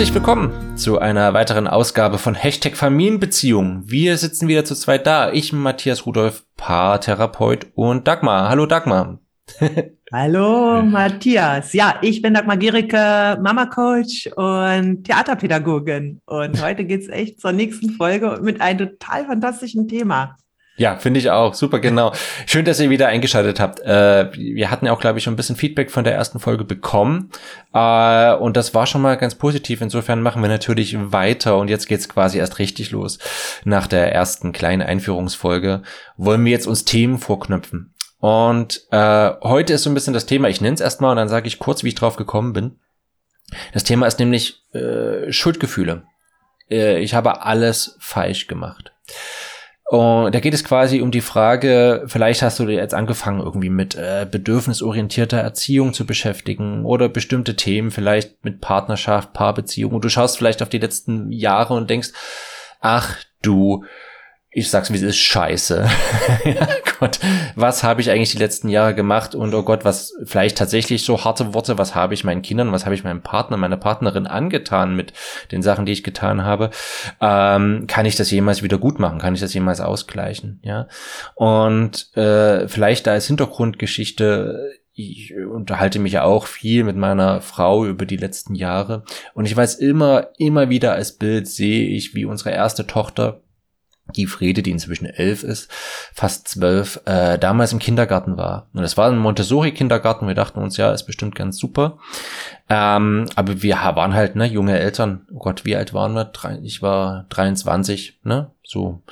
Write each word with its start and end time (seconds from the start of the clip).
Herzlich 0.00 0.14
willkommen 0.14 0.78
zu 0.78 0.98
einer 0.98 1.34
weiteren 1.34 1.66
Ausgabe 1.66 2.16
von 2.16 2.34
Hashtag 2.34 2.74
Familienbeziehung. 2.74 3.82
Wir 3.84 4.16
sitzen 4.16 4.48
wieder 4.48 4.64
zu 4.64 4.74
zweit 4.74 5.06
da. 5.06 5.30
Ich, 5.30 5.52
Matthias 5.52 6.06
Rudolf, 6.06 6.46
Paartherapeut 6.56 7.66
und 7.74 8.08
Dagmar. 8.08 8.48
Hallo 8.48 8.64
Dagmar. 8.64 9.18
Hallo 10.10 10.80
Matthias. 10.80 11.74
Ja, 11.74 11.96
ich 12.00 12.22
bin 12.22 12.32
Dagmar 12.32 12.56
Gericke, 12.56 13.38
Mama-Coach 13.42 14.30
und 14.36 15.04
Theaterpädagogin. 15.04 16.22
Und 16.24 16.62
heute 16.62 16.86
geht's 16.86 17.08
echt 17.10 17.38
zur 17.38 17.52
nächsten 17.52 17.90
Folge 17.90 18.38
mit 18.40 18.62
einem 18.62 18.78
total 18.78 19.26
fantastischen 19.26 19.86
Thema. 19.86 20.34
Ja, 20.80 20.96
finde 20.96 21.20
ich 21.20 21.28
auch. 21.28 21.52
Super, 21.52 21.78
genau. 21.78 22.14
Schön, 22.46 22.64
dass 22.64 22.80
ihr 22.80 22.88
wieder 22.88 23.08
eingeschaltet 23.08 23.60
habt. 23.60 23.80
Äh, 23.80 24.32
wir 24.32 24.70
hatten 24.70 24.86
ja 24.86 24.92
auch, 24.92 25.00
glaube 25.00 25.18
ich, 25.18 25.24
schon 25.24 25.34
ein 25.34 25.36
bisschen 25.36 25.56
Feedback 25.56 25.90
von 25.90 26.04
der 26.04 26.14
ersten 26.14 26.40
Folge 26.40 26.64
bekommen. 26.64 27.28
Äh, 27.74 28.32
und 28.36 28.56
das 28.56 28.72
war 28.72 28.86
schon 28.86 29.02
mal 29.02 29.18
ganz 29.18 29.34
positiv. 29.34 29.82
Insofern 29.82 30.22
machen 30.22 30.40
wir 30.40 30.48
natürlich 30.48 30.96
weiter. 31.12 31.58
Und 31.58 31.68
jetzt 31.68 31.86
geht's 31.86 32.08
quasi 32.08 32.38
erst 32.38 32.58
richtig 32.58 32.92
los. 32.92 33.18
Nach 33.64 33.86
der 33.86 34.14
ersten 34.14 34.52
kleinen 34.52 34.80
Einführungsfolge 34.80 35.82
wollen 36.16 36.46
wir 36.46 36.52
jetzt 36.52 36.66
uns 36.66 36.86
Themen 36.86 37.18
vorknöpfen. 37.18 37.92
Und 38.18 38.86
äh, 38.90 39.32
heute 39.42 39.74
ist 39.74 39.82
so 39.82 39.90
ein 39.90 39.94
bisschen 39.94 40.14
das 40.14 40.24
Thema, 40.24 40.48
ich 40.48 40.62
nenne 40.62 40.76
es 40.76 40.80
erstmal 40.80 41.10
und 41.10 41.18
dann 41.18 41.28
sage 41.28 41.46
ich 41.46 41.58
kurz, 41.58 41.84
wie 41.84 41.88
ich 41.88 41.94
drauf 41.94 42.16
gekommen 42.16 42.54
bin. 42.54 42.78
Das 43.74 43.84
Thema 43.84 44.06
ist 44.06 44.18
nämlich 44.18 44.62
äh, 44.72 45.30
Schuldgefühle. 45.30 46.04
Äh, 46.70 47.00
ich 47.00 47.12
habe 47.12 47.42
alles 47.42 47.98
falsch 48.00 48.46
gemacht. 48.46 48.92
Und 49.90 50.36
da 50.36 50.38
geht 50.38 50.54
es 50.54 50.62
quasi 50.62 51.00
um 51.00 51.10
die 51.10 51.20
Frage, 51.20 52.04
vielleicht 52.06 52.42
hast 52.42 52.60
du 52.60 52.68
jetzt 52.68 52.94
angefangen, 52.94 53.40
irgendwie 53.40 53.70
mit 53.70 53.96
äh, 53.96 54.24
bedürfnisorientierter 54.30 55.38
Erziehung 55.38 55.94
zu 55.94 56.06
beschäftigen 56.06 56.84
oder 56.84 57.08
bestimmte 57.08 57.56
Themen, 57.56 57.90
vielleicht 57.90 58.44
mit 58.44 58.60
Partnerschaft, 58.60 59.32
Paarbeziehung. 59.32 59.92
Und 59.92 60.04
du 60.04 60.08
schaust 60.08 60.38
vielleicht 60.38 60.62
auf 60.62 60.68
die 60.68 60.78
letzten 60.78 61.32
Jahre 61.32 61.74
und 61.74 61.90
denkst, 61.90 62.10
ach 62.80 63.16
du, 63.42 63.84
ich 64.52 64.68
sag's 64.68 64.92
wie 64.92 64.96
es 64.96 65.02
ist, 65.02 65.18
scheiße. 65.18 65.88
ja, 66.44 66.68
Gott, 66.98 67.20
was 67.54 67.84
habe 67.84 68.00
ich 68.00 68.10
eigentlich 68.10 68.32
die 68.32 68.38
letzten 68.38 68.68
Jahre 68.68 68.96
gemacht? 68.96 69.36
Und 69.36 69.54
oh 69.54 69.62
Gott, 69.62 69.84
was 69.84 70.12
vielleicht 70.24 70.58
tatsächlich 70.58 71.04
so 71.04 71.22
harte 71.24 71.54
Worte, 71.54 71.78
was 71.78 71.94
habe 71.94 72.14
ich 72.14 72.24
meinen 72.24 72.42
Kindern, 72.42 72.72
was 72.72 72.84
habe 72.84 72.96
ich 72.96 73.04
meinem 73.04 73.22
Partner, 73.22 73.56
meiner 73.56 73.76
Partnerin 73.76 74.26
angetan 74.26 74.96
mit 74.96 75.12
den 75.52 75.62
Sachen, 75.62 75.86
die 75.86 75.92
ich 75.92 76.02
getan 76.02 76.42
habe? 76.42 76.70
Ähm, 77.20 77.84
kann 77.86 78.06
ich 78.06 78.16
das 78.16 78.32
jemals 78.32 78.64
wieder 78.64 78.78
gut 78.78 78.98
machen? 78.98 79.20
Kann 79.20 79.34
ich 79.34 79.40
das 79.40 79.54
jemals 79.54 79.80
ausgleichen? 79.80 80.58
Ja. 80.64 80.88
Und 81.36 82.16
äh, 82.16 82.66
vielleicht 82.66 83.06
da 83.06 83.12
als 83.12 83.28
Hintergrundgeschichte, 83.28 84.72
ich 84.92 85.32
unterhalte 85.36 86.00
mich 86.00 86.14
ja 86.14 86.24
auch 86.24 86.46
viel 86.46 86.82
mit 86.82 86.96
meiner 86.96 87.40
Frau 87.40 87.86
über 87.86 88.04
die 88.04 88.16
letzten 88.16 88.56
Jahre. 88.56 89.04
Und 89.32 89.44
ich 89.44 89.56
weiß 89.56 89.76
immer, 89.76 90.28
immer 90.38 90.70
wieder 90.70 90.92
als 90.92 91.12
Bild 91.12 91.46
sehe 91.46 91.86
ich, 91.86 92.16
wie 92.16 92.24
unsere 92.24 92.50
erste 92.50 92.88
Tochter 92.88 93.42
die 94.16 94.26
Frede, 94.26 94.62
die 94.62 94.70
inzwischen 94.70 95.06
elf 95.06 95.42
ist, 95.42 95.70
fast 96.12 96.48
zwölf, 96.48 97.00
äh, 97.04 97.38
damals 97.38 97.72
im 97.72 97.78
Kindergarten 97.78 98.36
war. 98.36 98.68
Und 98.72 98.82
das 98.82 98.96
war 98.96 99.10
ein 99.10 99.18
Montessori-Kindergarten. 99.18 100.26
Wir 100.26 100.34
dachten 100.34 100.60
uns, 100.60 100.76
ja, 100.76 100.92
ist 100.92 101.04
bestimmt 101.04 101.34
ganz 101.34 101.58
super. 101.58 101.98
Ähm, 102.68 103.26
aber 103.34 103.62
wir 103.62 103.76
waren 103.76 104.14
halt, 104.14 104.36
ne, 104.36 104.46
junge 104.46 104.78
Eltern. 104.78 105.26
Oh 105.32 105.38
Gott, 105.38 105.64
wie 105.64 105.76
alt 105.76 105.92
waren 105.92 106.14
wir? 106.14 106.30
Ich 106.62 106.82
war 106.82 107.26
23, 107.30 108.20
ne? 108.22 108.50
So. 108.70 109.02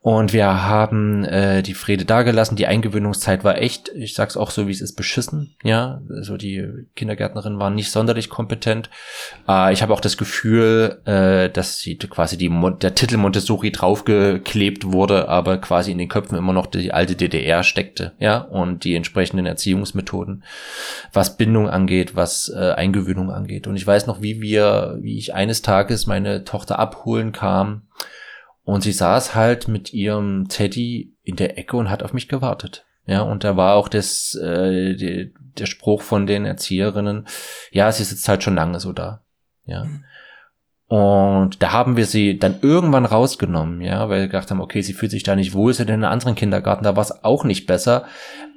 Und 0.00 0.32
wir 0.32 0.64
haben 0.64 1.26
äh, 1.26 1.62
die 1.62 1.74
Frede 1.74 2.06
dagelassen. 2.06 2.56
Die 2.56 2.66
Eingewöhnungszeit 2.66 3.44
war 3.44 3.58
echt, 3.58 3.90
ich 3.90 4.14
sag's 4.14 4.34
auch 4.34 4.50
so, 4.50 4.66
wie 4.66 4.72
es 4.72 4.80
ist, 4.80 4.96
beschissen. 4.96 5.56
Ja, 5.62 6.00
also 6.08 6.38
die 6.38 6.66
Kindergärtnerin 6.96 7.58
war 7.58 7.68
nicht 7.68 7.90
sonderlich 7.90 8.30
kompetent. 8.30 8.88
Äh, 9.46 9.74
ich 9.74 9.82
habe 9.82 9.92
auch 9.92 10.00
das 10.00 10.16
Gefühl, 10.16 11.02
äh, 11.04 11.50
dass 11.50 11.80
sie 11.80 11.98
quasi 11.98 12.38
die, 12.38 12.50
der 12.80 12.94
Titel 12.94 13.18
Montessori 13.18 13.72
draufgeklebt 13.72 14.90
wurde, 14.90 15.28
aber 15.28 15.58
quasi 15.58 15.92
in 15.92 15.98
den 15.98 16.08
Köpfen 16.08 16.38
immer 16.38 16.54
noch 16.54 16.64
die 16.64 16.90
alte 16.90 17.14
DDR 17.14 17.62
steckte. 17.62 18.12
Ja, 18.18 18.38
und 18.38 18.84
die 18.84 18.94
entsprechenden 18.94 19.44
Erziehungsmethoden, 19.44 20.44
was 21.12 21.36
Bindung 21.36 21.68
angeht, 21.68 22.16
was 22.16 22.48
äh, 22.48 22.72
Eingewöhnung 22.72 23.30
angeht. 23.30 23.66
Und 23.66 23.76
ich 23.76 23.86
weiß 23.86 24.06
noch, 24.06 24.22
wie 24.22 24.40
wir, 24.40 24.96
wie 25.02 25.18
ich 25.18 25.34
eines 25.34 25.60
Tages 25.60 26.06
meine 26.06 26.44
Tochter 26.44 26.78
abholen 26.78 27.32
kam 27.32 27.82
und 28.64 28.82
sie 28.82 28.92
saß 28.92 29.34
halt 29.34 29.68
mit 29.68 29.92
ihrem 29.92 30.48
Teddy 30.48 31.14
in 31.22 31.36
der 31.36 31.58
Ecke 31.58 31.76
und 31.76 31.90
hat 31.90 32.02
auf 32.02 32.12
mich 32.12 32.28
gewartet. 32.28 32.86
Ja, 33.06 33.20
und 33.20 33.44
da 33.44 33.56
war 33.56 33.74
auch 33.74 33.88
das, 33.88 34.34
äh, 34.34 34.94
die, 34.94 35.34
der 35.58 35.66
Spruch 35.66 36.00
von 36.00 36.26
den 36.26 36.46
Erzieherinnen, 36.46 37.26
ja, 37.70 37.92
sie 37.92 38.04
sitzt 38.04 38.26
halt 38.28 38.42
schon 38.42 38.54
lange 38.54 38.80
so 38.80 38.92
da. 38.92 39.22
Ja. 39.66 39.84
Mhm. 39.84 40.04
Und 40.86 41.62
da 41.62 41.72
haben 41.72 41.96
wir 41.96 42.06
sie 42.06 42.38
dann 42.38 42.60
irgendwann 42.62 43.04
rausgenommen, 43.04 43.80
ja, 43.80 44.08
weil 44.08 44.20
wir 44.20 44.26
gedacht 44.28 44.50
haben, 44.50 44.60
okay, 44.60 44.80
sie 44.80 44.92
fühlt 44.92 45.10
sich 45.10 45.22
da 45.22 45.34
nicht 45.34 45.52
wohl, 45.52 45.70
ist 45.70 45.78
ja 45.78 45.84
in 45.84 45.92
einem 45.92 46.04
anderen 46.04 46.34
Kindergarten, 46.34 46.84
da 46.84 46.94
war 46.94 47.02
es 47.02 47.24
auch 47.24 47.44
nicht 47.44 47.66
besser. 47.66 48.04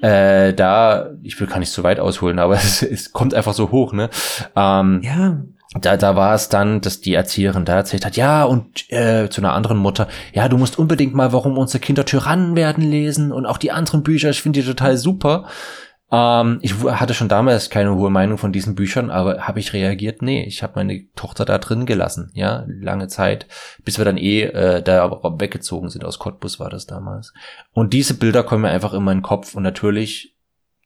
Äh, 0.02 0.54
da, 0.54 1.12
ich 1.24 1.40
will 1.40 1.48
gar 1.48 1.60
nicht 1.60 1.72
so 1.72 1.84
weit 1.84 2.00
ausholen, 2.00 2.40
aber 2.40 2.54
es, 2.56 2.82
es 2.82 3.12
kommt 3.12 3.34
einfach 3.34 3.54
so 3.54 3.72
hoch, 3.72 3.92
ne? 3.92 4.10
Ähm, 4.56 5.02
ja 5.04 5.38
da, 5.86 5.98
da 5.98 6.16
war 6.16 6.34
es 6.34 6.50
dann, 6.50 6.82
dass 6.82 7.02
die 7.02 7.14
Erzieherin 7.14 7.66
da 7.66 7.76
erzählt 7.76 8.06
hat, 8.06 8.18
ja, 8.18 8.44
und 8.44 8.90
äh, 8.92 9.30
zu 9.30 9.42
einer 9.42 9.54
anderen 9.54 9.78
Mutter, 9.78 10.08
ja, 10.34 10.48
du 10.48 10.58
musst 10.58 10.80
unbedingt 10.80 11.14
mal, 11.14 11.34
warum 11.34 11.58
unsere 11.58 11.80
Kinder 11.80 12.06
Tyrannen 12.06 12.56
werden 12.56 12.84
lesen 12.84 13.32
und 13.32 13.46
auch 13.46 13.58
die 13.58 13.72
anderen 13.72 14.04
Bücher, 14.04 14.30
ich 14.30 14.42
finde 14.42 14.62
die 14.62 14.66
total 14.68 14.98
super. 14.98 15.48
Ähm, 16.10 16.60
ich 16.62 16.74
hatte 16.84 17.14
schon 17.14 17.28
damals 17.28 17.70
keine 17.70 17.94
hohe 17.96 18.10
Meinung 18.10 18.38
von 18.38 18.54
diesen 18.54 18.76
Büchern, 18.76 19.10
aber 19.10 19.42
habe 19.42 19.60
ich 19.60 19.74
reagiert? 19.74 20.22
Nee, 20.22 20.46
ich 20.46 20.64
habe 20.64 20.74
meine 20.76 21.06
Tochter 21.16 21.44
da 21.44 21.58
drin 21.58 21.86
gelassen, 21.86 22.32
ja, 22.34 22.66
lange 22.68 23.08
Zeit, 23.08 23.48
bis 23.84 23.98
wir 23.98 24.06
dann 24.06 24.18
eh 24.18 24.44
äh, 24.44 24.82
da 24.82 25.12
weggezogen 25.12 25.90
sind 25.90 26.06
aus 26.06 26.20
Cottbus 26.20 26.60
war 26.60 26.70
das 26.70 26.86
damals. 26.86 27.34
Und 27.74 27.94
diese 27.94 28.14
Bilder 28.14 28.44
kommen 28.44 28.62
mir 28.62 28.70
einfach 28.70 28.94
in 28.94 29.04
meinen 29.04 29.22
Kopf 29.22 29.56
und 29.56 29.64
natürlich 29.64 30.37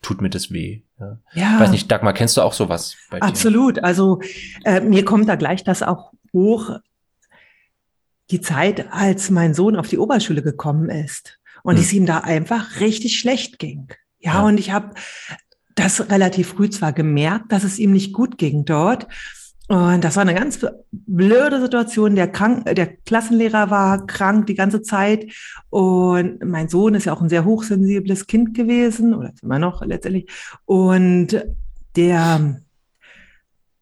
tut 0.01 0.21
mir 0.21 0.29
das 0.29 0.51
weh. 0.51 0.81
Ja. 0.99 1.19
ja. 1.33 1.53
Ich 1.55 1.59
weiß 1.61 1.71
nicht, 1.71 1.91
Dagmar, 1.91 2.13
kennst 2.13 2.37
du 2.37 2.41
auch 2.41 2.53
sowas? 2.53 2.95
Bei 3.09 3.19
dir? 3.19 3.25
Absolut. 3.25 3.83
Also 3.83 4.21
äh, 4.65 4.81
mir 4.81 5.05
kommt 5.05 5.29
da 5.29 5.35
gleich 5.35 5.63
das 5.63 5.83
auch 5.83 6.11
hoch, 6.33 6.79
die 8.31 8.41
Zeit, 8.41 8.91
als 8.91 9.29
mein 9.29 9.53
Sohn 9.53 9.75
auf 9.75 9.87
die 9.87 9.97
Oberschule 9.97 10.41
gekommen 10.41 10.89
ist 10.89 11.39
und 11.63 11.75
hm. 11.75 11.81
es 11.81 11.93
ihm 11.93 12.05
da 12.05 12.19
einfach 12.19 12.79
richtig 12.79 13.19
schlecht 13.19 13.59
ging. 13.59 13.87
Ja, 14.19 14.35
ja. 14.35 14.41
und 14.41 14.59
ich 14.59 14.71
habe 14.71 14.93
das 15.75 16.09
relativ 16.09 16.49
früh 16.49 16.69
zwar 16.69 16.93
gemerkt, 16.93 17.51
dass 17.51 17.63
es 17.63 17.79
ihm 17.79 17.91
nicht 17.91 18.13
gut 18.13 18.37
ging 18.37 18.65
dort. 18.65 19.07
Und 19.71 20.03
das 20.03 20.17
war 20.17 20.23
eine 20.23 20.33
ganz 20.33 20.59
blöde 20.91 21.61
Situation. 21.61 22.17
Der, 22.17 22.27
krank, 22.27 22.65
der 22.75 22.87
Klassenlehrer 22.87 23.69
war 23.69 24.05
krank 24.05 24.47
die 24.47 24.55
ganze 24.55 24.81
Zeit. 24.81 25.31
Und 25.69 26.43
mein 26.43 26.67
Sohn 26.67 26.93
ist 26.93 27.05
ja 27.05 27.13
auch 27.13 27.21
ein 27.21 27.29
sehr 27.29 27.45
hochsensibles 27.45 28.27
Kind 28.27 28.53
gewesen, 28.53 29.13
oder 29.13 29.31
immer 29.41 29.59
noch 29.59 29.81
letztendlich. 29.85 30.29
Und 30.65 31.41
der 31.95 32.61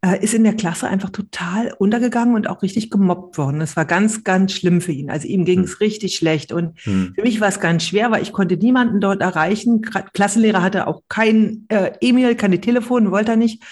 äh, 0.06 0.24
ist 0.24 0.36
in 0.36 0.44
der 0.44 0.54
Klasse 0.54 0.88
einfach 0.88 1.10
total 1.10 1.74
untergegangen 1.80 2.36
und 2.36 2.48
auch 2.48 2.62
richtig 2.62 2.92
gemobbt 2.92 3.40
worden. 3.40 3.60
Das 3.60 3.76
war 3.76 3.86
ganz, 3.86 4.24
ganz 4.24 4.52
schlimm 4.52 4.82
für 4.82 4.92
ihn. 4.92 5.10
Also 5.10 5.28
ihm 5.28 5.44
ging 5.44 5.62
es 5.62 5.72
hm. 5.72 5.78
richtig 5.80 6.16
schlecht. 6.18 6.52
Und 6.52 6.80
hm. 6.84 7.14
für 7.16 7.24
mich 7.24 7.42
war 7.42 7.48
es 7.48 7.60
ganz 7.60 7.84
schwer, 7.84 8.12
weil 8.12 8.22
ich 8.22 8.32
konnte 8.32 8.58
niemanden 8.58 9.02
dort 9.02 9.22
erreichen. 9.22 9.82
Klassenlehrer 9.82 10.62
hatte 10.62 10.86
auch 10.86 11.02
kein 11.10 11.66
äh, 11.70 11.94
E-Mail, 12.00 12.36
keine 12.36 12.62
Telefon, 12.62 13.10
wollte 13.10 13.32
er 13.32 13.38
nicht. 13.38 13.64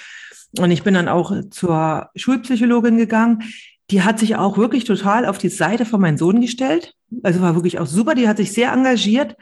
Und 0.57 0.71
ich 0.71 0.83
bin 0.83 0.93
dann 0.93 1.07
auch 1.07 1.33
zur 1.49 2.09
Schulpsychologin 2.15 2.97
gegangen. 2.97 3.43
Die 3.89 4.01
hat 4.01 4.19
sich 4.19 4.35
auch 4.35 4.57
wirklich 4.57 4.83
total 4.83 5.25
auf 5.25 5.37
die 5.37 5.49
Seite 5.49 5.85
von 5.85 6.01
meinem 6.01 6.17
Sohn 6.17 6.41
gestellt. 6.41 6.93
Also 7.23 7.41
war 7.41 7.55
wirklich 7.55 7.79
auch 7.79 7.85
super. 7.85 8.15
Die 8.15 8.27
hat 8.27 8.37
sich 8.37 8.51
sehr 8.51 8.71
engagiert. 8.71 9.35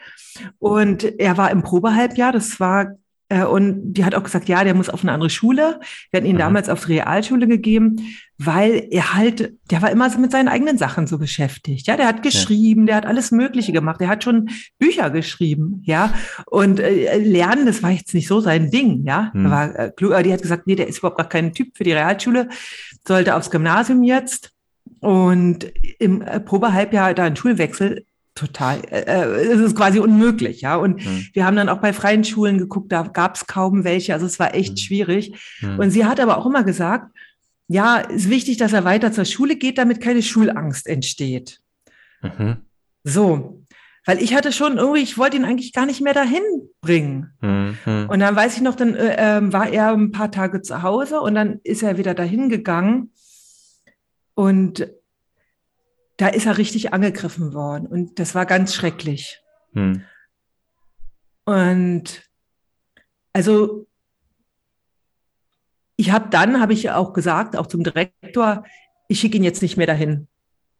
Und 0.59 1.03
er 1.19 1.37
war 1.37 1.51
im 1.51 1.63
Probehalbjahr. 1.63 2.31
Das 2.31 2.59
war 2.59 2.95
und 3.29 3.93
die 3.93 4.05
hat 4.05 4.13
auch 4.13 4.23
gesagt, 4.23 4.47
ja, 4.47 4.63
der 4.63 4.75
muss 4.75 4.89
auf 4.89 5.01
eine 5.01 5.11
andere 5.11 5.31
Schule. 5.31 5.79
Wir 6.11 6.19
hatten 6.19 6.27
ihn 6.27 6.35
mhm. 6.35 6.39
damals 6.39 6.69
auf 6.69 6.85
die 6.85 6.93
Realschule 6.93 7.47
gegeben, 7.47 7.95
weil 8.37 8.87
er 8.91 9.15
halt, 9.15 9.53
der 9.71 9.81
war 9.81 9.89
immer 9.89 10.09
so 10.11 10.19
mit 10.19 10.31
seinen 10.31 10.47
eigenen 10.47 10.77
Sachen 10.77 11.07
so 11.07 11.17
beschäftigt. 11.17 11.87
Ja, 11.87 11.97
der 11.97 12.07
hat 12.07 12.21
geschrieben, 12.21 12.81
ja. 12.81 12.85
der 12.85 12.95
hat 12.97 13.05
alles 13.07 13.31
Mögliche 13.31 13.71
gemacht. 13.71 13.99
Der 13.99 14.09
hat 14.09 14.23
schon 14.23 14.49
Bücher 14.77 15.09
geschrieben, 15.09 15.81
ja. 15.85 16.13
Und 16.45 16.79
äh, 16.79 17.17
Lernen, 17.17 17.65
das 17.65 17.81
war 17.81 17.89
jetzt 17.89 18.13
nicht 18.13 18.27
so 18.27 18.41
sein 18.41 18.69
Ding, 18.69 19.05
ja. 19.05 19.31
Mhm. 19.33 19.49
War, 19.49 19.75
äh, 19.79 20.23
die 20.23 20.33
hat 20.33 20.43
gesagt, 20.43 20.67
nee, 20.67 20.75
der 20.75 20.87
ist 20.87 20.99
überhaupt 20.99 21.17
gar 21.17 21.29
kein 21.29 21.53
Typ 21.53 21.75
für 21.75 21.83
die 21.83 21.93
Realschule, 21.93 22.49
sollte 23.07 23.35
aufs 23.35 23.49
Gymnasium 23.49 24.03
jetzt. 24.03 24.51
Und 24.99 25.71
im 25.99 26.21
äh, 26.21 26.39
Probehalbjahr 26.39 27.15
da 27.15 27.23
ein 27.23 27.35
Schulwechsel 27.35 28.05
total, 28.35 28.81
äh, 28.91 29.01
äh, 29.01 29.45
es 29.47 29.61
ist 29.61 29.75
quasi 29.75 29.99
unmöglich, 29.99 30.61
ja. 30.61 30.75
Und 30.75 31.03
mhm. 31.03 31.27
wir 31.33 31.45
haben 31.45 31.55
dann 31.55 31.69
auch 31.69 31.79
bei 31.79 31.93
freien 31.93 32.23
Schulen 32.23 32.57
geguckt, 32.57 32.91
da 32.91 33.03
gab 33.03 33.35
es 33.35 33.47
kaum 33.47 33.83
welche, 33.83 34.13
also 34.13 34.25
es 34.25 34.39
war 34.39 34.53
echt 34.53 34.73
mhm. 34.73 34.77
schwierig. 34.77 35.57
Mhm. 35.61 35.79
Und 35.79 35.91
sie 35.91 36.05
hat 36.05 36.19
aber 36.19 36.37
auch 36.37 36.45
immer 36.45 36.63
gesagt, 36.63 37.15
ja, 37.67 37.97
ist 37.97 38.29
wichtig, 38.29 38.57
dass 38.57 38.73
er 38.73 38.83
weiter 38.83 39.11
zur 39.11 39.25
Schule 39.25 39.55
geht, 39.55 39.77
damit 39.77 40.01
keine 40.01 40.21
Schulangst 40.21 40.85
entsteht. 40.85 41.61
Mhm. 42.21 42.57
So. 43.03 43.61
Weil 44.07 44.21
ich 44.21 44.35
hatte 44.35 44.51
schon 44.51 44.77
irgendwie, 44.77 45.01
ich 45.01 45.17
wollte 45.17 45.37
ihn 45.37 45.45
eigentlich 45.45 45.73
gar 45.73 45.87
nicht 45.87 45.99
mehr 45.99 46.13
dahin 46.13 46.43
bringen. 46.81 47.31
Mhm. 47.41 48.07
Und 48.07 48.19
dann 48.19 48.35
weiß 48.35 48.55
ich 48.55 48.61
noch, 48.61 48.75
dann 48.75 48.93
äh, 48.93 49.15
ähm, 49.17 49.51
war 49.51 49.67
er 49.67 49.93
ein 49.93 50.11
paar 50.11 50.29
Tage 50.29 50.61
zu 50.61 50.83
Hause 50.83 51.21
und 51.21 51.33
dann 51.33 51.59
ist 51.63 51.81
er 51.81 51.97
wieder 51.97 52.13
dahin 52.13 52.49
gegangen. 52.49 53.11
Und 54.35 54.87
da 56.17 56.27
ist 56.27 56.45
er 56.45 56.57
richtig 56.57 56.93
angegriffen 56.93 57.53
worden 57.53 57.87
und 57.87 58.19
das 58.19 58.35
war 58.35 58.45
ganz 58.45 58.73
schrecklich. 58.73 59.41
Hm. 59.73 60.03
Und 61.45 62.23
also 63.33 63.87
ich 65.97 66.11
habe 66.11 66.29
dann, 66.29 66.59
habe 66.59 66.73
ich 66.73 66.89
auch 66.91 67.13
gesagt, 67.13 67.55
auch 67.55 67.67
zum 67.67 67.83
Direktor, 67.83 68.63
ich 69.07 69.19
schicke 69.19 69.37
ihn 69.37 69.43
jetzt 69.43 69.61
nicht 69.61 69.77
mehr 69.77 69.87
dahin. 69.87 70.27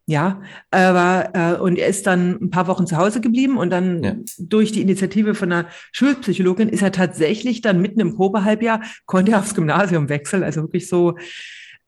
Ja, 0.08 0.40
aber 0.70 1.30
äh, 1.34 1.60
und 1.60 1.78
er 1.78 1.88
ist 1.88 2.06
dann 2.06 2.38
ein 2.40 2.50
paar 2.50 2.68
Wochen 2.68 2.86
zu 2.86 2.96
Hause 2.96 3.20
geblieben 3.20 3.58
und 3.58 3.70
dann 3.70 4.04
ja. 4.04 4.14
durch 4.38 4.70
die 4.70 4.80
Initiative 4.80 5.34
von 5.34 5.50
der 5.50 5.66
Schulpsychologin 5.90 6.68
ist 6.68 6.82
er 6.82 6.92
tatsächlich 6.92 7.60
dann 7.60 7.82
mitten 7.82 7.98
im 7.98 8.14
Probehalbjahr, 8.14 8.82
konnte 9.06 9.32
er 9.32 9.40
aufs 9.40 9.56
Gymnasium 9.56 10.08
wechseln, 10.08 10.44
also 10.44 10.62
wirklich 10.62 10.88
so 10.88 11.16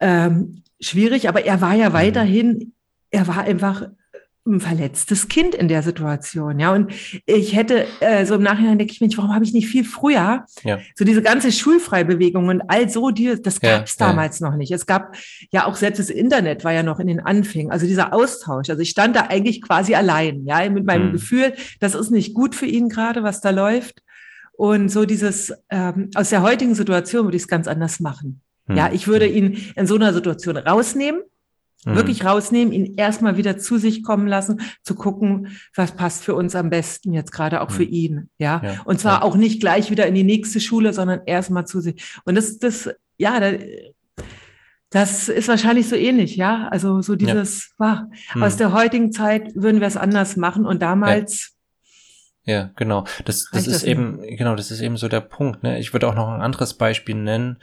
ähm, 0.01 0.65
schwierig, 0.81 1.29
aber 1.29 1.45
er 1.45 1.61
war 1.61 1.75
ja 1.75 1.91
mhm. 1.91 1.95
weiterhin, 1.95 2.73
er 3.11 3.27
war 3.27 3.39
einfach 3.39 3.89
ein 4.49 4.61
verletztes 4.61 5.29
Kind 5.29 5.55
in 5.55 5.69
der 5.69 5.83
Situation, 5.83 6.59
ja. 6.59 6.73
Und 6.73 6.93
ich 7.27 7.55
hätte 7.55 7.87
äh, 8.01 8.25
so 8.25 8.35
im 8.35 8.43
Nachhinein 8.43 8.79
denke 8.79 8.93
ich 8.93 9.01
mir, 9.01 9.09
warum 9.17 9.35
habe 9.35 9.45
ich 9.45 9.53
nicht 9.53 9.69
viel 9.69 9.85
früher 9.85 10.45
ja. 10.65 10.79
so 10.95 11.05
diese 11.05 11.23
ganze 11.23 11.53
Schulfreibewegung 11.53 12.49
und 12.49 12.63
all 12.63 12.89
so 12.89 13.11
die, 13.11 13.41
das 13.41 13.61
gab 13.61 13.85
es 13.85 13.97
ja, 13.99 14.07
damals 14.07 14.41
ja. 14.41 14.49
noch 14.49 14.57
nicht. 14.57 14.73
Es 14.73 14.87
gab 14.87 15.15
ja 15.53 15.67
auch 15.67 15.77
selbst 15.77 15.99
das 15.99 16.11
Internet 16.11 16.65
war 16.65 16.73
ja 16.73 16.83
noch 16.83 16.99
in 16.99 17.07
den 17.07 17.21
Anfängen, 17.21 17.71
also 17.71 17.87
dieser 17.87 18.13
Austausch. 18.13 18.71
Also 18.71 18.83
ich 18.83 18.91
stand 18.91 19.17
da 19.17 19.27
eigentlich 19.29 19.61
quasi 19.63 19.95
allein, 19.95 20.45
ja, 20.47 20.69
mit 20.71 20.87
meinem 20.87 21.09
mhm. 21.09 21.13
Gefühl, 21.13 21.53
das 21.81 21.95
ist 21.95 22.11
nicht 22.11 22.35
gut 22.35 22.55
für 22.55 22.67
ihn 22.67 22.89
gerade, 22.89 23.23
was 23.23 23.41
da 23.41 23.51
läuft. 23.51 24.03
Und 24.53 24.89
so 24.89 25.05
dieses 25.05 25.53
ähm, 25.71 26.11
aus 26.15 26.31
der 26.31 26.43
heutigen 26.43 26.75
Situation 26.75 27.27
würde 27.27 27.37
ich 27.37 27.45
es 27.45 27.49
ganz 27.49 27.69
anders 27.69 28.01
machen. 28.01 28.41
Mhm. 28.67 28.77
Ja, 28.77 28.91
ich 28.93 29.07
würde 29.07 29.27
ihn 29.27 29.59
in 29.77 29.87
so 29.87 29.95
einer 29.95 30.13
Situation 30.13 30.57
rausnehmen 30.57 31.21
Mhm. 31.85 31.95
Wirklich 31.95 32.25
rausnehmen, 32.25 32.73
ihn 32.73 32.95
erstmal 32.95 33.37
wieder 33.37 33.59
zu 33.59 33.79
sich 33.79 34.03
kommen 34.03 34.27
lassen, 34.27 34.61
zu 34.83 34.95
gucken, 34.95 35.59
was 35.75 35.93
passt 35.93 36.25
für 36.25 36.35
uns 36.35 36.55
am 36.57 36.71
besten 36.71 37.13
jetzt 37.13 37.31
gerade 37.31 37.61
auch 37.61 37.71
mhm. 37.71 37.75
für 37.75 37.85
ihn. 37.85 38.31
Ja? 38.39 38.61
ja. 38.65 38.81
Und 38.85 39.01
zwar 39.01 39.21
ja. 39.21 39.23
auch 39.23 39.37
nicht 39.37 39.61
gleich 39.61 39.91
wieder 39.91 40.07
in 40.07 40.15
die 40.15 40.25
nächste 40.25 40.61
Schule, 40.61 40.93
sondern 40.93 41.21
erstmal 41.27 41.67
zu 41.67 41.81
sich. 41.81 42.21
Und 42.25 42.35
das, 42.35 42.59
das, 42.59 42.91
ja, 43.17 43.39
da, 43.39 43.53
das 44.91 45.29
ist 45.29 45.49
wahrscheinlich 45.49 45.89
so 45.89 45.97
ähnlich, 45.97 46.37
ja. 46.37 46.69
Also 46.69 47.01
so 47.03 47.15
dieses, 47.15 47.75
ja. 47.79 48.09
wow, 48.35 48.43
aus 48.43 48.55
mhm. 48.55 48.59
der 48.59 48.73
heutigen 48.73 49.13
Zeit 49.13 49.55
würden 49.55 49.81
wir 49.81 49.87
es 49.87 49.97
anders 49.97 50.37
machen 50.37 50.67
und 50.67 50.83
damals. 50.83 51.55
Ja, 52.45 52.55
ja 52.55 52.71
genau. 52.75 53.05
Das, 53.25 53.49
das 53.53 53.67
ist 53.67 53.75
das 53.75 53.85
eben, 53.85 54.21
genau, 54.23 54.57
das 54.57 54.71
ist 54.71 54.81
eben 54.81 54.97
so 54.97 55.09
der 55.09 55.21
Punkt. 55.21 55.63
Ne? 55.63 55.79
Ich 55.79 55.93
würde 55.93 56.09
auch 56.09 56.15
noch 56.15 56.29
ein 56.29 56.41
anderes 56.41 56.75
Beispiel 56.75 57.17
nennen. 57.17 57.59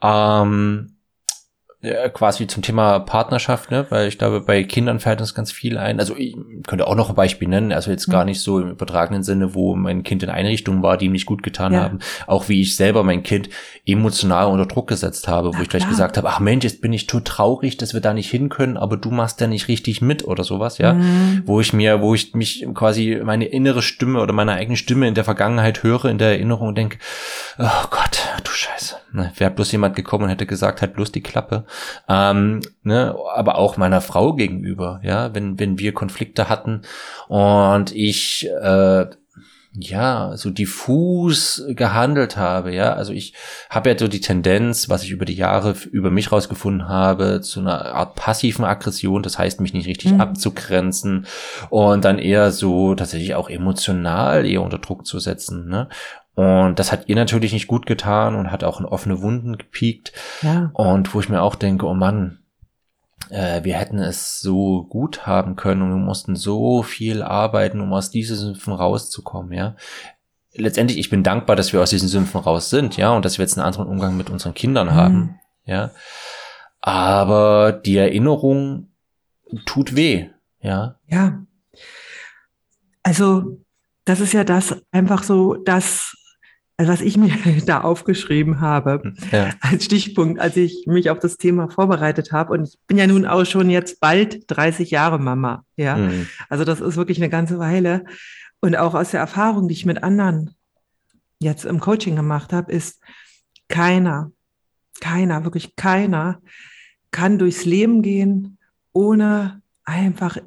Ähm, 0.00 0.96
ja, 1.82 2.10
quasi 2.10 2.46
zum 2.46 2.62
Thema 2.62 2.98
Partnerschaft, 2.98 3.70
ne? 3.70 3.86
weil 3.88 4.06
ich 4.06 4.18
glaube, 4.18 4.42
bei 4.42 4.62
Kindern 4.64 5.00
fällt 5.00 5.22
uns 5.22 5.34
ganz 5.34 5.50
viel 5.50 5.78
ein. 5.78 5.98
Also 5.98 6.14
ich 6.14 6.36
könnte 6.66 6.86
auch 6.86 6.94
noch 6.94 7.08
ein 7.08 7.14
Beispiel 7.14 7.48
nennen, 7.48 7.72
also 7.72 7.90
jetzt 7.90 8.10
gar 8.10 8.24
mhm. 8.24 8.30
nicht 8.30 8.42
so 8.42 8.60
im 8.60 8.70
übertragenen 8.72 9.22
Sinne, 9.22 9.54
wo 9.54 9.74
mein 9.74 10.02
Kind 10.02 10.22
in 10.22 10.28
Einrichtungen 10.28 10.82
war, 10.82 10.98
die 10.98 11.06
ihm 11.06 11.12
nicht 11.12 11.24
gut 11.24 11.42
getan 11.42 11.72
ja. 11.72 11.80
haben. 11.80 12.00
Auch 12.26 12.50
wie 12.50 12.60
ich 12.60 12.76
selber 12.76 13.02
mein 13.02 13.22
Kind 13.22 13.48
emotional 13.86 14.48
unter 14.48 14.66
Druck 14.66 14.88
gesetzt 14.88 15.26
habe, 15.26 15.54
wo 15.54 15.56
ja, 15.56 15.62
ich 15.62 15.70
gleich 15.70 15.84
klar. 15.84 15.90
gesagt 15.90 16.18
habe, 16.18 16.28
ach 16.28 16.38
Mensch, 16.38 16.64
jetzt 16.64 16.82
bin 16.82 16.92
ich 16.92 17.06
tot 17.06 17.24
traurig, 17.24 17.78
dass 17.78 17.94
wir 17.94 18.02
da 18.02 18.12
nicht 18.12 18.30
hin 18.30 18.50
können, 18.50 18.76
aber 18.76 18.98
du 18.98 19.10
machst 19.10 19.40
ja 19.40 19.46
nicht 19.46 19.68
richtig 19.68 20.02
mit 20.02 20.24
oder 20.24 20.44
sowas, 20.44 20.76
ja. 20.76 20.92
Mhm. 20.92 21.44
Wo 21.46 21.60
ich 21.60 21.72
mir, 21.72 22.02
wo 22.02 22.14
ich 22.14 22.34
mich 22.34 22.66
quasi 22.74 23.18
meine 23.24 23.46
innere 23.46 23.80
Stimme 23.80 24.20
oder 24.20 24.34
meine 24.34 24.52
eigene 24.52 24.76
Stimme 24.76 25.08
in 25.08 25.14
der 25.14 25.24
Vergangenheit 25.24 25.82
höre, 25.82 26.06
in 26.06 26.18
der 26.18 26.32
Erinnerung 26.32 26.68
und 26.68 26.76
denke, 26.76 26.98
oh 27.58 27.86
Gott, 27.90 28.19
du 28.50 28.54
Scheiße. 28.54 28.96
Ne, 29.12 29.32
Wäre 29.36 29.50
bloß 29.50 29.72
jemand 29.72 29.96
gekommen 29.96 30.24
und 30.24 30.30
hätte 30.30 30.46
gesagt, 30.46 30.82
halt 30.82 30.94
bloß 30.94 31.12
die 31.12 31.22
Klappe 31.22 31.64
ähm, 32.08 32.60
ne, 32.82 33.14
aber 33.34 33.56
auch 33.56 33.76
meiner 33.76 34.00
Frau 34.00 34.34
gegenüber, 34.34 35.00
ja, 35.02 35.34
wenn, 35.34 35.58
wenn 35.58 35.78
wir 35.78 35.92
Konflikte 35.92 36.48
hatten 36.48 36.82
und 37.28 37.94
ich 37.94 38.48
äh, 38.62 39.06
ja, 39.72 40.36
so 40.36 40.50
diffus 40.50 41.62
gehandelt 41.68 42.36
habe, 42.36 42.74
ja. 42.74 42.94
Also 42.94 43.12
ich 43.12 43.34
habe 43.68 43.90
ja 43.90 43.98
so 43.98 44.08
die 44.08 44.20
Tendenz, 44.20 44.88
was 44.88 45.04
ich 45.04 45.10
über 45.10 45.24
die 45.24 45.34
Jahre 45.34 45.76
über 45.92 46.10
mich 46.10 46.32
rausgefunden 46.32 46.88
habe, 46.88 47.40
zu 47.40 47.60
einer 47.60 47.94
Art 47.94 48.16
passiven 48.16 48.64
Aggression, 48.64 49.22
das 49.22 49.38
heißt, 49.38 49.60
mich 49.60 49.72
nicht 49.72 49.86
richtig 49.86 50.12
mhm. 50.12 50.20
abzugrenzen 50.20 51.26
und 51.68 52.04
dann 52.04 52.18
eher 52.18 52.50
so 52.50 52.96
tatsächlich 52.96 53.36
auch 53.36 53.48
emotional 53.48 54.44
eher 54.44 54.62
unter 54.62 54.78
Druck 54.78 55.06
zu 55.06 55.20
setzen, 55.20 55.68
ne? 55.68 55.88
Und 56.34 56.78
das 56.78 56.92
hat 56.92 57.08
ihr 57.08 57.16
natürlich 57.16 57.52
nicht 57.52 57.66
gut 57.66 57.86
getan 57.86 58.34
und 58.34 58.50
hat 58.50 58.64
auch 58.64 58.80
in 58.80 58.86
offene 58.86 59.20
Wunden 59.20 59.58
gepiekt. 59.58 60.12
Ja. 60.42 60.70
Und 60.74 61.12
wo 61.14 61.20
ich 61.20 61.28
mir 61.28 61.42
auch 61.42 61.54
denke, 61.54 61.86
oh 61.86 61.94
Mann, 61.94 62.40
äh, 63.28 63.62
wir 63.64 63.74
hätten 63.74 63.98
es 63.98 64.40
so 64.40 64.84
gut 64.84 65.26
haben 65.26 65.56
können 65.56 65.82
und 65.82 65.90
wir 65.90 65.96
mussten 65.96 66.36
so 66.36 66.82
viel 66.82 67.22
arbeiten, 67.22 67.80
um 67.80 67.92
aus 67.92 68.10
diesen 68.10 68.36
Sümpfen 68.36 68.72
rauszukommen, 68.72 69.52
ja. 69.52 69.76
Letztendlich, 70.52 70.98
ich 70.98 71.10
bin 71.10 71.22
dankbar, 71.22 71.54
dass 71.54 71.72
wir 71.72 71.80
aus 71.80 71.90
diesen 71.90 72.08
Sümpfen 72.08 72.40
raus 72.40 72.70
sind, 72.70 72.96
ja, 72.96 73.12
und 73.12 73.24
dass 73.24 73.38
wir 73.38 73.44
jetzt 73.44 73.56
einen 73.56 73.66
anderen 73.66 73.86
Umgang 73.86 74.16
mit 74.16 74.30
unseren 74.30 74.54
Kindern 74.54 74.88
mhm. 74.88 74.94
haben, 74.94 75.40
ja. 75.64 75.90
Aber 76.80 77.72
die 77.72 77.96
Erinnerung 77.96 78.88
tut 79.66 79.94
weh, 79.94 80.30
ja. 80.60 80.96
Ja. 81.06 81.44
Also, 83.02 83.58
das 84.04 84.20
ist 84.20 84.32
ja 84.32 84.44
das 84.44 84.76
einfach 84.90 85.22
so, 85.22 85.54
dass 85.54 86.16
also 86.80 86.92
was 86.94 87.02
ich 87.02 87.18
mir 87.18 87.30
da 87.66 87.82
aufgeschrieben 87.82 88.60
habe 88.60 89.02
hm, 89.02 89.14
ja. 89.32 89.50
als 89.60 89.84
Stichpunkt, 89.84 90.40
als 90.40 90.56
ich 90.56 90.86
mich 90.86 91.10
auf 91.10 91.18
das 91.18 91.36
Thema 91.36 91.68
vorbereitet 91.68 92.32
habe. 92.32 92.54
Und 92.54 92.68
ich 92.68 92.78
bin 92.86 92.96
ja 92.96 93.06
nun 93.06 93.26
auch 93.26 93.44
schon 93.44 93.68
jetzt 93.68 94.00
bald 94.00 94.44
30 94.46 94.90
Jahre 94.90 95.18
Mama. 95.18 95.66
Ja, 95.76 95.96
mhm. 95.96 96.26
also 96.48 96.64
das 96.64 96.80
ist 96.80 96.96
wirklich 96.96 97.18
eine 97.18 97.28
ganze 97.28 97.58
Weile. 97.58 98.06
Und 98.60 98.76
auch 98.76 98.94
aus 98.94 99.10
der 99.10 99.20
Erfahrung, 99.20 99.68
die 99.68 99.74
ich 99.74 99.84
mit 99.84 100.02
anderen 100.02 100.54
jetzt 101.38 101.66
im 101.66 101.80
Coaching 101.80 102.16
gemacht 102.16 102.50
habe, 102.54 102.72
ist 102.72 103.02
keiner, 103.68 104.32
keiner, 105.02 105.44
wirklich 105.44 105.76
keiner 105.76 106.40
kann 107.10 107.38
durchs 107.38 107.66
Leben 107.66 108.00
gehen, 108.00 108.56
ohne 108.94 109.60
einfach, 109.84 110.38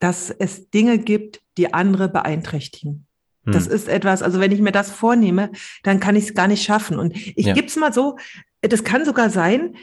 dass 0.00 0.30
es 0.30 0.68
Dinge 0.70 0.98
gibt, 0.98 1.42
die 1.58 1.72
andere 1.72 2.08
beeinträchtigen. 2.08 3.07
Das 3.52 3.66
hm. 3.66 3.72
ist 3.72 3.88
etwas, 3.88 4.22
also 4.22 4.40
wenn 4.40 4.52
ich 4.52 4.60
mir 4.60 4.72
das 4.72 4.90
vornehme, 4.90 5.50
dann 5.82 6.00
kann 6.00 6.16
ich 6.16 6.24
es 6.24 6.34
gar 6.34 6.48
nicht 6.48 6.62
schaffen. 6.62 6.98
Und 6.98 7.16
ich 7.16 7.46
ja. 7.46 7.54
gebe 7.54 7.66
es 7.66 7.76
mal 7.76 7.92
so, 7.92 8.18
das 8.60 8.84
kann 8.84 9.04
sogar 9.04 9.30
sein, 9.30 9.76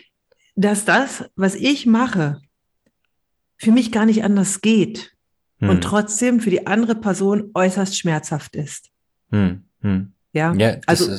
dass 0.56 0.86
das, 0.86 1.26
was 1.36 1.56
ich 1.56 1.86
mache, 1.86 2.42
für 3.58 3.72
mich 3.72 3.92
gar 3.92 4.06
nicht 4.06 4.24
anders 4.24 4.62
geht 4.62 5.14
hm. 5.60 5.70
und 5.70 5.82
trotzdem 5.82 6.40
für 6.40 6.50
die 6.50 6.68
andere 6.68 6.96
Person 6.96 7.52
äußerst 7.54 7.98
schmerzhaft 7.98 8.56
ist. 8.56 8.90
Hm. 9.32 9.64
Hm. 9.82 10.12
Ja, 10.34 10.54
ja 10.54 10.78
also 10.86 11.10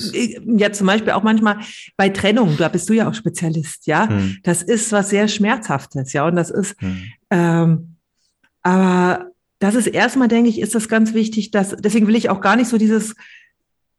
ja 0.44 0.72
zum 0.72 0.86
Beispiel 0.86 1.12
auch 1.12 1.22
manchmal 1.22 1.60
bei 1.96 2.10
Trennung, 2.10 2.56
da 2.58 2.68
bist 2.68 2.88
du 2.90 2.92
ja 2.92 3.08
auch 3.08 3.14
Spezialist, 3.14 3.86
ja. 3.86 4.08
Hm. 4.08 4.38
Das 4.42 4.62
ist 4.62 4.92
was 4.92 5.08
sehr 5.08 5.28
Schmerzhaftes, 5.28 6.12
ja. 6.12 6.26
Und 6.26 6.36
das 6.36 6.50
ist, 6.50 6.80
hm. 6.80 7.02
ähm, 7.30 7.96
aber 8.62 9.30
das 9.58 9.74
ist 9.74 9.86
erstmal, 9.86 10.28
denke 10.28 10.50
ich, 10.50 10.60
ist 10.60 10.74
das 10.74 10.88
ganz 10.88 11.14
wichtig, 11.14 11.50
dass, 11.50 11.76
deswegen 11.76 12.06
will 12.06 12.16
ich 12.16 12.28
auch 12.28 12.40
gar 12.40 12.56
nicht 12.56 12.68
so 12.68 12.78
dieses, 12.78 13.14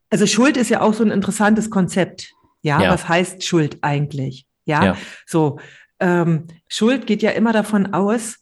also 0.10 0.26
Schuld 0.26 0.58
ist 0.58 0.70
ja 0.70 0.82
auch 0.82 0.94
so 0.94 1.04
ein 1.04 1.12
interessantes 1.12 1.70
Konzept. 1.70 2.34
Ja, 2.62 2.82
ja. 2.82 2.92
was 2.92 3.08
heißt 3.08 3.44
Schuld 3.44 3.78
eigentlich? 3.82 4.46
Ja, 4.66 4.84
ja. 4.84 4.98
so, 5.26 5.60
ähm, 6.00 6.48
Schuld 6.68 7.08
geht 7.08 7.22
ja 7.22 7.32
immer 7.32 7.54
davon 7.54 7.94
aus, 7.94 8.38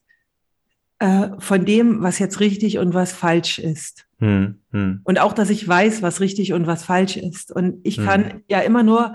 äh, 0.99 1.29
von 1.39 1.65
dem, 1.65 2.01
was 2.01 2.19
jetzt 2.19 2.39
richtig 2.39 2.77
und 2.77 2.93
was 2.93 3.11
falsch 3.11 3.59
ist. 3.59 4.05
Hm, 4.19 4.59
hm. 4.71 5.01
Und 5.03 5.19
auch, 5.19 5.33
dass 5.33 5.49
ich 5.49 5.67
weiß, 5.67 6.01
was 6.01 6.21
richtig 6.21 6.53
und 6.53 6.67
was 6.67 6.83
falsch 6.83 7.17
ist. 7.17 7.51
Und 7.51 7.79
ich 7.83 7.97
hm. 7.97 8.05
kann 8.05 8.43
ja 8.47 8.61
immer 8.61 8.83
nur 8.83 9.13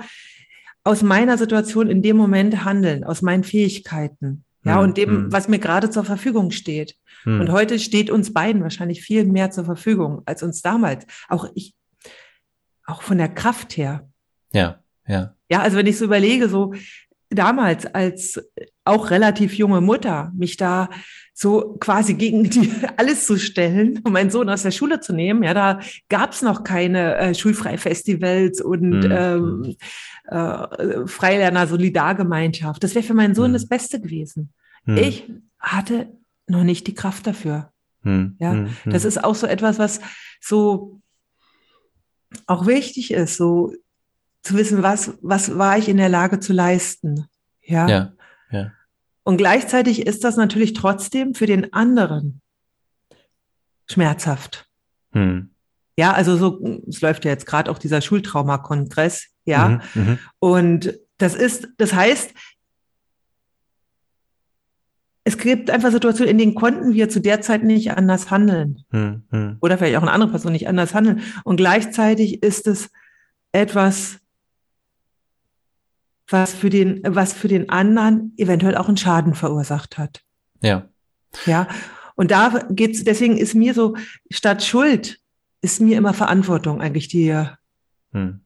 aus 0.85 1.03
meiner 1.03 1.39
Situation 1.39 1.89
in 1.89 2.03
dem 2.03 2.17
Moment 2.17 2.65
handeln, 2.65 3.05
aus 3.05 3.23
meinen 3.23 3.45
Fähigkeiten. 3.45 4.45
Ja, 4.63 4.77
hm, 4.77 4.85
und 4.85 4.97
dem, 4.99 5.11
hm. 5.11 5.33
was 5.33 5.49
mir 5.49 5.59
gerade 5.59 5.91
zur 5.91 6.05
Verfügung 6.05 6.51
steht. 6.51 6.97
Hm. 7.25 7.41
Und 7.41 7.53
heute 7.53 7.79
steht 7.79 8.11
uns 8.11 8.33
beiden 8.33 8.63
wahrscheinlich 8.63 9.03
viel 9.03 9.25
mehr 9.25 9.51
zur 9.51 9.65
Verfügung 9.65 10.23
als 10.27 10.43
uns 10.43 10.63
damals. 10.63 11.07
Auch 11.29 11.49
ich, 11.55 11.75
auch 12.87 13.03
von 13.03 13.19
der 13.19 13.29
Kraft 13.29 13.77
her. 13.77 14.09
Ja, 14.53 14.81
ja. 15.07 15.35
Ja, 15.51 15.63
also 15.63 15.77
wenn 15.77 15.87
ich 15.87 15.99
so 15.99 16.05
überlege, 16.05 16.49
so 16.49 16.75
damals 17.31 17.87
als 17.87 18.41
auch 18.85 19.11
relativ 19.11 19.55
junge 19.55 19.81
Mutter, 19.81 20.33
mich 20.37 20.57
da 20.57 20.89
so 21.33 21.77
quasi 21.81 22.15
gegen 22.15 22.51
die 22.51 22.73
alles 22.97 23.27
zu 23.27 23.39
stellen, 23.39 24.01
um 24.05 24.13
meinen 24.13 24.31
Sohn 24.31 24.49
aus 24.49 24.63
der 24.63 24.73
Schule 24.73 25.01
zu 25.01 25.13
nehmen. 25.13 25.43
Ja, 25.43 25.55
da 25.55 25.81
gab's 26.09 26.43
noch 26.43 26.65
keine 26.65 27.17
äh, 27.17 27.35
Schulfreifestivals 27.35 28.61
und 28.61 28.91
mhm. 28.91 29.11
ähm, 29.11 29.77
äh, 30.27 31.07
Freilerner 31.07 31.67
Solidargemeinschaft. 31.67 32.83
Das 32.83 32.95
wäre 32.95 33.05
für 33.05 33.15
meinen 33.15 33.35
Sohn 33.35 33.51
mhm. 33.51 33.55
das 33.55 33.69
Beste 33.69 34.01
gewesen. 34.01 34.53
Mhm. 34.85 34.97
Ich 34.97 35.33
hatte 35.59 36.09
noch 36.51 36.65
nicht 36.65 36.87
die 36.87 36.95
Kraft 36.95 37.27
dafür. 37.27 37.73
Hm, 38.03 38.37
ja, 38.39 38.53
hm, 38.53 38.77
hm. 38.83 38.93
das 38.93 39.05
ist 39.05 39.23
auch 39.23 39.35
so 39.35 39.47
etwas, 39.47 39.79
was 39.79 40.01
so 40.41 41.01
auch 42.47 42.67
wichtig 42.67 43.13
ist, 43.13 43.37
so 43.37 43.73
zu 44.43 44.55
wissen, 44.55 44.83
was, 44.83 45.13
was 45.21 45.59
war 45.59 45.77
ich 45.77 45.89
in 45.89 45.97
der 45.97 46.09
Lage 46.09 46.41
zu 46.41 46.53
leisten. 46.53 47.27
Ja. 47.63 47.89
Ja. 47.89 48.13
ja. 48.51 48.73
Und 49.23 49.37
gleichzeitig 49.37 50.07
ist 50.07 50.25
das 50.25 50.37
natürlich 50.37 50.73
trotzdem 50.73 51.35
für 51.35 51.47
den 51.47 51.73
anderen 51.73 52.41
schmerzhaft. 53.87 54.67
Hm. 55.13 55.51
Ja, 55.97 56.13
also 56.13 56.37
so, 56.37 56.83
es 56.89 57.03
läuft 57.03 57.25
ja 57.25 57.33
jetzt 57.33 57.47
gerade 57.47 57.71
auch 57.71 57.79
dieser 57.79 58.01
Schultraumakongress, 58.01 59.27
ja. 59.45 59.81
Mhm, 59.95 60.03
mh. 60.03 60.19
Und 60.39 60.99
das 61.19 61.35
ist, 61.35 61.69
das 61.77 61.93
heißt, 61.93 62.33
es 65.25 65.37
gibt 65.37 65.71
einfach 65.71 65.91
Situationen, 65.91 66.31
in 66.31 66.39
denen 66.39 66.55
konnten 66.55 66.95
wir 66.95 67.09
zu 67.09 67.21
der 67.21 67.41
Zeit 67.41 67.63
nicht 67.63 67.93
anders 67.93 68.31
handeln. 68.31 68.85
Hm, 68.91 69.23
hm. 69.31 69.57
Oder 69.61 69.77
vielleicht 69.77 69.97
auch 69.97 70.03
eine 70.03 70.13
andere 70.13 70.31
Person 70.31 70.53
nicht 70.53 70.69
anders 70.69 70.95
handeln. 70.95 71.23
Und 71.45 71.57
gleichzeitig 71.57 72.43
ist 72.43 72.67
es 72.67 72.91
etwas, 73.53 74.19
was 76.29 76.55
für 76.55 76.71
den, 76.71 77.03
was 77.05 77.33
für 77.33 77.49
den 77.49 77.69
anderen 77.69 78.33
eventuell 78.37 78.77
auch 78.77 78.89
einen 78.89 78.97
Schaden 78.97 79.35
verursacht 79.35 79.99
hat. 79.99 80.23
Ja. 80.63 80.89
Ja. 81.45 81.69
Und 82.17 82.31
da 82.31 82.67
geht's, 82.71 83.05
deswegen 83.05 83.37
ist 83.37 83.55
mir 83.55 83.75
so, 83.75 83.97
statt 84.31 84.63
Schuld 84.63 85.21
ist 85.61 85.81
mir 85.81 85.99
immer 85.99 86.15
Verantwortung 86.15 86.81
eigentlich 86.81 87.09
die, 87.09 87.35
hm. 88.13 88.41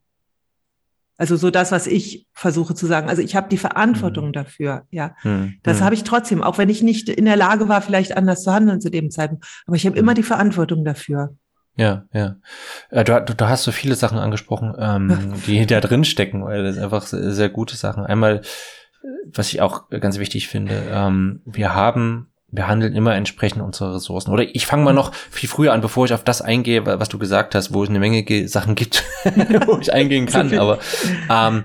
Also 1.17 1.37
so 1.37 1.51
das, 1.51 1.71
was 1.71 1.87
ich 1.87 2.27
versuche 2.33 2.75
zu 2.75 2.87
sagen. 2.87 3.09
Also 3.09 3.23
ich 3.23 3.37
habe 3.37 3.49
die 3.49 3.57
Verantwortung 3.57 4.29
mhm. 4.29 4.33
dafür, 4.33 4.87
ja. 4.91 5.15
Mhm. 5.23 5.55
Das 5.63 5.81
mhm. 5.81 5.85
habe 5.85 5.95
ich 5.95 6.05
trotzdem, 6.05 6.43
auch 6.43 6.59
wenn 6.59 6.69
ich 6.69 6.83
nicht 6.83 7.09
in 7.09 7.25
der 7.25 7.37
Lage 7.37 7.69
war, 7.69 7.83
vielleicht 7.83 8.17
anders 8.17 8.43
zu 8.43 8.53
handeln 8.53 8.81
zu 8.81 8.91
dem 8.91 9.11
Zeitpunkt. 9.11 9.47
Aber 9.67 9.77
ich 9.77 9.87
habe 9.87 9.97
immer 9.97 10.13
mhm. 10.13 10.17
die 10.17 10.23
Verantwortung 10.25 10.85
dafür. 10.85 11.37
Ja, 11.77 12.05
ja. 12.13 12.37
Äh, 12.91 13.05
du, 13.05 13.21
du, 13.21 13.49
hast 13.49 13.65
so 13.65 13.73
viele 13.73 13.97
Sachen 13.97 14.19
angesprochen, 14.19 14.75
ähm, 14.79 15.35
die 15.47 15.67
da 15.67 15.81
drin 15.81 16.05
stecken, 16.05 16.45
weil 16.45 16.65
das 16.65 16.79
einfach 16.79 17.07
sehr, 17.07 17.33
sehr 17.33 17.49
gute 17.49 17.77
Sachen. 17.77 18.05
Einmal, 18.05 18.43
was 19.33 19.53
ich 19.53 19.61
auch 19.61 19.89
ganz 19.91 20.19
wichtig 20.19 20.49
finde, 20.49 20.83
ähm, 20.91 21.43
wir 21.45 21.75
haben 21.75 22.34
wir 22.55 22.69
handeln 22.69 22.95
immer 22.95 23.15
entsprechend 23.15 23.63
unserer 23.63 23.95
Ressourcen. 23.95 24.31
Oder 24.31 24.45
ich 24.55 24.67
fange 24.67 24.85
mal 24.85 24.95
noch 24.95 25.13
viel 25.13 25.49
früher 25.49 25.73
an, 25.73 25.81
bevor 25.81 26.05
ich 26.05 26.15
auf 26.15 26.23
das 26.23 26.41
eingehe, 26.41 26.87
was 26.87 27.09
du 27.09 27.19
gesagt 27.19 27.55
hast, 27.55 27.75
wo 27.75 27.83
es 27.83 27.91
eine 27.91 27.99
Menge 27.99 28.49
Sachen 28.49 28.77
gibt, 28.77 29.05
wo 29.67 29.79
ich 29.79 29.93
eingehen 29.93 30.27
kann. 30.27 30.57
Aber 30.57 30.79
ähm, 31.29 31.65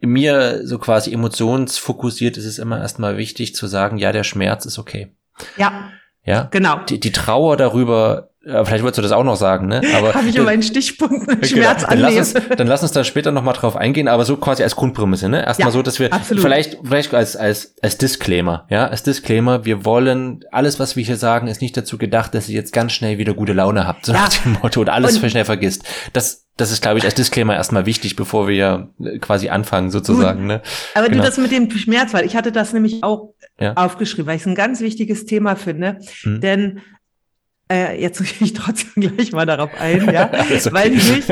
mir 0.00 0.66
so 0.66 0.78
quasi 0.78 1.12
emotionsfokussiert 1.12 2.36
ist 2.36 2.46
es 2.46 2.58
immer 2.58 2.80
erstmal 2.80 3.16
wichtig 3.16 3.54
zu 3.54 3.68
sagen, 3.68 3.98
ja, 3.98 4.10
der 4.10 4.24
Schmerz 4.24 4.66
ist 4.66 4.78
okay. 4.78 5.14
Ja. 5.56 5.90
Ja. 6.24 6.48
Genau. 6.50 6.80
Die, 6.84 6.98
die 6.98 7.12
Trauer 7.12 7.56
darüber 7.56 8.31
ja, 8.44 8.64
vielleicht 8.64 8.82
wolltest 8.82 8.98
du 8.98 9.02
das 9.02 9.12
auch 9.12 9.22
noch 9.22 9.36
sagen, 9.36 9.68
ne? 9.68 9.82
Aber 9.96 10.14
habe 10.14 10.28
ich 10.28 10.38
um 10.40 10.48
einen 10.48 10.62
Stichpunkt 10.62 11.28
einen 11.28 11.40
genau, 11.40 11.46
Schmerz 11.46 11.86
dann 11.86 11.98
lass, 11.98 12.16
uns, 12.16 12.34
dann 12.56 12.66
lass 12.66 12.82
uns 12.82 12.92
da 12.92 13.04
später 13.04 13.30
noch 13.30 13.44
mal 13.44 13.52
drauf 13.52 13.76
eingehen, 13.76 14.08
aber 14.08 14.24
so 14.24 14.36
quasi 14.36 14.64
als 14.64 14.74
Grundprämisse, 14.74 15.28
ne? 15.28 15.44
Erstmal 15.44 15.68
ja, 15.68 15.72
so, 15.72 15.82
dass 15.82 16.00
wir 16.00 16.12
absolut. 16.12 16.42
vielleicht 16.42 16.78
vielleicht 16.82 17.14
als 17.14 17.36
als 17.36 17.74
als 17.82 17.98
Disclaimer, 17.98 18.66
ja, 18.68 18.88
als 18.88 19.04
Disclaimer, 19.04 19.64
wir 19.64 19.84
wollen 19.84 20.44
alles, 20.50 20.80
was 20.80 20.96
wir 20.96 21.04
hier 21.04 21.16
sagen, 21.16 21.46
ist 21.46 21.60
nicht 21.60 21.76
dazu 21.76 21.98
gedacht, 21.98 22.34
dass 22.34 22.48
ihr 22.48 22.56
jetzt 22.56 22.72
ganz 22.72 22.92
schnell 22.92 23.18
wieder 23.18 23.34
gute 23.34 23.52
Laune 23.52 23.86
habt, 23.86 24.06
so 24.06 24.12
ja. 24.12 24.22
nach 24.22 24.36
dem 24.36 24.52
Motto 24.60 24.80
und 24.80 24.88
alles 24.88 25.22
und, 25.22 25.30
schnell 25.30 25.44
vergisst. 25.44 25.84
Das 26.12 26.42
das 26.56 26.70
ist, 26.70 26.82
glaube 26.82 26.98
ich, 26.98 27.04
als 27.04 27.14
Disclaimer 27.14 27.54
erstmal 27.54 27.86
wichtig, 27.86 28.14
bevor 28.14 28.46
wir 28.46 28.90
quasi 29.20 29.48
anfangen, 29.48 29.90
sozusagen. 29.90 30.46
Ne? 30.46 30.60
Aber 30.94 31.08
genau. 31.08 31.22
du 31.22 31.26
das 31.26 31.38
mit 31.38 31.50
dem 31.50 31.70
Schmerz, 31.70 32.12
weil 32.12 32.26
ich 32.26 32.36
hatte 32.36 32.52
das 32.52 32.74
nämlich 32.74 33.02
auch 33.02 33.32
ja. 33.58 33.72
aufgeschrieben, 33.74 34.26
weil 34.26 34.36
ich 34.36 34.42
es 34.42 34.46
ein 34.46 34.54
ganz 34.54 34.80
wichtiges 34.80 35.24
Thema 35.24 35.56
finde. 35.56 35.98
Hm. 36.22 36.40
Denn 36.42 36.80
äh, 37.70 38.00
jetzt 38.00 38.18
gehe 38.38 38.46
ich 38.46 38.52
trotzdem 38.52 39.02
gleich 39.02 39.32
mal 39.32 39.46
darauf 39.46 39.70
ein, 39.78 40.12
ja, 40.12 40.26
okay. 40.32 40.60
weil 40.72 40.90
nämlich 40.90 41.28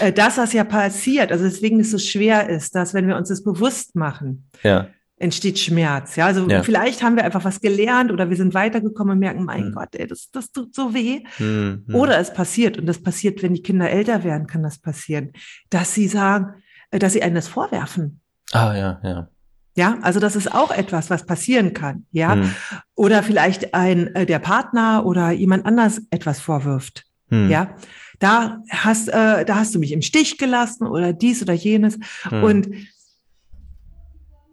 äh, 0.00 0.12
das, 0.12 0.38
was 0.38 0.52
ja 0.52 0.64
passiert, 0.64 1.32
also 1.32 1.44
deswegen 1.44 1.80
es 1.80 1.90
so 1.90 1.98
schwer 1.98 2.48
ist, 2.48 2.74
dass 2.74 2.94
wenn 2.94 3.08
wir 3.08 3.16
uns 3.16 3.28
das 3.28 3.42
bewusst 3.42 3.96
machen, 3.96 4.48
ja. 4.62 4.88
entsteht 5.16 5.58
Schmerz. 5.58 6.16
Ja, 6.16 6.26
also 6.26 6.48
ja. 6.48 6.62
vielleicht 6.62 7.02
haben 7.02 7.16
wir 7.16 7.24
einfach 7.24 7.44
was 7.44 7.60
gelernt 7.60 8.12
oder 8.12 8.30
wir 8.30 8.36
sind 8.36 8.54
weitergekommen 8.54 9.14
und 9.14 9.18
merken, 9.20 9.44
mein 9.44 9.68
mhm. 9.68 9.74
Gott, 9.74 9.94
ey, 9.94 10.06
das, 10.06 10.30
das 10.30 10.52
tut 10.52 10.74
so 10.74 10.94
weh. 10.94 11.22
Mhm. 11.38 11.84
Oder 11.94 12.18
es 12.18 12.32
passiert 12.32 12.78
und 12.78 12.86
das 12.86 13.02
passiert, 13.02 13.42
wenn 13.42 13.54
die 13.54 13.62
Kinder 13.62 13.90
älter 13.90 14.24
werden, 14.24 14.46
kann 14.46 14.62
das 14.62 14.78
passieren, 14.78 15.32
dass 15.70 15.94
sie 15.94 16.08
sagen, 16.08 16.62
äh, 16.90 16.98
dass 16.98 17.12
sie 17.12 17.22
einem 17.22 17.34
das 17.34 17.48
vorwerfen. 17.48 18.20
Ah 18.52 18.74
ja, 18.76 19.00
ja. 19.02 19.28
Ja, 19.76 19.98
also 20.02 20.20
das 20.20 20.36
ist 20.36 20.52
auch 20.54 20.70
etwas, 20.70 21.10
was 21.10 21.26
passieren 21.26 21.72
kann. 21.72 22.06
Ja, 22.12 22.34
hm. 22.34 22.54
oder 22.94 23.22
vielleicht 23.22 23.74
ein 23.74 24.14
äh, 24.14 24.26
der 24.26 24.38
Partner 24.38 25.04
oder 25.04 25.30
jemand 25.32 25.66
anders 25.66 26.00
etwas 26.10 26.40
vorwirft. 26.40 27.04
Hm. 27.28 27.50
Ja, 27.50 27.76
da 28.20 28.62
hast 28.70 29.08
äh, 29.08 29.44
da 29.44 29.56
hast 29.56 29.74
du 29.74 29.78
mich 29.78 29.92
im 29.92 30.02
Stich 30.02 30.38
gelassen 30.38 30.86
oder 30.86 31.12
dies 31.12 31.42
oder 31.42 31.54
jenes. 31.54 31.98
Hm. 32.22 32.44
Und 32.44 32.68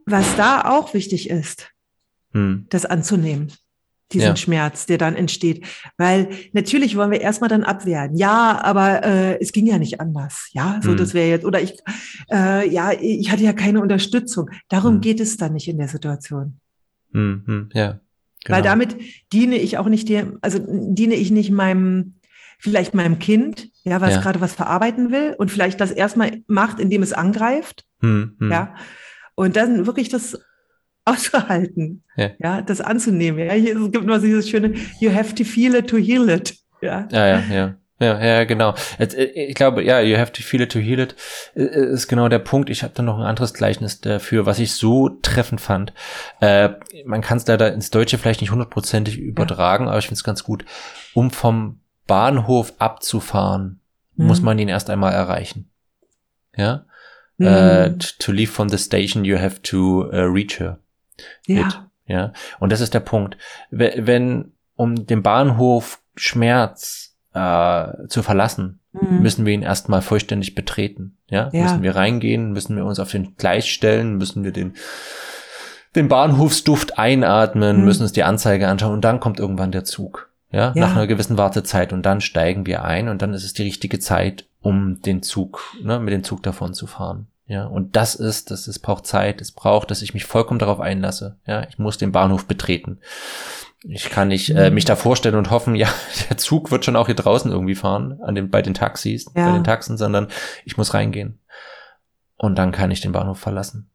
was 0.06 0.36
da 0.36 0.66
auch 0.66 0.94
wichtig 0.94 1.30
ist, 1.30 1.70
hm. 2.34 2.66
das 2.70 2.86
anzunehmen 2.86 3.52
diesen 4.14 4.30
ja. 4.30 4.36
Schmerz, 4.36 4.86
der 4.86 4.98
dann 4.98 5.16
entsteht. 5.16 5.66
Weil 5.98 6.30
natürlich 6.54 6.96
wollen 6.96 7.12
wir 7.12 7.22
erstmal 7.22 7.50
dann 7.50 7.64
abwehren. 7.64 8.16
Ja, 8.16 8.62
aber 8.64 9.04
äh, 9.04 9.42
es 9.42 9.52
ging 9.52 9.68
ja 9.68 9.78
nicht 9.78 10.00
anders. 10.00 10.50
Ja, 10.52 10.80
so 10.84 10.92
mhm. 10.92 10.98
das 10.98 11.14
wäre 11.14 11.30
jetzt, 11.30 11.46
oder 11.46 11.62
ich, 11.62 11.78
äh, 12.32 12.70
ja, 12.70 12.92
ich 12.92 13.32
hatte 13.32 13.44
ja 13.44 13.54
keine 13.54 13.82
Unterstützung. 13.82 14.50
Darum 14.70 14.96
mhm. 14.96 15.02
geht 15.02 15.20
es 15.20 15.38
dann 15.38 15.54
nicht 15.54 15.68
in 15.68 15.78
der 15.78 15.88
Situation. 15.88 16.60
Mhm. 17.12 17.70
Ja. 17.74 18.00
Genau. 18.44 18.58
Weil 18.58 18.64
damit 18.64 18.96
diene 19.32 19.58
ich 19.58 19.78
auch 19.78 19.88
nicht 19.88 20.10
dir, 20.10 20.38
also 20.42 20.60
diene 20.68 21.16
ich 21.16 21.30
nicht 21.32 21.52
meinem, 21.52 22.16
vielleicht 22.58 22.94
meinem 22.94 23.20
Kind, 23.20 23.70
ja, 23.84 24.02
was 24.02 24.16
ja. 24.16 24.22
gerade 24.22 24.42
was 24.42 24.54
verarbeiten 24.54 25.12
will 25.12 25.36
und 25.38 25.52
vielleicht 25.52 25.80
das 25.80 25.92
erstmal 25.92 26.42
macht, 26.48 26.80
indem 26.80 27.04
es 27.04 27.14
angreift. 27.14 27.86
Mhm. 28.02 28.36
Ja. 28.40 28.76
Und 29.36 29.56
dann 29.56 29.86
wirklich 29.86 30.10
das 30.10 30.40
auszuhalten, 31.06 32.04
ja. 32.16 32.32
ja, 32.40 32.62
das 32.62 32.82
anzunehmen. 32.82 33.46
Ja, 33.46 33.54
Hier, 33.54 33.76
es 33.76 33.92
gibt 33.92 34.04
immer 34.04 34.20
dieses 34.20 34.50
schöne, 34.50 34.74
you 35.00 35.14
have 35.14 35.34
to 35.36 35.44
feel 35.44 35.76
it 35.76 35.88
to 35.90 35.98
heal 35.98 36.30
it. 36.30 36.56
Ja, 36.82 37.08
ja, 37.12 37.28
ja. 37.28 37.44
ja. 37.52 37.76
Ja, 38.02 38.20
ja, 38.20 38.44
genau. 38.46 38.74
Äh, 38.98 39.26
ich 39.26 39.54
glaube, 39.54 39.84
ja, 39.84 40.02
you 40.02 40.18
have 40.18 40.32
to 40.32 40.42
feel 40.42 40.62
it 40.62 40.72
to 40.72 40.80
heal 40.80 41.00
it 41.00 41.16
äh, 41.54 41.62
ist 41.62 42.08
genau 42.08 42.30
der 42.30 42.40
Punkt. 42.40 42.72
Ich 42.72 42.82
habe 42.82 42.94
da 42.96 43.04
noch 43.04 43.20
ein 43.20 43.26
anderes 43.26 43.54
Gleichnis 43.54 44.02
dafür, 44.02 44.48
was 44.48 44.58
ich 44.58 44.74
so 44.74 45.10
treffend 45.22 45.62
fand. 45.62 45.94
Äh, 46.40 46.70
man 47.06 47.22
kann 47.22 47.38
es 47.38 47.46
leider 47.46 47.72
ins 47.72 47.92
Deutsche 47.92 48.18
vielleicht 48.18 48.42
nicht 48.42 48.50
hundertprozentig 48.50 49.20
übertragen, 49.20 49.86
ja. 49.86 49.92
aber 49.92 50.00
ich 50.00 50.06
finde 50.06 50.16
es 50.16 50.24
ganz 50.24 50.44
gut. 50.44 50.66
Um 51.14 51.30
vom 51.30 51.80
Bahnhof 52.08 52.74
abzufahren, 52.80 53.82
mhm. 54.16 54.26
muss 54.26 54.42
man 54.42 54.58
ihn 54.58 54.68
erst 54.68 54.90
einmal 54.90 55.14
erreichen. 55.14 55.70
Ja. 56.56 56.86
Mhm. 57.38 57.48
Uh, 57.48 57.90
to 58.18 58.32
leave 58.32 58.52
from 58.52 58.70
the 58.70 58.80
station, 58.80 59.26
you 59.26 59.38
have 59.38 59.62
to 59.62 60.10
uh, 60.12 60.26
reach 60.26 60.60
her. 60.60 60.80
Ja. 61.46 61.66
Mit, 61.66 61.80
ja. 62.06 62.34
Und 62.60 62.72
das 62.72 62.82
ist 62.82 62.94
der 62.94 63.00
Punkt. 63.00 63.38
Wenn, 63.70 64.52
um 64.76 65.06
den 65.08 65.24
Bahnhof 65.24 66.02
Schmerz 66.16 67.16
äh, 67.34 68.08
zu 68.08 68.24
verlassen, 68.24 68.80
mhm. 68.94 69.22
müssen 69.22 69.46
wir 69.46 69.54
ihn 69.54 69.64
erstmal 69.64 70.02
vollständig 70.02 70.56
betreten. 70.56 71.18
Ja? 71.30 71.50
ja? 71.54 71.64
Müssen 71.64 71.84
wir 71.84 71.96
reingehen, 71.96 72.52
müssen 72.52 72.76
wir 72.76 72.86
uns 72.86 73.00
auf 73.00 73.12
den 73.12 73.36
Gleis 73.36 73.68
stellen, 73.68 74.18
müssen 74.18 74.44
wir 74.44 74.52
den, 74.52 74.76
den 75.96 76.08
Bahnhofsduft 76.08 76.98
einatmen, 76.98 77.80
mhm. 77.80 77.86
müssen 77.86 78.04
uns 78.04 78.14
die 78.14 78.24
Anzeige 78.24 78.68
anschauen 78.68 78.94
und 78.94 79.06
dann 79.06 79.20
kommt 79.20 79.40
irgendwann 79.40 79.72
der 79.72 79.84
Zug. 79.84 80.30
Ja? 80.52 80.74
ja, 80.76 80.82
nach 80.82 80.96
einer 80.96 81.08
gewissen 81.08 81.38
Wartezeit 81.38 81.94
und 81.94 82.06
dann 82.06 82.20
steigen 82.20 82.66
wir 82.66 82.84
ein 82.84 83.08
und 83.08 83.22
dann 83.22 83.34
ist 83.34 83.46
es 83.46 83.54
die 83.54 83.64
richtige 83.64 84.00
Zeit, 84.00 84.48
um 84.62 85.02
den 85.02 85.24
Zug, 85.24 85.64
ne, 85.82 86.00
mit 86.00 86.14
dem 86.14 86.24
Zug 86.24 86.44
davon 86.44 86.74
zu 86.74 86.88
fahren. 86.88 87.28
Ja, 87.46 87.66
und 87.66 87.96
das 87.96 88.16
ist, 88.16 88.52
das, 88.52 88.68
es 88.68 88.80
braucht 88.80 89.06
Zeit, 89.06 89.42
es 89.42 89.52
braucht, 89.52 89.92
dass 89.92 90.02
ich 90.02 90.14
mich 90.14 90.26
vollkommen 90.26 90.60
darauf 90.60 90.80
einlasse. 90.80 91.38
Ja, 91.46 91.68
ich 91.68 91.78
muss 91.78 91.98
den 91.98 92.12
Bahnhof 92.12 92.46
betreten. 92.46 93.00
Ich 93.84 94.10
kann 94.10 94.28
nicht 94.28 94.52
äh, 94.52 94.70
mich 94.70 94.86
da 94.86 94.96
vorstellen 94.96 95.36
und 95.36 95.50
hoffen, 95.50 95.76
ja, 95.76 95.90
der 96.30 96.38
Zug 96.38 96.72
wird 96.72 96.86
schon 96.86 96.96
auch 96.96 97.08
hier 97.08 97.16
draußen 97.16 97.52
irgendwie 97.52 97.76
fahren, 97.76 98.20
an 98.22 98.36
den, 98.36 98.50
bei 98.50 98.62
den 98.62 98.74
Taxis, 98.74 99.26
ja. 99.36 99.48
bei 99.48 99.54
den 99.54 99.64
Taxen, 99.64 99.98
sondern 99.98 100.28
ich 100.66 100.78
muss 100.78 100.94
reingehen. 100.94 101.40
Und 102.38 102.56
dann 102.58 102.72
kann 102.72 102.92
ich 102.92 103.02
den 103.02 103.12
Bahnhof 103.12 103.40
verlassen. 103.40 103.90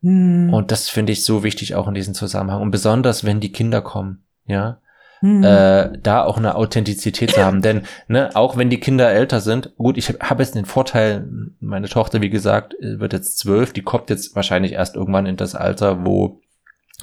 Mhm. 0.00 0.52
Und 0.52 0.72
das 0.72 0.88
finde 0.88 1.12
ich 1.12 1.24
so 1.24 1.42
wichtig 1.42 1.74
auch 1.74 1.88
in 1.88 1.94
diesem 1.94 2.14
Zusammenhang. 2.14 2.60
Und 2.60 2.70
besonders, 2.70 3.24
wenn 3.24 3.40
die 3.40 3.52
Kinder 3.52 3.80
kommen, 3.80 4.24
ja, 4.46 4.78
mhm. 5.22 5.42
äh, 5.42 5.98
da 6.02 6.24
auch 6.24 6.36
eine 6.36 6.56
Authentizität 6.56 7.30
zu 7.30 7.42
haben. 7.42 7.62
Denn 7.62 7.82
ne, 8.08 8.30
auch 8.34 8.56
wenn 8.56 8.68
die 8.68 8.80
Kinder 8.80 9.10
älter 9.10 9.40
sind, 9.40 9.74
gut, 9.78 9.96
ich 9.96 10.08
habe 10.20 10.42
jetzt 10.42 10.54
den 10.54 10.66
Vorteil, 10.66 11.26
meine 11.60 11.88
Tochter, 11.88 12.20
wie 12.20 12.30
gesagt, 12.30 12.74
wird 12.80 13.14
jetzt 13.14 13.38
zwölf, 13.38 13.72
die 13.72 13.82
kommt 13.82 14.10
jetzt 14.10 14.36
wahrscheinlich 14.36 14.72
erst 14.72 14.96
irgendwann 14.96 15.26
in 15.26 15.36
das 15.36 15.54
Alter, 15.54 16.04
wo 16.04 16.41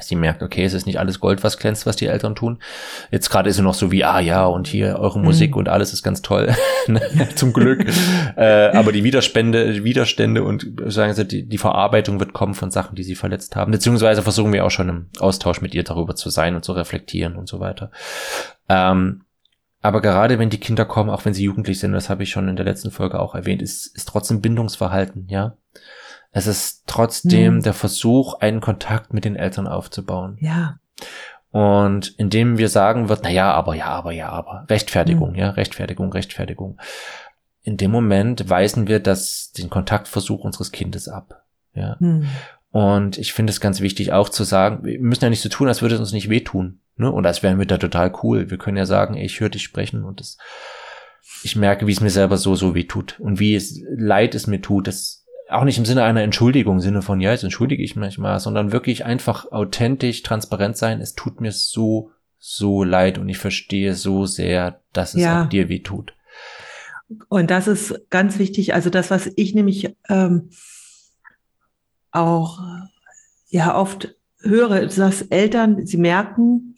sie 0.02 0.16
merkt, 0.16 0.44
okay, 0.44 0.64
es 0.64 0.74
ist 0.74 0.86
nicht 0.86 1.00
alles 1.00 1.20
Gold, 1.20 1.44
was 1.44 1.58
glänzt, 1.58 1.86
was 1.86 1.96
die 1.96 2.08
Eltern 2.08 2.36
tun. 2.36 2.60
Jetzt 3.12 3.30
gerade 3.30 3.50
ist 3.50 3.58
sie 3.58 3.62
noch 3.62 3.74
so 3.74 3.92
wie, 3.92 4.04
ah 4.04 4.20
ja, 4.20 4.46
und 4.46 4.68
hier 4.68 5.00
eure 5.00 5.20
Musik 5.20 5.52
mhm. 5.52 5.58
und 5.58 5.70
alles 5.70 5.94
ist 5.94 6.04
ganz 6.04 6.22
toll, 6.22 6.54
ne, 6.88 7.02
zum 7.36 7.54
Glück. 7.54 7.86
äh, 8.38 8.70
aber 8.70 8.92
die 8.92 9.04
Widerstände, 9.04 9.84
Widerstände 9.84 10.44
und 10.44 10.66
sagen 10.88 11.14
sie, 11.14 11.26
die, 11.26 11.48
die 11.48 11.58
Verarbeitung 11.58 12.20
wird 12.20 12.34
kommen 12.34 12.54
von 12.54 12.72
Sachen, 12.72 12.96
die 12.96 13.04
sie 13.04 13.16
verletzt 13.16 13.56
haben. 13.56 13.72
Beziehungsweise 13.72 14.22
versuchen 14.22 14.54
wir 14.54 14.66
auch 14.66 14.72
schon 14.72 14.90
im 14.90 15.10
Austausch 15.20 15.62
mit 15.62 15.74
ihr 15.74 15.84
darüber 15.84 16.16
zu 16.16 16.30
sein 16.30 16.56
und 16.56 16.64
zu 16.64 16.74
reflektieren 16.74 17.36
und 17.36 17.48
so 17.48 17.60
weiter. 17.60 17.92
Ähm, 18.68 19.22
aber 19.82 20.02
gerade 20.02 20.40
wenn 20.40 20.50
die 20.50 20.60
Kinder 20.60 20.86
kommen, 20.86 21.10
auch 21.10 21.24
wenn 21.24 21.34
sie 21.34 21.44
jugendlich 21.44 21.80
sind, 21.80 21.94
das 21.94 22.10
habe 22.10 22.24
ich 22.24 22.30
schon 22.30 22.50
in 22.50 22.58
der 22.58 22.66
letzten 22.66 22.92
Folge 22.92 23.20
auch 23.20 23.34
erwähnt, 23.34 23.62
ist, 23.62 23.96
ist 23.96 24.10
trotzdem 24.10 24.42
Bindungsverhalten, 24.42 25.28
ja. 25.30 25.56
Es 26.32 26.48
ist 26.48 26.84
trotzdem 26.86 27.56
mhm. 27.56 27.64
der 27.64 27.74
Versuch, 27.74 28.36
einen 28.36 28.62
Kontakt 28.62 29.14
mit 29.14 29.26
den 29.26 29.36
Eltern 29.36 29.68
aufzubauen. 29.68 30.38
Ja. 30.40 30.80
Und 31.52 32.14
indem 32.20 32.58
wir 32.58 32.70
sagen 32.70 33.10
wird, 33.10 33.22
na 33.24 33.32
ja, 33.32 33.52
aber 33.52 33.76
ja, 33.76 33.88
aber 33.88 34.12
ja, 34.12 34.30
aber 34.30 34.66
Rechtfertigung, 34.70 35.32
mhm. 35.32 35.38
ja, 35.38 35.50
Rechtfertigung, 35.50 36.12
Rechtfertigung. 36.12 36.80
In 37.62 37.78
dem 37.78 37.92
Moment 37.92 38.50
weisen 38.50 38.88
wir 38.88 39.00
das, 39.00 39.52
den 39.58 39.70
Kontaktversuch 39.70 40.44
unseres 40.44 40.72
Kindes 40.72 41.08
ab. 41.08 41.44
Ja. 41.74 41.98
Mhm. 42.00 42.28
Und 42.72 43.18
ich 43.18 43.34
finde 43.34 43.52
es 43.52 43.62
ganz 43.62 43.82
wichtig 43.82 44.14
auch 44.14 44.30
zu 44.30 44.44
sagen, 44.44 44.84
wir 44.84 45.00
müssen 45.00 45.24
ja 45.24 45.30
nicht 45.32 45.42
so 45.42 45.50
tun, 45.50 45.68
als 45.68 45.82
würde 45.82 45.96
es 45.96 46.02
uns 46.02 46.14
nicht 46.14 46.30
wehtun. 46.30 46.82
Ne? 46.98 47.12
Und 47.12 47.26
als 47.26 47.42
wären 47.42 47.58
wir 47.58 47.66
da 47.66 47.78
total 47.78 48.14
cool. 48.22 48.52
Wir 48.52 48.58
können 48.58 48.78
ja 48.78 48.86
sagen, 48.86 49.16
ey, 49.16 49.26
ich 49.26 49.40
höre 49.40 49.50
dich 49.50 49.64
sprechen 49.64 50.04
und 50.04 50.20
das, 50.20 50.38
ich 51.44 51.56
merke, 51.56 51.88
wie 51.88 51.92
es 51.92 52.02
mir 52.02 52.12
selber 52.12 52.38
so, 52.38 52.54
so 52.56 52.76
weh 52.76 52.84
tut 52.84 53.20
und 53.20 53.40
wie 53.40 53.56
es 53.56 53.82
leid 53.90 54.36
es 54.36 54.46
mir 54.46 54.62
tut. 54.62 54.88
Das 54.88 55.19
auch 55.50 55.64
nicht 55.64 55.78
im 55.78 55.86
Sinne 55.86 56.04
einer 56.04 56.22
Entschuldigung, 56.22 56.76
im 56.76 56.82
Sinne 56.82 57.02
von, 57.02 57.20
ja, 57.22 57.32
jetzt 57.32 57.44
entschuldige 57.44 57.84
ich 57.84 57.96
mich 57.96 58.18
mal, 58.18 58.40
sondern 58.40 58.72
wirklich 58.72 59.06
einfach 59.06 59.52
authentisch, 59.52 60.22
transparent 60.24 60.78
sein. 60.78 61.02
Es 61.02 61.16
tut 61.16 61.42
mir 61.42 61.52
so, 61.52 62.12
so 62.38 62.84
leid 62.84 63.18
und 63.18 63.28
ich 63.30 63.38
verstehe 63.38 63.96
so 63.96 64.26
sehr, 64.26 64.82
dass 64.94 65.16
es 65.16 65.22
ja. 65.22 65.44
auch 65.44 65.50
dir 65.50 65.70
weh 65.70 65.80
tut. 65.80 66.14
Und 67.28 67.50
das 67.50 67.68
ist 67.68 68.00
ganz 68.10 68.38
wichtig. 68.38 68.74
Also 68.74 68.90
das, 68.90 69.10
was 69.10 69.32
ich 69.36 69.56
nämlich 69.56 69.96
ähm, 70.08 70.50
auch 72.12 72.60
ja 73.50 73.76
oft 73.76 74.16
höre, 74.42 74.86
dass 74.86 75.22
Eltern, 75.24 75.86
sie 75.86 75.98
merken, 75.98 76.76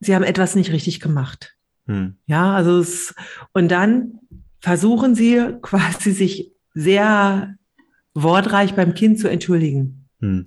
sie 0.00 0.14
haben 0.14 0.24
etwas 0.24 0.54
nicht 0.54 0.72
richtig 0.72 1.00
gemacht. 1.00 1.56
Hm. 1.86 2.16
Ja, 2.26 2.54
also 2.54 2.78
es, 2.78 3.14
und 3.52 3.68
dann 3.68 4.20
versuchen 4.60 5.14
sie 5.14 5.56
quasi 5.60 6.12
sich 6.12 6.52
sehr 6.72 7.56
wortreich 8.22 8.74
beim 8.74 8.94
Kind 8.94 9.18
zu 9.18 9.28
entschuldigen. 9.28 10.08
Hm. 10.20 10.46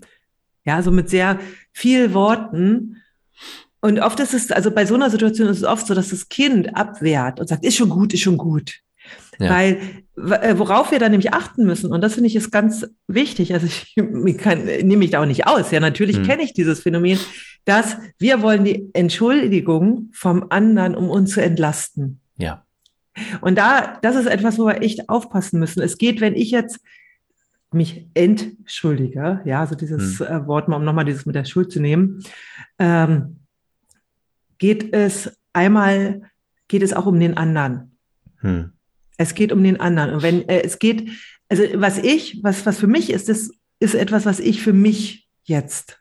Ja, 0.65 0.81
so 0.81 0.91
mit 0.91 1.09
sehr 1.09 1.39
viel 1.71 2.13
Worten. 2.13 2.97
Und 3.81 3.99
oft 3.99 4.19
ist 4.19 4.33
es, 4.33 4.51
also 4.51 4.71
bei 4.71 4.85
so 4.85 4.95
einer 4.95 5.09
Situation 5.09 5.49
ist 5.49 5.57
es 5.57 5.63
oft 5.63 5.87
so, 5.87 5.93
dass 5.93 6.09
das 6.09 6.29
Kind 6.29 6.75
abwehrt 6.75 7.39
und 7.39 7.47
sagt, 7.47 7.65
ist 7.65 7.75
schon 7.75 7.89
gut, 7.89 8.13
ist 8.13 8.21
schon 8.21 8.37
gut. 8.37 8.79
Ja. 9.39 9.49
Weil 9.49 9.81
äh, 10.15 10.57
worauf 10.57 10.91
wir 10.91 10.99
da 10.99 11.09
nämlich 11.09 11.33
achten 11.33 11.65
müssen, 11.65 11.91
und 11.91 12.01
das 12.01 12.13
finde 12.13 12.27
ich 12.27 12.35
ist 12.35 12.51
ganz 12.51 12.87
wichtig, 13.07 13.53
also 13.53 13.65
ich, 13.65 13.97
ich 14.25 14.37
kann, 14.37 14.63
nehme 14.63 14.97
mich 14.97 15.11
da 15.11 15.21
auch 15.21 15.25
nicht 15.25 15.47
aus, 15.47 15.71
ja, 15.71 15.79
natürlich 15.79 16.17
hm. 16.17 16.23
kenne 16.25 16.43
ich 16.43 16.53
dieses 16.53 16.81
Phänomen, 16.81 17.19
dass 17.65 17.97
wir 18.19 18.41
wollen 18.41 18.63
die 18.63 18.89
Entschuldigung 18.93 20.09
vom 20.13 20.45
anderen, 20.49 20.95
um 20.95 21.09
uns 21.09 21.31
zu 21.31 21.41
entlasten. 21.41 22.19
Ja. 22.37 22.65
Und 23.41 23.57
da, 23.57 23.99
das 24.01 24.15
ist 24.15 24.25
etwas, 24.25 24.57
wo 24.57 24.65
wir 24.65 24.81
echt 24.81 25.09
aufpassen 25.09 25.59
müssen. 25.59 25.81
Es 25.81 25.97
geht, 25.97 26.19
wenn 26.19 26.35
ich 26.35 26.51
jetzt 26.51 26.79
mich 27.73 28.07
entschuldige, 28.13 29.41
ja, 29.45 29.61
also 29.61 29.75
dieses 29.75 30.19
hm. 30.19 30.27
äh, 30.27 30.47
Wort, 30.47 30.67
um 30.67 30.83
nochmal 30.83 31.05
dieses 31.05 31.25
mit 31.25 31.35
der 31.35 31.45
Schuld 31.45 31.71
zu 31.71 31.79
nehmen, 31.79 32.23
ähm, 32.79 33.37
geht 34.57 34.93
es 34.93 35.31
einmal, 35.53 36.21
geht 36.67 36.83
es 36.83 36.93
auch 36.93 37.05
um 37.05 37.19
den 37.19 37.37
anderen. 37.37 37.97
Hm. 38.37 38.71
Es 39.17 39.35
geht 39.35 39.51
um 39.51 39.63
den 39.63 39.79
anderen. 39.79 40.15
Und 40.15 40.23
wenn 40.23 40.47
äh, 40.47 40.61
es 40.63 40.79
geht, 40.79 41.09
also 41.49 41.63
was 41.75 41.97
ich, 41.97 42.43
was, 42.43 42.65
was 42.65 42.79
für 42.79 42.87
mich 42.87 43.11
ist, 43.11 43.29
das 43.29 43.51
ist 43.79 43.95
etwas, 43.95 44.25
was 44.25 44.39
ich 44.39 44.61
für 44.61 44.73
mich 44.73 45.27
jetzt 45.43 45.99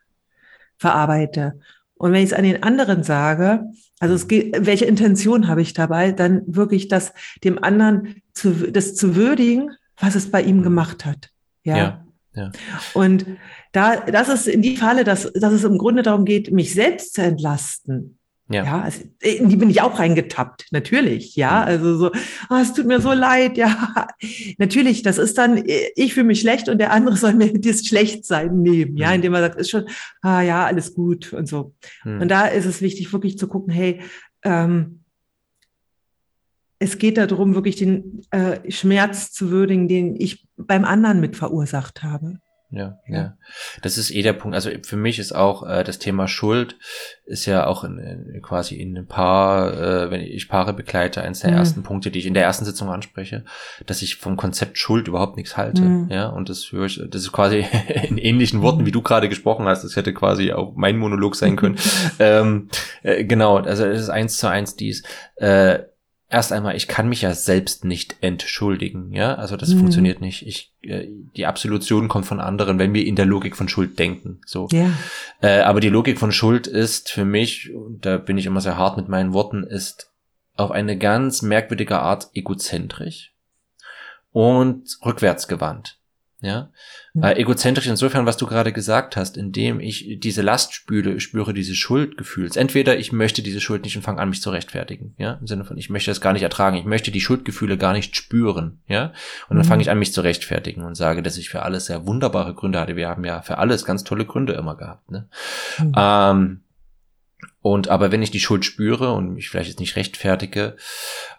verarbeite. 0.79 1.61
Und 1.95 2.13
wenn 2.13 2.23
ich 2.23 2.31
es 2.31 2.33
an 2.33 2.45
den 2.45 2.63
anderen 2.63 3.03
sage, 3.03 3.65
also 4.01 4.15
es 4.15 4.27
geht, 4.27 4.67
welche 4.67 4.87
Intention 4.87 5.47
habe 5.47 5.63
ich 5.63 5.73
dabei, 5.73 6.11
dann 6.11 6.43
wirklich 6.47 6.89
das 6.89 7.13
dem 7.45 7.63
anderen 7.63 8.23
zu, 8.33 8.73
das 8.73 8.97
zu 8.97 9.15
würdigen, 9.15 9.71
was 9.97 10.17
es 10.17 10.31
bei 10.31 10.43
ihm 10.43 10.63
gemacht 10.63 11.05
hat. 11.05 11.32
Ja. 11.65 11.77
ja, 11.77 12.05
ja. 12.35 12.53
Und 12.95 13.27
da, 13.73 13.97
das 13.97 14.29
ist 14.29 14.49
in 14.49 14.63
die 14.63 14.77
Falle, 14.77 15.05
dass, 15.05 15.31
dass 15.33 15.53
es 15.53 15.65
im 15.65 15.79
Grunde 15.79 16.03
darum 16.03 16.25
geht, 16.25 16.51
mich 16.51 16.75
selbst 16.75 17.15
zu 17.15 17.23
entlasten. 17.23 18.19
Ja, 18.53 18.65
ja 18.65 18.81
also, 18.83 19.03
in 19.21 19.49
die 19.49 19.57
bin 19.57 19.71
ich 19.71 19.81
auch 19.81 19.99
reingetappt, 19.99 20.67
natürlich. 20.73 21.37
Ja, 21.37 21.61
mhm. 21.61 21.67
also 21.67 21.97
so, 21.97 22.11
oh, 22.51 22.57
es 22.57 22.73
tut 22.75 22.87
mir 22.87 23.01
so 23.01 23.13
leid. 23.13 23.57
Ja, 23.57 24.09
natürlich, 24.59 25.03
das 25.03 25.19
ist 25.19 25.39
dann, 25.39 25.63
ich 25.95 26.15
fühle 26.15 26.27
mich 26.27 26.41
schlecht 26.41 26.69
und 26.69 26.79
der 26.79 26.93
andere 26.93 27.17
soll 27.17 27.35
mir 27.35 27.53
das 27.53 27.87
Schlechtsein 27.87 28.61
nehmen. 28.61 28.97
Ja, 28.97 29.09
mhm. 29.09 29.15
indem 29.17 29.35
er 29.35 29.41
sagt, 29.41 29.61
ist 29.61 29.71
schon, 29.71 29.87
ah 30.21 30.43
ja, 30.43 30.67
alles 30.67 30.95
gut 30.95 31.33
und 31.33 31.49
so. 31.49 31.75
Mhm. 32.05 32.23
Und 32.23 32.29
da 32.29 32.47
ist 32.47 32.67
es 32.67 32.83
wichtig, 32.83 33.13
wirklich 33.13 33.39
zu 33.39 33.49
gucken, 33.49 33.73
hey, 33.73 34.01
ähm, 34.45 35.02
es 36.83 36.99
geht 36.99 37.17
darum, 37.17 37.55
wirklich 37.55 37.77
den 37.77 38.23
äh, 38.31 38.71
Schmerz 38.71 39.33
zu 39.33 39.51
würdigen, 39.51 39.89
den 39.89 40.17
ich 40.19 40.49
beim 40.57 40.85
anderen 40.85 41.21
mit 41.21 41.37
verursacht 41.37 42.03
habe. 42.03 42.39
Ja, 42.75 42.99
ja, 43.07 43.37
Das 43.83 43.99
ist 43.99 44.11
eh 44.11 44.23
der 44.23 44.33
Punkt. 44.33 44.55
Also 44.55 44.71
für 44.83 44.97
mich 44.97 45.19
ist 45.19 45.33
auch 45.33 45.69
äh, 45.69 45.85
das 45.85 45.99
Thema 45.99 46.27
Schuld 46.27 46.79
ist 47.27 47.45
ja 47.45 47.67
auch 47.67 47.85
in, 47.85 47.99
in, 47.99 48.41
quasi 48.41 48.77
in 48.77 48.97
ein 48.97 49.07
paar, 49.07 49.75
äh, 49.75 50.11
wenn 50.11 50.23
ich 50.23 50.49
Paare 50.49 50.73
begleite, 50.73 51.21
eines 51.21 51.41
der 51.41 51.51
mhm. 51.51 51.59
ersten 51.59 51.83
Punkte, 51.83 52.11
die 52.11 52.19
ich 52.19 52.25
in 52.25 52.33
der 52.33 52.45
ersten 52.45 52.65
Sitzung 52.65 52.89
anspreche, 52.89 53.45
dass 53.85 54.01
ich 54.01 54.17
vom 54.17 54.39
Konzept 54.39 54.79
Schuld 54.79 55.07
überhaupt 55.07 55.37
nichts 55.37 55.59
halte. 55.59 55.83
Mhm. 55.83 56.09
Ja, 56.11 56.29
und 56.29 56.49
das 56.49 56.73
höre 56.73 56.87
ich, 56.87 56.99
das 57.11 57.21
ist 57.21 57.33
quasi 57.33 57.67
in 58.09 58.17
ähnlichen 58.17 58.63
Worten, 58.63 58.87
wie 58.87 58.91
du 58.91 59.03
gerade 59.03 59.29
gesprochen 59.29 59.67
hast. 59.67 59.85
Das 59.85 59.95
hätte 59.95 60.15
quasi 60.15 60.53
auch 60.53 60.73
mein 60.75 60.97
Monolog 60.97 61.37
sein 61.37 61.57
können. 61.57 61.77
ähm, 62.19 62.69
äh, 63.03 63.25
genau, 63.25 63.59
also 63.59 63.85
es 63.85 64.01
ist 64.01 64.09
eins 64.09 64.39
zu 64.39 64.49
eins 64.49 64.77
dies. 64.77 65.03
Äh, 65.37 65.81
erst 66.33 66.53
einmal, 66.53 66.75
ich 66.77 66.89
kann 66.89 67.09
mich 67.09 67.23
ja 67.23 67.35
selbst 67.35 67.85
nicht 67.85 68.17
entschuldigen, 68.23 69.13
ja, 69.13 69.35
also 69.35 69.57
das 69.57 69.69
mhm. 69.71 69.81
funktioniert 69.81 70.21
nicht. 70.21 70.47
Ich, 70.47 70.73
äh, 70.83 71.07
die 71.37 71.47
Absolution 71.47 72.09
kommt 72.09 72.27
von 72.27 72.41
anderen, 72.41 72.79
wenn 72.79 72.95
wir 72.95 73.07
in 73.07 73.17
der 73.17 73.27
Logik 73.27 73.57
von 73.57 73.69
Schuld 73.69 73.99
denken, 73.99 74.41
so. 74.47 74.67
Ja. 74.73 74.91
Äh, 75.43 75.61
aber 75.61 75.81
die 75.81 75.91
Logik 75.91 76.19
von 76.19 76.33
Schuld 76.33 76.67
ist 76.67 77.11
für 77.11 77.27
mich, 77.27 77.73
und 77.75 78.07
da 78.07 78.17
bin 78.17 78.39
ich 78.39 78.47
immer 78.47 78.63
sehr 78.63 78.79
hart 78.79 78.97
mit 78.97 79.09
meinen 79.09 79.35
Worten, 79.35 79.63
ist 79.63 80.11
auf 80.57 80.71
eine 80.71 80.97
ganz 80.97 81.43
merkwürdige 81.43 81.99
Art 81.99 82.31
egozentrisch 82.35 83.33
und 84.33 84.99
rückwärtsgewandt. 85.05 85.99
Ja, 86.45 86.71
mhm. 87.15 87.23
äh, 87.23 87.35
egozentrisch 87.35 87.87
insofern, 87.87 88.27
was 88.27 88.37
du 88.37 88.47
gerade 88.47 88.73
gesagt 88.73 89.17
hast, 89.17 89.37
indem 89.37 89.79
ich 89.79 90.19
diese 90.19 90.43
Last 90.43 90.75
spüre, 90.75 91.21
spüre 91.21 91.55
diese 91.55 91.77
Schuldgefühls. 91.77 92.57
Entweder 92.57 92.99
ich 92.99 93.13
möchte 93.13 93.43
diese 93.43 93.61
Schuld 93.61 93.85
nicht 93.85 93.97
und 93.97 94.03
fange 94.03 94.21
an, 94.21 94.29
mich 94.29 94.43
zu 94.43 94.51
rechtfertigen, 94.51 95.15
ja, 95.19 95.35
im 95.35 95.47
Sinne 95.47 95.65
von 95.65 95.79
ich 95.79 95.89
möchte 95.89 96.11
das 96.11 96.21
gar 96.21 96.33
nicht 96.33 96.43
ertragen, 96.43 96.77
ich 96.77 96.85
möchte 96.85 97.13
die 97.13 97.21
Schuldgefühle 97.21 97.79
gar 97.79 97.93
nicht 97.93 98.17
spüren, 98.17 98.81
ja, 98.89 99.13
und 99.49 99.57
dann 99.57 99.59
mhm. 99.59 99.71
fange 99.71 99.83
ich 99.83 99.91
an, 99.91 100.01
mich 100.01 100.13
zu 100.13 100.21
rechtfertigen 100.21 100.83
und 100.83 100.97
sage, 100.97 101.23
dass 101.23 101.39
ich 101.39 101.49
für 101.49 101.63
alles 101.63 101.87
sehr 101.87 102.07
wunderbare 102.07 102.55
Gründe 102.55 102.81
hatte. 102.81 102.97
Wir 102.97 103.09
haben 103.09 103.25
ja 103.25 103.41
für 103.43 103.59
alles 103.59 103.85
ganz 103.85 104.03
tolle 104.03 104.27
Gründe 104.27 104.55
immer 104.55 104.77
gehabt, 104.77 105.13
ne? 105.13 105.29
Mhm. 105.79 105.93
Ähm, 105.97 106.61
und 107.63 107.89
aber 107.89 108.11
wenn 108.11 108.23
ich 108.23 108.33
die 108.33 108.41
Schuld 108.41 108.65
spüre 108.65 109.13
und 109.13 109.35
mich 109.35 109.49
vielleicht 109.49 109.71
jetzt 109.71 109.81
nicht 109.81 109.95
rechtfertige, 109.95 110.77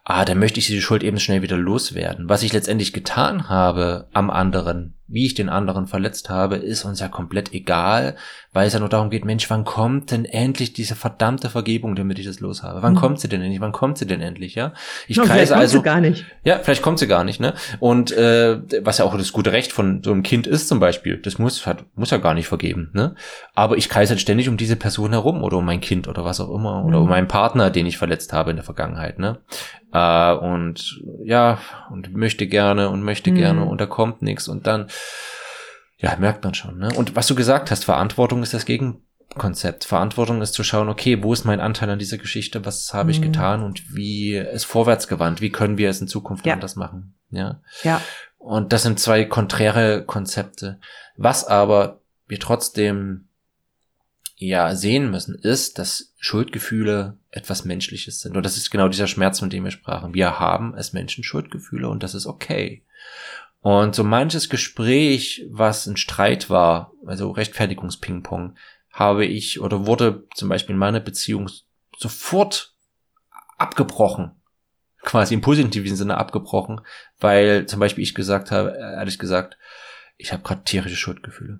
ah, 0.05 0.23
dann 0.23 0.39
möchte 0.39 0.59
ich 0.59 0.67
diese 0.67 0.81
Schuld 0.81 1.03
eben 1.03 1.19
schnell 1.19 1.41
wieder 1.41 1.57
loswerden. 1.57 2.29
Was 2.29 2.43
ich 2.43 2.53
letztendlich 2.53 2.93
getan 2.93 3.49
habe 3.49 4.07
am 4.13 4.29
anderen, 4.29 4.95
wie 5.13 5.27
ich 5.27 5.35
den 5.35 5.47
anderen 5.47 5.85
verletzt 5.85 6.29
habe, 6.29 6.55
ist 6.55 6.85
uns 6.85 6.99
ja 6.99 7.07
komplett 7.07 7.53
egal, 7.53 8.15
weil 8.51 8.67
es 8.67 8.73
ja 8.73 8.79
nur 8.79 8.89
darum 8.89 9.09
geht, 9.09 9.25
Mensch, 9.25 9.49
wann 9.49 9.63
kommt 9.63 10.11
denn 10.11 10.25
endlich 10.25 10.73
diese 10.73 10.95
verdammte 10.95 11.49
Vergebung, 11.49 11.95
damit 11.95 12.17
ich 12.17 12.25
das 12.25 12.39
los 12.39 12.63
habe? 12.63 12.81
Wann 12.81 12.93
mhm. 12.93 12.97
kommt 12.97 13.19
sie 13.19 13.29
denn 13.29 13.41
endlich? 13.41 13.61
Wann 13.61 13.71
kommt 13.71 13.97
sie 13.99 14.07
denn 14.07 14.21
endlich, 14.21 14.55
ja? 14.55 14.73
Ich 15.07 15.17
no, 15.17 15.23
kreise 15.23 15.55
also 15.55 15.81
gar 15.81 16.01
nicht. 16.01 16.25
Ja, 16.43 16.59
vielleicht 16.59 16.81
kommt 16.81 16.97
sie 16.97 17.07
gar 17.07 17.23
nicht, 17.23 17.39
ne? 17.39 17.53
Und 17.79 18.11
äh, 18.11 18.59
was 18.83 18.97
ja 18.97 19.05
auch 19.05 19.15
das 19.15 19.31
gute 19.31 19.51
Recht 19.51 19.71
von 19.71 20.01
so 20.03 20.11
einem 20.11 20.23
Kind 20.23 20.47
ist 20.47 20.67
zum 20.67 20.79
Beispiel, 20.79 21.17
das 21.17 21.37
muss 21.37 21.65
hat, 21.67 21.85
muss 21.95 22.09
ja 22.09 22.17
gar 22.17 22.33
nicht 22.33 22.47
vergeben, 22.47 22.89
ne? 22.93 23.15
Aber 23.53 23.77
ich 23.77 23.89
kreise 23.89 24.11
halt 24.11 24.21
ständig 24.21 24.49
um 24.49 24.57
diese 24.57 24.75
Person 24.75 25.11
herum 25.11 25.43
oder 25.43 25.57
um 25.57 25.65
mein 25.65 25.81
Kind 25.81 26.07
oder 26.07 26.25
was 26.25 26.39
auch 26.39 26.49
immer 26.49 26.83
oder 26.85 26.97
mhm. 26.97 27.03
um 27.03 27.09
meinen 27.09 27.27
Partner, 27.27 27.69
den 27.69 27.85
ich 27.85 27.97
verletzt 27.97 28.33
habe 28.33 28.49
in 28.49 28.57
der 28.57 28.65
Vergangenheit, 28.65 29.19
ne? 29.19 29.37
Äh, 29.93 30.33
und 30.33 31.01
ja, 31.23 31.59
und 31.91 32.13
möchte 32.13 32.47
gerne 32.47 32.89
und 32.89 33.03
möchte 33.03 33.31
mhm. 33.31 33.35
gerne 33.35 33.65
und 33.65 33.79
da 33.79 33.85
kommt 33.85 34.21
nichts 34.21 34.47
und 34.47 34.65
dann, 34.65 34.87
ja, 35.97 36.15
merkt 36.17 36.43
man 36.43 36.55
schon. 36.55 36.79
Ne? 36.79 36.89
Und 36.95 37.15
was 37.15 37.27
du 37.27 37.35
gesagt 37.35 37.69
hast, 37.69 37.85
Verantwortung 37.85 38.41
ist 38.41 38.55
das 38.55 38.65
Gegenkonzept. 38.65 39.85
Verantwortung 39.85 40.41
ist 40.41 40.53
zu 40.53 40.63
schauen, 40.63 40.89
okay, 40.89 41.21
wo 41.21 41.31
ist 41.31 41.45
mein 41.45 41.59
Anteil 41.59 41.91
an 41.91 41.99
dieser 41.99 42.17
Geschichte, 42.17 42.65
was 42.65 42.93
habe 42.93 43.11
ich 43.11 43.19
mhm. 43.19 43.25
getan 43.25 43.63
und 43.63 43.95
wie 43.95 44.35
ist 44.35 44.65
vorwärts 44.65 45.07
gewandt, 45.07 45.41
wie 45.41 45.51
können 45.51 45.77
wir 45.77 45.89
es 45.89 46.01
in 46.01 46.07
Zukunft 46.07 46.45
ja. 46.45 46.53
anders 46.53 46.75
machen. 46.75 47.13
Ja. 47.29 47.61
ja. 47.83 48.01
Und 48.39 48.73
das 48.73 48.83
sind 48.83 48.99
zwei 48.99 49.25
konträre 49.25 50.03
Konzepte. 50.03 50.79
Was 51.15 51.45
aber 51.45 52.01
wir 52.27 52.39
trotzdem 52.39 53.27
ja 54.35 54.75
sehen 54.75 55.11
müssen, 55.11 55.35
ist, 55.35 55.77
dass 55.77 56.12
Schuldgefühle 56.23 57.17
etwas 57.31 57.65
Menschliches 57.65 58.21
sind. 58.21 58.37
Und 58.37 58.45
das 58.45 58.55
ist 58.55 58.71
genau 58.71 58.87
dieser 58.87 59.07
Schmerz, 59.07 59.39
von 59.39 59.49
dem 59.49 59.65
wir 59.65 59.71
sprachen. 59.71 60.13
Wir 60.13 60.39
haben 60.39 60.73
als 60.73 60.93
Menschen 60.93 61.21
Schuldgefühle 61.21 61.89
und 61.89 62.01
das 62.01 62.15
ist 62.15 62.27
okay. 62.27 62.81
Und 63.59 63.93
so 63.93 64.05
manches 64.05 64.47
Gespräch, 64.47 65.45
was 65.49 65.85
ein 65.85 65.97
Streit 65.97 66.49
war, 66.49 66.93
also 67.05 67.31
Rechtfertigungspingpong, 67.31 68.55
habe 68.89 69.25
ich 69.25 69.59
oder 69.59 69.85
wurde 69.85 70.23
zum 70.33 70.47
Beispiel 70.47 70.73
in 70.73 70.79
meiner 70.79 71.01
Beziehung 71.01 71.49
sofort 71.97 72.73
abgebrochen. 73.57 74.31
Quasi 75.01 75.33
im 75.33 75.41
positiven 75.41 75.97
Sinne 75.97 76.17
abgebrochen, 76.17 76.79
weil 77.19 77.65
zum 77.65 77.81
Beispiel 77.81 78.05
ich 78.05 78.15
gesagt 78.15 78.49
habe, 78.49 78.77
ehrlich 78.77 79.19
gesagt, 79.19 79.57
ich 80.15 80.31
habe 80.31 80.43
gerade 80.43 80.63
tierische 80.63 80.95
Schuldgefühle. 80.95 81.59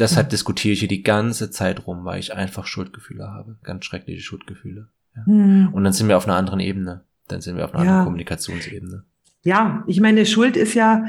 Deshalb 0.00 0.28
mhm. 0.28 0.30
diskutiere 0.30 0.72
ich 0.72 0.80
hier 0.80 0.88
die 0.88 1.02
ganze 1.02 1.50
Zeit 1.50 1.86
rum, 1.86 2.04
weil 2.04 2.18
ich 2.18 2.34
einfach 2.34 2.66
Schuldgefühle 2.66 3.28
habe. 3.28 3.58
Ganz 3.62 3.84
schreckliche 3.84 4.22
Schuldgefühle. 4.22 4.88
Ja. 5.14 5.22
Mhm. 5.26 5.68
Und 5.72 5.84
dann 5.84 5.92
sind 5.92 6.08
wir 6.08 6.16
auf 6.16 6.26
einer 6.26 6.36
anderen 6.36 6.58
Ebene. 6.58 7.04
Dann 7.28 7.42
sind 7.42 7.56
wir 7.56 7.66
auf 7.66 7.74
einer 7.74 7.84
ja. 7.84 7.90
anderen 7.90 8.04
Kommunikationsebene. 8.06 9.04
Ja, 9.42 9.84
ich 9.86 10.00
meine, 10.00 10.26
Schuld 10.26 10.56
ist 10.56 10.74
ja, 10.74 11.04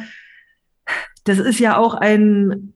das 1.24 1.40
ist 1.40 1.60
ja 1.60 1.78
auch 1.78 1.94
ein 1.96 2.74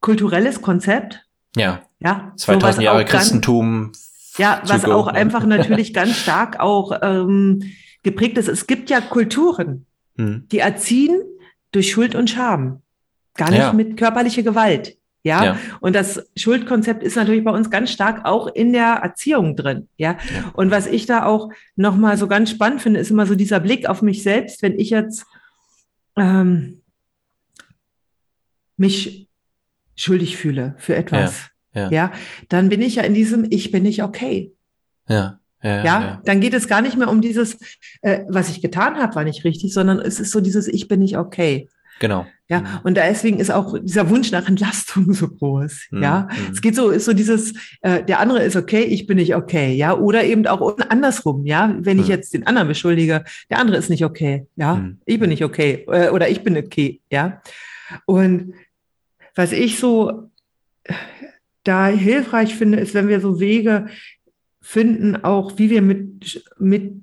kulturelles 0.00 0.60
Konzept. 0.60 1.24
Ja. 1.56 1.82
Ja. 2.00 2.32
2000 2.36 2.76
so, 2.76 2.82
Jahre 2.82 3.04
Christentum. 3.04 3.92
Ja, 4.38 4.60
was 4.66 4.84
auch 4.84 5.06
einfach 5.06 5.46
natürlich 5.46 5.94
ganz 5.94 6.16
stark 6.16 6.58
auch 6.58 6.98
ähm, 7.00 7.62
geprägt 8.02 8.38
ist. 8.38 8.48
Es 8.48 8.66
gibt 8.66 8.90
ja 8.90 9.00
Kulturen, 9.00 9.86
hm. 10.16 10.48
die 10.50 10.58
erziehen 10.58 11.22
durch 11.70 11.92
Schuld 11.92 12.14
und 12.14 12.28
Scham. 12.28 12.81
Gar 13.34 13.50
nicht 13.50 13.58
ja. 13.58 13.72
mit 13.72 13.96
körperlicher 13.96 14.42
Gewalt. 14.42 14.96
Ja? 15.24 15.44
ja? 15.44 15.58
und 15.80 15.94
das 15.94 16.24
Schuldkonzept 16.36 17.02
ist 17.02 17.16
natürlich 17.16 17.44
bei 17.44 17.52
uns 17.52 17.70
ganz 17.70 17.90
stark 17.90 18.24
auch 18.24 18.48
in 18.48 18.72
der 18.72 19.00
Erziehung 19.02 19.56
drin. 19.56 19.88
Ja, 19.96 20.12
ja. 20.34 20.50
und 20.54 20.70
was 20.70 20.86
ich 20.86 21.06
da 21.06 21.24
auch 21.24 21.50
nochmal 21.76 22.16
so 22.16 22.26
ganz 22.26 22.50
spannend 22.50 22.82
finde, 22.82 23.00
ist 23.00 23.10
immer 23.10 23.26
so 23.26 23.34
dieser 23.34 23.60
Blick 23.60 23.88
auf 23.88 24.02
mich 24.02 24.22
selbst, 24.22 24.62
wenn 24.62 24.78
ich 24.78 24.90
jetzt 24.90 25.24
ähm, 26.16 26.82
mich 28.76 29.28
schuldig 29.94 30.36
fühle 30.36 30.74
für 30.78 30.96
etwas. 30.96 31.50
Ja, 31.74 31.90
ja. 31.90 32.12
dann 32.48 32.68
bin 32.68 32.82
ich 32.82 32.96
ja 32.96 33.02
in 33.02 33.14
diesem 33.14 33.46
Ich 33.48 33.70
bin 33.70 33.84
nicht 33.84 34.02
okay. 34.02 34.52
Ja. 35.08 35.38
Ja, 35.64 35.76
ja, 35.76 35.84
ja, 35.84 36.22
dann 36.24 36.40
geht 36.40 36.54
es 36.54 36.66
gar 36.66 36.82
nicht 36.82 36.96
mehr 36.96 37.08
um 37.08 37.20
dieses, 37.20 37.56
äh, 38.00 38.24
was 38.28 38.50
ich 38.50 38.60
getan 38.60 38.96
habe, 38.96 39.14
war 39.14 39.22
nicht 39.22 39.44
richtig, 39.44 39.72
sondern 39.72 40.00
es 40.00 40.18
ist 40.18 40.32
so 40.32 40.40
dieses 40.40 40.66
Ich 40.66 40.88
bin 40.88 40.98
nicht 40.98 41.16
okay. 41.16 41.68
Genau. 42.02 42.26
Ja, 42.48 42.62
mhm. 42.62 42.66
und 42.82 42.96
deswegen 42.96 43.38
ist 43.38 43.52
auch 43.52 43.78
dieser 43.80 44.10
Wunsch 44.10 44.32
nach 44.32 44.48
Entlastung 44.48 45.12
so 45.14 45.28
groß. 45.28 45.86
Mhm. 45.92 46.02
Ja, 46.02 46.28
mhm. 46.30 46.52
es 46.52 46.60
geht 46.60 46.74
so, 46.74 46.90
ist 46.90 47.04
so 47.04 47.12
dieses, 47.12 47.54
äh, 47.80 48.02
der 48.02 48.18
andere 48.18 48.42
ist 48.42 48.56
okay, 48.56 48.82
ich 48.82 49.06
bin 49.06 49.18
nicht 49.18 49.36
okay. 49.36 49.72
Ja, 49.72 49.96
oder 49.96 50.24
eben 50.24 50.44
auch 50.48 50.76
andersrum. 50.88 51.46
Ja, 51.46 51.76
wenn 51.78 52.00
ich 52.00 52.06
mhm. 52.06 52.10
jetzt 52.10 52.34
den 52.34 52.44
anderen 52.44 52.66
beschuldige, 52.66 53.22
der 53.50 53.60
andere 53.60 53.76
ist 53.76 53.88
nicht 53.88 54.04
okay. 54.04 54.48
Ja, 54.56 54.74
mhm. 54.74 54.98
ich 55.06 55.20
bin 55.20 55.30
nicht 55.30 55.44
okay. 55.44 55.86
Äh, 55.86 56.08
oder 56.08 56.28
ich 56.28 56.42
bin 56.42 56.58
okay. 56.58 57.00
Ja, 57.08 57.40
und 58.04 58.54
was 59.36 59.52
ich 59.52 59.78
so 59.78 60.28
da 61.62 61.86
hilfreich 61.86 62.56
finde, 62.56 62.80
ist, 62.80 62.94
wenn 62.94 63.06
wir 63.06 63.20
so 63.20 63.38
Wege 63.38 63.86
finden, 64.60 65.22
auch 65.22 65.56
wie 65.56 65.70
wir 65.70 65.82
mit, 65.82 66.42
mit 66.58 66.94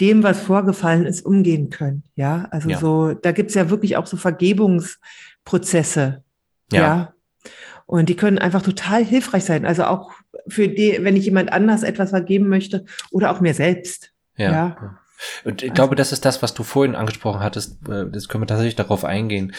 dem, 0.00 0.22
was 0.22 0.40
vorgefallen 0.40 1.06
ist, 1.06 1.24
umgehen 1.24 1.70
können. 1.70 2.04
Ja, 2.14 2.48
also 2.50 2.68
ja. 2.68 2.78
so, 2.78 3.14
da 3.14 3.32
gibt's 3.32 3.54
ja 3.54 3.70
wirklich 3.70 3.96
auch 3.96 4.06
so 4.06 4.16
Vergebungsprozesse. 4.16 6.22
Ja. 6.72 6.80
ja. 6.80 7.12
Und 7.86 8.08
die 8.08 8.16
können 8.16 8.38
einfach 8.38 8.62
total 8.62 9.04
hilfreich 9.04 9.44
sein. 9.44 9.64
Also 9.64 9.84
auch 9.84 10.12
für 10.48 10.68
die, 10.68 10.98
wenn 11.00 11.16
ich 11.16 11.24
jemand 11.24 11.52
anders 11.52 11.82
etwas 11.82 12.10
vergeben 12.10 12.48
möchte 12.48 12.84
oder 13.10 13.30
auch 13.30 13.40
mir 13.40 13.54
selbst. 13.54 14.12
Ja. 14.36 14.50
ja. 14.50 14.98
Und 15.44 15.62
ich 15.62 15.72
glaube, 15.72 15.96
das 15.96 16.12
ist 16.12 16.24
das, 16.24 16.42
was 16.42 16.52
du 16.52 16.62
vorhin 16.62 16.94
angesprochen 16.94 17.40
hattest. 17.40 17.88
Äh, 17.88 18.10
das 18.10 18.28
können 18.28 18.42
wir 18.42 18.48
tatsächlich 18.48 18.76
darauf 18.76 19.04
eingehen, 19.04 19.52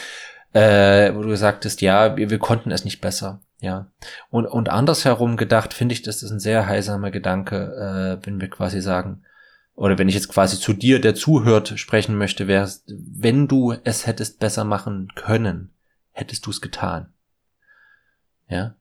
äh, 0.54 1.14
wo 1.16 1.24
du 1.24 1.36
sagtest, 1.36 1.82
ja, 1.82 2.18
wir, 2.18 2.30
wir 2.30 2.40
konnten 2.40 2.72
es 2.72 2.86
nicht 2.86 3.02
besser. 3.02 3.42
Ja. 3.60 3.88
Und, 4.30 4.46
und 4.46 4.70
andersherum 4.70 5.36
gedacht, 5.36 5.74
finde 5.74 5.94
ich, 5.94 6.04
das 6.04 6.22
ist 6.22 6.32
ein 6.32 6.40
sehr 6.40 6.68
heilsamer 6.68 7.12
Gedanke, 7.12 8.20
äh, 8.22 8.26
wenn 8.26 8.40
wir 8.40 8.50
quasi 8.50 8.82
sagen, 8.82 9.24
oder 9.78 10.00
wenn 10.00 10.10
ich 10.10 10.16
jetzt 10.16 10.30
quasi 10.30 10.60
zu 10.60 10.74
dir, 10.74 11.00
der 11.00 11.14
zuhört, 11.14 11.78
sprechen 11.78 12.18
möchte, 12.18 12.48
wäre 12.48 12.68
wenn 12.88 13.48
du 13.48 13.76
es 13.84 14.08
hättest 14.08 14.40
besser 14.40 14.64
machen 14.64 15.10
können, 15.14 15.70
hättest 16.12 16.48
du 16.48 16.50
es 16.50 16.62
getan. 16.62 17.14
Ja. 18.50 18.74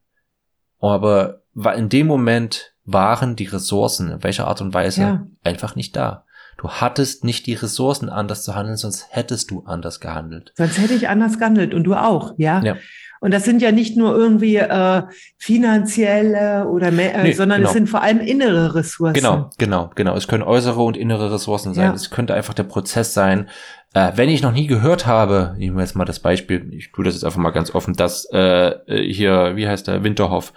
Aber 0.80 1.42
in 1.76 1.90
dem 1.90 2.06
Moment 2.06 2.72
waren 2.85 3.37
die 3.37 3.44
Ressourcen, 3.44 4.11
in 4.11 4.22
welcher 4.22 4.46
Art 4.46 4.62
und 4.62 4.72
Weise, 4.72 5.00
ja. 5.02 5.26
einfach 5.44 5.76
nicht 5.76 5.94
da. 5.96 6.24
Du 6.56 6.70
hattest 6.70 7.24
nicht 7.24 7.46
die 7.46 7.52
Ressourcen, 7.52 8.09
anders 8.09 8.42
zu 8.42 8.54
handeln, 8.54 8.78
sonst 8.78 9.09
hättest 9.11 9.50
du 9.50 9.64
anders 9.66 10.00
gehandelt. 10.00 10.54
Sonst 10.56 10.78
hätte 10.78 10.94
ich 10.94 11.11
anders 11.11 11.38
gehandelt 11.38 11.74
und 11.74 11.85
du 11.85 11.94
auch, 11.94 12.32
ja. 12.38 12.62
ja. 12.62 12.76
Und 13.20 13.33
das 13.33 13.44
sind 13.44 13.62
ja 13.62 13.72
nicht 13.72 13.96
nur 13.96 14.14
irgendwie 14.14 14.57
äh, 14.57 15.02
finanzielle 15.38 16.66
oder 16.68 16.90
mehr, 16.90 17.14
äh, 17.14 17.22
nee, 17.24 17.33
sondern 17.33 17.59
genau. 17.59 17.70
es 17.70 17.74
sind 17.74 17.88
vor 17.88 18.02
allem 18.02 18.20
innere 18.20 18.74
Ressourcen. 18.74 19.14
Genau, 19.14 19.50
genau, 19.59 19.90
genau. 19.94 20.14
Es 20.16 20.29
können 20.29 20.42
äußere 20.42 20.83
und 20.83 20.96
innere 20.96 21.33
Ressourcen 21.33 21.74
sein. 21.74 21.87
Ja. 21.87 21.94
Es 21.94 22.11
könnte 22.11 22.35
einfach 22.35 22.55
der 22.55 22.64
Prozess 22.64 23.14
sein. 23.14 23.48
Äh, 23.94 24.12
wenn 24.16 24.29
ich 24.29 24.42
noch 24.42 24.52
nie 24.52 24.66
gehört 24.66 25.07
habe, 25.07 25.55
nehmen 25.57 25.76
wir 25.76 25.83
jetzt 25.83 25.96
mal 25.96 26.05
das 26.05 26.20
Beispiel, 26.20 26.68
ich 26.72 26.92
tue 26.92 27.05
das 27.05 27.14
jetzt 27.14 27.24
einfach 27.24 27.38
mal 27.38 27.50
ganz 27.50 27.74
offen, 27.74 27.94
dass 27.94 28.31
äh, 28.31 28.74
hier, 28.87 29.57
wie 29.57 29.66
heißt 29.66 29.88
der, 29.88 30.05
Winterhoff, 30.05 30.52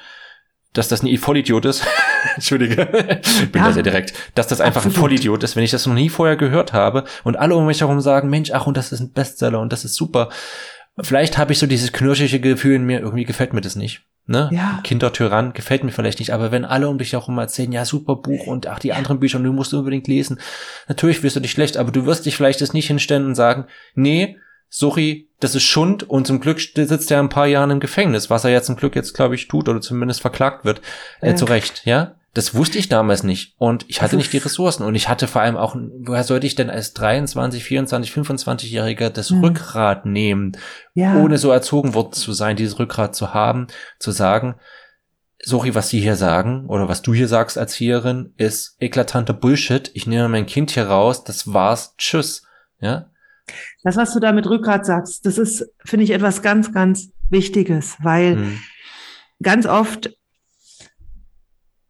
dass 0.74 0.88
das 0.88 1.04
ein 1.04 1.18
Vollidiot 1.18 1.66
ist. 1.66 1.86
Entschuldige, 2.36 2.82
ich 3.24 3.52
bin 3.52 3.62
ja, 3.62 3.68
da 3.70 3.74
sehr 3.74 3.84
direkt. 3.84 4.14
Dass 4.36 4.48
das 4.48 4.62
einfach 4.62 4.82
absolut. 4.82 4.98
ein 4.98 5.00
Vollidiot 5.00 5.44
ist, 5.44 5.56
wenn 5.56 5.64
ich 5.64 5.72
das 5.72 5.88
noch 5.88 5.94
nie 5.94 6.10
vorher 6.10 6.36
gehört 6.36 6.74
habe 6.74 7.06
und 7.24 7.38
alle 7.38 7.56
um 7.56 7.66
mich 7.66 7.82
herum 7.82 8.02
sagen, 8.02 8.30
Mensch, 8.30 8.52
ach, 8.52 8.68
und 8.68 8.78
das 8.78 8.92
ist 8.92 9.00
ein 9.00 9.14
Bestseller 9.14 9.60
und 9.62 9.72
das 9.72 9.86
ist 9.86 9.96
super. 9.96 10.30
Vielleicht 11.02 11.38
habe 11.38 11.52
ich 11.52 11.60
so 11.60 11.68
dieses 11.68 11.92
knirschige 11.92 12.40
Gefühl 12.40 12.76
in 12.76 12.86
mir, 12.86 13.00
irgendwie 13.00 13.26
gefällt 13.26 13.54
mir 13.54 13.62
das 13.62 13.76
nicht. 13.76 14.02
Ne? 14.26 14.48
Ja. 14.54 14.80
Kindertyrann 14.84 15.54
gefällt 15.54 15.84
mir 15.84 15.92
vielleicht 15.92 16.20
nicht, 16.20 16.34
aber 16.34 16.52
wenn 16.52 16.64
alle 16.64 16.88
um 16.88 17.00
dich 17.00 17.14
herum 17.14 17.40
erzählen, 17.40 17.72
ja, 17.72 17.84
super 17.84 18.16
Buch 18.16 18.46
und 18.46 18.68
ach, 18.68 18.78
die 18.78 18.94
anderen 18.94 19.20
Bücher, 19.20 19.40
und 19.40 19.44
du 19.44 19.52
musst 19.52 19.74
unbedingt 19.74 20.08
lesen, 20.08 20.40
natürlich 20.88 21.24
wirst 21.24 21.36
du 21.36 21.40
dich 21.40 21.50
schlecht, 21.50 21.78
aber 21.78 21.92
du 21.92 22.06
wirst 22.06 22.28
dich 22.28 22.36
vielleicht 22.36 22.62
das 22.62 22.74
nicht 22.74 22.86
hinstellen 22.86 23.26
und 23.26 23.34
sagen, 23.34 23.66
nee, 23.96 24.38
sorry, 24.70 25.30
das 25.40 25.56
ist 25.56 25.64
Schund 25.64 26.08
und 26.08 26.28
zum 26.28 26.40
Glück 26.40 26.60
sitzt 26.60 27.10
er 27.10 27.20
ein 27.20 27.30
paar 27.30 27.48
Jahren 27.48 27.72
im 27.72 27.80
Gefängnis, 27.80 28.30
was 28.30 28.44
er 28.44 28.52
ja 28.52 28.62
zum 28.62 28.76
Glück 28.76 28.96
jetzt, 28.96 29.16
glaube 29.16 29.34
ich, 29.34 29.48
tut 29.48 29.68
oder 29.68 29.82
zumindest 29.82 30.22
verklagt 30.22 30.64
wird, 30.64 30.82
äh, 31.22 31.34
zu 31.34 31.46
Recht, 31.46 31.82
ja? 31.86 32.19
Das 32.34 32.54
wusste 32.54 32.78
ich 32.78 32.90
damals 32.90 33.24
nicht. 33.24 33.56
Und 33.58 33.86
ich 33.88 34.02
hatte 34.02 34.16
nicht 34.16 34.32
die 34.32 34.38
Ressourcen. 34.38 34.84
Und 34.84 34.94
ich 34.94 35.10
hatte 35.10 35.28
vor 35.28 35.42
allem 35.42 35.58
auch, 35.58 35.76
woher 35.76 36.24
sollte 36.24 36.46
ich 36.46 36.56
denn 36.56 36.70
als 36.70 36.94
23, 36.94 37.64
24, 37.64 38.12
25-Jähriger 38.12 39.10
das 39.10 39.32
hm. 39.32 39.44
Rückgrat 39.44 40.06
nehmen, 40.06 40.52
ja. 40.94 41.18
ohne 41.18 41.38
so 41.38 41.50
erzogen 41.50 41.96
worden 41.96 42.14
zu 42.14 42.32
sein, 42.34 42.56
dieses 42.56 42.78
Rückgrat 42.78 43.16
zu 43.16 43.34
haben, 43.34 43.68
zu 43.98 44.12
sagen, 44.12 44.56
sorry, 45.44 45.74
was 45.74 45.90
Sie 45.90 46.00
hier 46.00 46.16
sagen 46.16 46.68
oder 46.68 46.88
was 46.88 47.02
du 47.02 47.14
hier 47.14 47.28
sagst, 47.28 47.58
Erzieherin, 47.58 48.34
ist 48.38 48.76
eklatanter 48.80 49.34
Bullshit. 49.34 49.90
Ich 49.96 50.06
nehme 50.06 50.30
mein 50.30 50.46
Kind 50.46 50.72
hier 50.72 50.88
raus, 50.88 51.24
das 51.24 51.52
war's, 51.52 51.96
tschüss. 51.98 52.44
Ja. 52.80 53.10
Das, 53.84 53.98
was 53.98 54.14
du 54.14 54.20
da 54.20 54.34
mit 54.34 54.46
Rückgrat 54.46 54.86
sagst, 54.86 55.26
das 55.26 55.40
ist, 55.40 55.66
finde 55.84 56.04
ich, 56.04 56.12
etwas 56.12 56.44
ganz, 56.44 56.72
ganz 56.72 57.10
Wichtiges, 57.30 57.98
weil 58.02 58.36
hm. 58.36 58.60
ganz 59.42 59.66
oft 59.66 60.12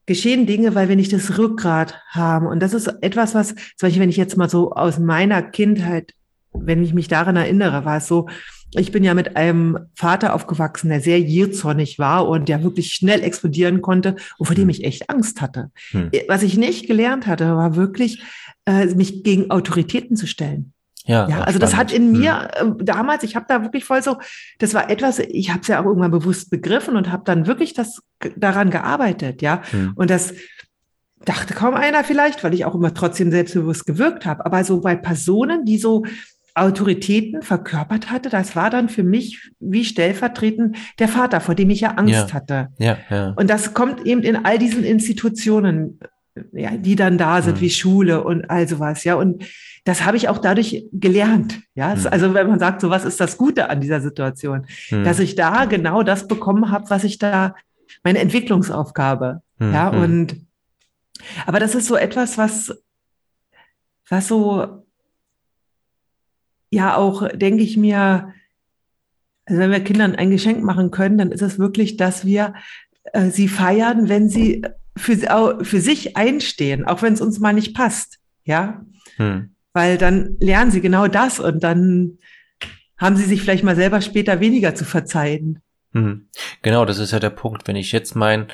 geschehen 0.09 0.47
Dinge, 0.47 0.73
weil 0.73 0.89
wir 0.89 0.95
nicht 0.95 1.13
das 1.13 1.37
Rückgrat 1.37 2.01
haben. 2.09 2.47
Und 2.47 2.61
das 2.61 2.73
ist 2.73 2.87
etwas, 3.01 3.35
was, 3.35 3.49
zum 3.49 3.87
Beispiel, 3.87 4.01
wenn 4.01 4.09
ich 4.09 4.17
jetzt 4.17 4.37
mal 4.37 4.49
so 4.49 4.71
aus 4.71 4.97
meiner 4.97 5.43
Kindheit, 5.43 6.13
wenn 6.51 6.83
ich 6.83 6.95
mich 6.95 7.07
daran 7.07 7.35
erinnere, 7.35 7.85
war 7.85 7.97
es 7.97 8.07
so, 8.07 8.27
ich 8.73 8.91
bin 8.91 9.03
ja 9.03 9.13
mit 9.13 9.37
einem 9.37 9.77
Vater 9.93 10.33
aufgewachsen, 10.33 10.89
der 10.89 10.99
sehr 10.99 11.19
jierzornig 11.19 11.99
war 11.99 12.27
und 12.27 12.49
der 12.49 12.63
wirklich 12.63 12.91
schnell 12.91 13.21
explodieren 13.21 13.81
konnte 13.81 14.15
und 14.39 14.47
vor 14.47 14.55
dem 14.55 14.63
hm. 14.63 14.69
ich 14.71 14.83
echt 14.83 15.11
Angst 15.11 15.41
hatte. 15.41 15.69
Hm. 15.91 16.09
Was 16.27 16.41
ich 16.41 16.57
nicht 16.57 16.87
gelernt 16.87 17.27
hatte, 17.27 17.55
war 17.55 17.75
wirklich, 17.75 18.23
äh, 18.65 18.87
mich 18.87 19.23
gegen 19.23 19.51
Autoritäten 19.51 20.15
zu 20.15 20.25
stellen. 20.25 20.73
Ja, 21.09 21.27
ja 21.27 21.41
also 21.41 21.57
das 21.57 21.75
hat 21.75 21.91
in 21.91 22.11
mir 22.11 22.49
hm. 22.55 22.77
äh, 22.79 22.83
damals, 22.83 23.23
ich 23.23 23.35
habe 23.35 23.47
da 23.49 23.63
wirklich 23.63 23.83
voll 23.83 24.03
so, 24.03 24.17
das 24.59 24.75
war 24.75 24.91
etwas, 24.91 25.17
ich 25.17 25.49
habe 25.49 25.61
es 25.61 25.67
ja 25.67 25.81
auch 25.81 25.85
irgendwann 25.85 26.11
bewusst 26.11 26.51
begriffen 26.51 26.95
und 26.95 27.11
habe 27.11 27.23
dann 27.25 27.47
wirklich 27.47 27.73
das 27.73 28.01
daran 28.35 28.69
gearbeitet, 28.69 29.41
ja. 29.41 29.63
Hm. 29.71 29.93
Und 29.95 30.11
das 30.11 30.33
dachte 31.25 31.55
kaum 31.55 31.73
einer 31.73 32.03
vielleicht, 32.03 32.43
weil 32.43 32.53
ich 32.53 32.63
auch 32.63 32.75
immer 32.75 32.93
trotzdem 32.93 33.31
selbstbewusst 33.31 33.87
gewirkt 33.87 34.25
habe. 34.27 34.45
Aber 34.45 34.63
so 34.63 34.81
bei 34.81 34.95
Personen, 34.95 35.65
die 35.65 35.79
so 35.79 36.05
Autoritäten 36.53 37.41
verkörpert 37.41 38.11
hatte, 38.11 38.29
das 38.29 38.55
war 38.55 38.69
dann 38.69 38.87
für 38.87 39.03
mich 39.03 39.51
wie 39.59 39.85
stellvertretend 39.85 40.77
der 40.99 41.07
Vater, 41.07 41.41
vor 41.41 41.55
dem 41.55 41.71
ich 41.71 41.81
ja 41.81 41.95
Angst 41.95 42.29
ja. 42.29 42.33
hatte. 42.33 42.67
Ja, 42.77 42.97
ja. 43.09 43.33
Und 43.35 43.49
das 43.49 43.73
kommt 43.73 44.05
eben 44.05 44.21
in 44.21 44.45
all 44.45 44.59
diesen 44.59 44.83
Institutionen, 44.83 45.99
ja, 46.51 46.77
die 46.77 46.95
dann 46.95 47.17
da 47.17 47.41
sind, 47.41 47.55
hm. 47.55 47.61
wie 47.61 47.69
Schule 47.69 48.23
und 48.23 48.49
all 48.49 48.67
sowas, 48.67 49.03
ja. 49.03 49.15
Und 49.15 49.45
das 49.85 50.05
habe 50.05 50.17
ich 50.17 50.29
auch 50.29 50.37
dadurch 50.37 50.85
gelernt. 50.91 51.61
Ja, 51.75 51.95
mhm. 51.95 52.07
also 52.07 52.33
wenn 52.33 52.47
man 52.47 52.59
sagt, 52.59 52.81
so 52.81 52.89
was 52.89 53.05
ist 53.05 53.19
das 53.19 53.37
Gute 53.37 53.69
an 53.69 53.81
dieser 53.81 54.01
Situation, 54.01 54.65
mhm. 54.91 55.03
dass 55.03 55.19
ich 55.19 55.35
da 55.35 55.65
genau 55.65 56.03
das 56.03 56.27
bekommen 56.27 56.71
habe, 56.71 56.89
was 56.89 57.03
ich 57.03 57.17
da 57.17 57.55
meine 58.03 58.19
Entwicklungsaufgabe. 58.19 59.41
Mhm. 59.57 59.73
Ja, 59.73 59.91
hm. 59.91 60.01
und 60.01 60.35
aber 61.45 61.59
das 61.59 61.75
ist 61.75 61.87
so 61.87 61.95
etwas, 61.95 62.37
was 62.37 62.73
was 64.09 64.27
so 64.27 64.83
ja 66.69 66.95
auch 66.95 67.27
denke 67.29 67.63
ich 67.63 67.77
mir, 67.77 68.33
also 69.45 69.59
wenn 69.59 69.71
wir 69.71 69.83
Kindern 69.83 70.15
ein 70.15 70.29
Geschenk 70.29 70.63
machen 70.63 70.91
können, 70.91 71.17
dann 71.17 71.31
ist 71.31 71.41
es 71.41 71.57
wirklich, 71.57 71.97
dass 71.97 72.25
wir 72.25 72.53
äh, 73.13 73.29
sie 73.29 73.47
feiern, 73.47 74.09
wenn 74.09 74.29
sie 74.29 74.63
für, 74.99 75.59
für 75.63 75.81
sich 75.81 76.17
einstehen, 76.17 76.85
auch 76.85 77.01
wenn 77.01 77.13
es 77.13 77.21
uns 77.21 77.39
mal 77.39 77.53
nicht 77.53 77.75
passt. 77.75 78.19
Ja. 78.43 78.81
Hm 79.17 79.49
weil 79.73 79.97
dann 79.97 80.37
lernen 80.39 80.71
sie 80.71 80.81
genau 80.81 81.07
das 81.07 81.39
und 81.39 81.63
dann 81.63 82.17
haben 82.97 83.15
sie 83.15 83.23
sich 83.23 83.41
vielleicht 83.41 83.63
mal 83.63 83.75
selber 83.75 84.01
später 84.01 84.39
weniger 84.39 84.75
zu 84.75 84.83
verzeihen. 84.83 85.61
Mhm. 85.93 86.27
Genau, 86.61 86.85
das 86.85 86.97
ist 86.97 87.11
ja 87.11 87.19
der 87.19 87.29
Punkt. 87.29 87.67
Wenn 87.67 87.75
ich 87.75 87.91
jetzt 87.91 88.15
mein, 88.15 88.47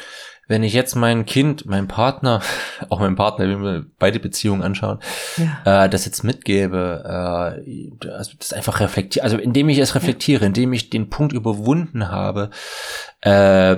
wenn 0.47 0.61
ich 0.61 0.73
jetzt 0.73 0.95
mein 0.95 1.25
Kind, 1.25 1.65
mein 1.65 1.87
Partner, 1.87 2.41
auch 2.89 2.99
mein 2.99 3.15
Partner, 3.15 3.47
wenn 3.47 3.63
wir 3.63 3.85
beide 3.97 4.19
Beziehungen 4.19 4.61
anschauen, 4.61 4.99
ja. 5.37 5.85
äh, 5.85 5.89
das 5.89 6.05
jetzt 6.05 6.23
mitgebe, 6.23 7.03
äh, 7.03 8.07
also 8.09 8.33
das 8.37 8.53
einfach 8.53 8.79
reflektiere, 8.79 9.23
also 9.23 9.37
indem 9.37 9.69
ich 9.69 9.79
es 9.79 9.95
reflektiere, 9.95 10.41
ja. 10.41 10.47
indem 10.47 10.73
ich 10.73 10.91
den 10.91 11.09
Punkt 11.09 11.33
überwunden 11.33 12.09
habe, 12.09 12.51
äh, 13.21 13.77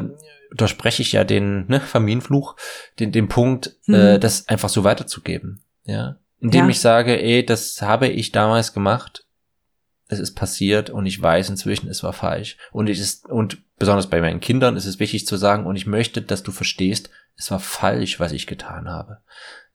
da 0.55 0.67
spreche 0.67 1.01
ich 1.01 1.11
ja 1.11 1.23
den 1.23 1.67
ne, 1.67 1.79
Familienfluch, 1.79 2.55
den, 2.99 3.11
den 3.11 3.27
Punkt, 3.27 3.75
mhm. 3.85 3.95
äh, 3.95 4.19
das 4.19 4.47
einfach 4.47 4.69
so 4.69 4.83
weiterzugeben. 4.83 5.61
Ja. 5.83 6.17
Indem 6.39 6.65
ja. 6.65 6.69
ich 6.69 6.79
sage, 6.79 7.21
ey, 7.21 7.45
das 7.45 7.81
habe 7.81 8.07
ich 8.07 8.31
damals 8.31 8.73
gemacht, 8.73 9.25
es 10.07 10.19
ist 10.19 10.35
passiert 10.35 10.89
und 10.89 11.05
ich 11.05 11.21
weiß 11.21 11.49
inzwischen, 11.49 11.89
es 11.89 12.03
war 12.03 12.13
falsch. 12.13 12.57
Und 12.71 12.87
ich 12.87 12.99
ist, 12.99 13.25
und 13.27 13.57
besonders 13.77 14.07
bei 14.07 14.21
meinen 14.21 14.39
Kindern 14.39 14.77
ist 14.77 14.85
es 14.85 14.99
wichtig 14.99 15.27
zu 15.27 15.35
sagen, 15.35 15.65
und 15.65 15.75
ich 15.75 15.85
möchte, 15.85 16.21
dass 16.21 16.43
du 16.43 16.51
verstehst, 16.51 17.09
es 17.35 17.51
war 17.51 17.59
falsch, 17.59 18.19
was 18.19 18.31
ich 18.31 18.47
getan 18.47 18.89
habe. 18.89 19.19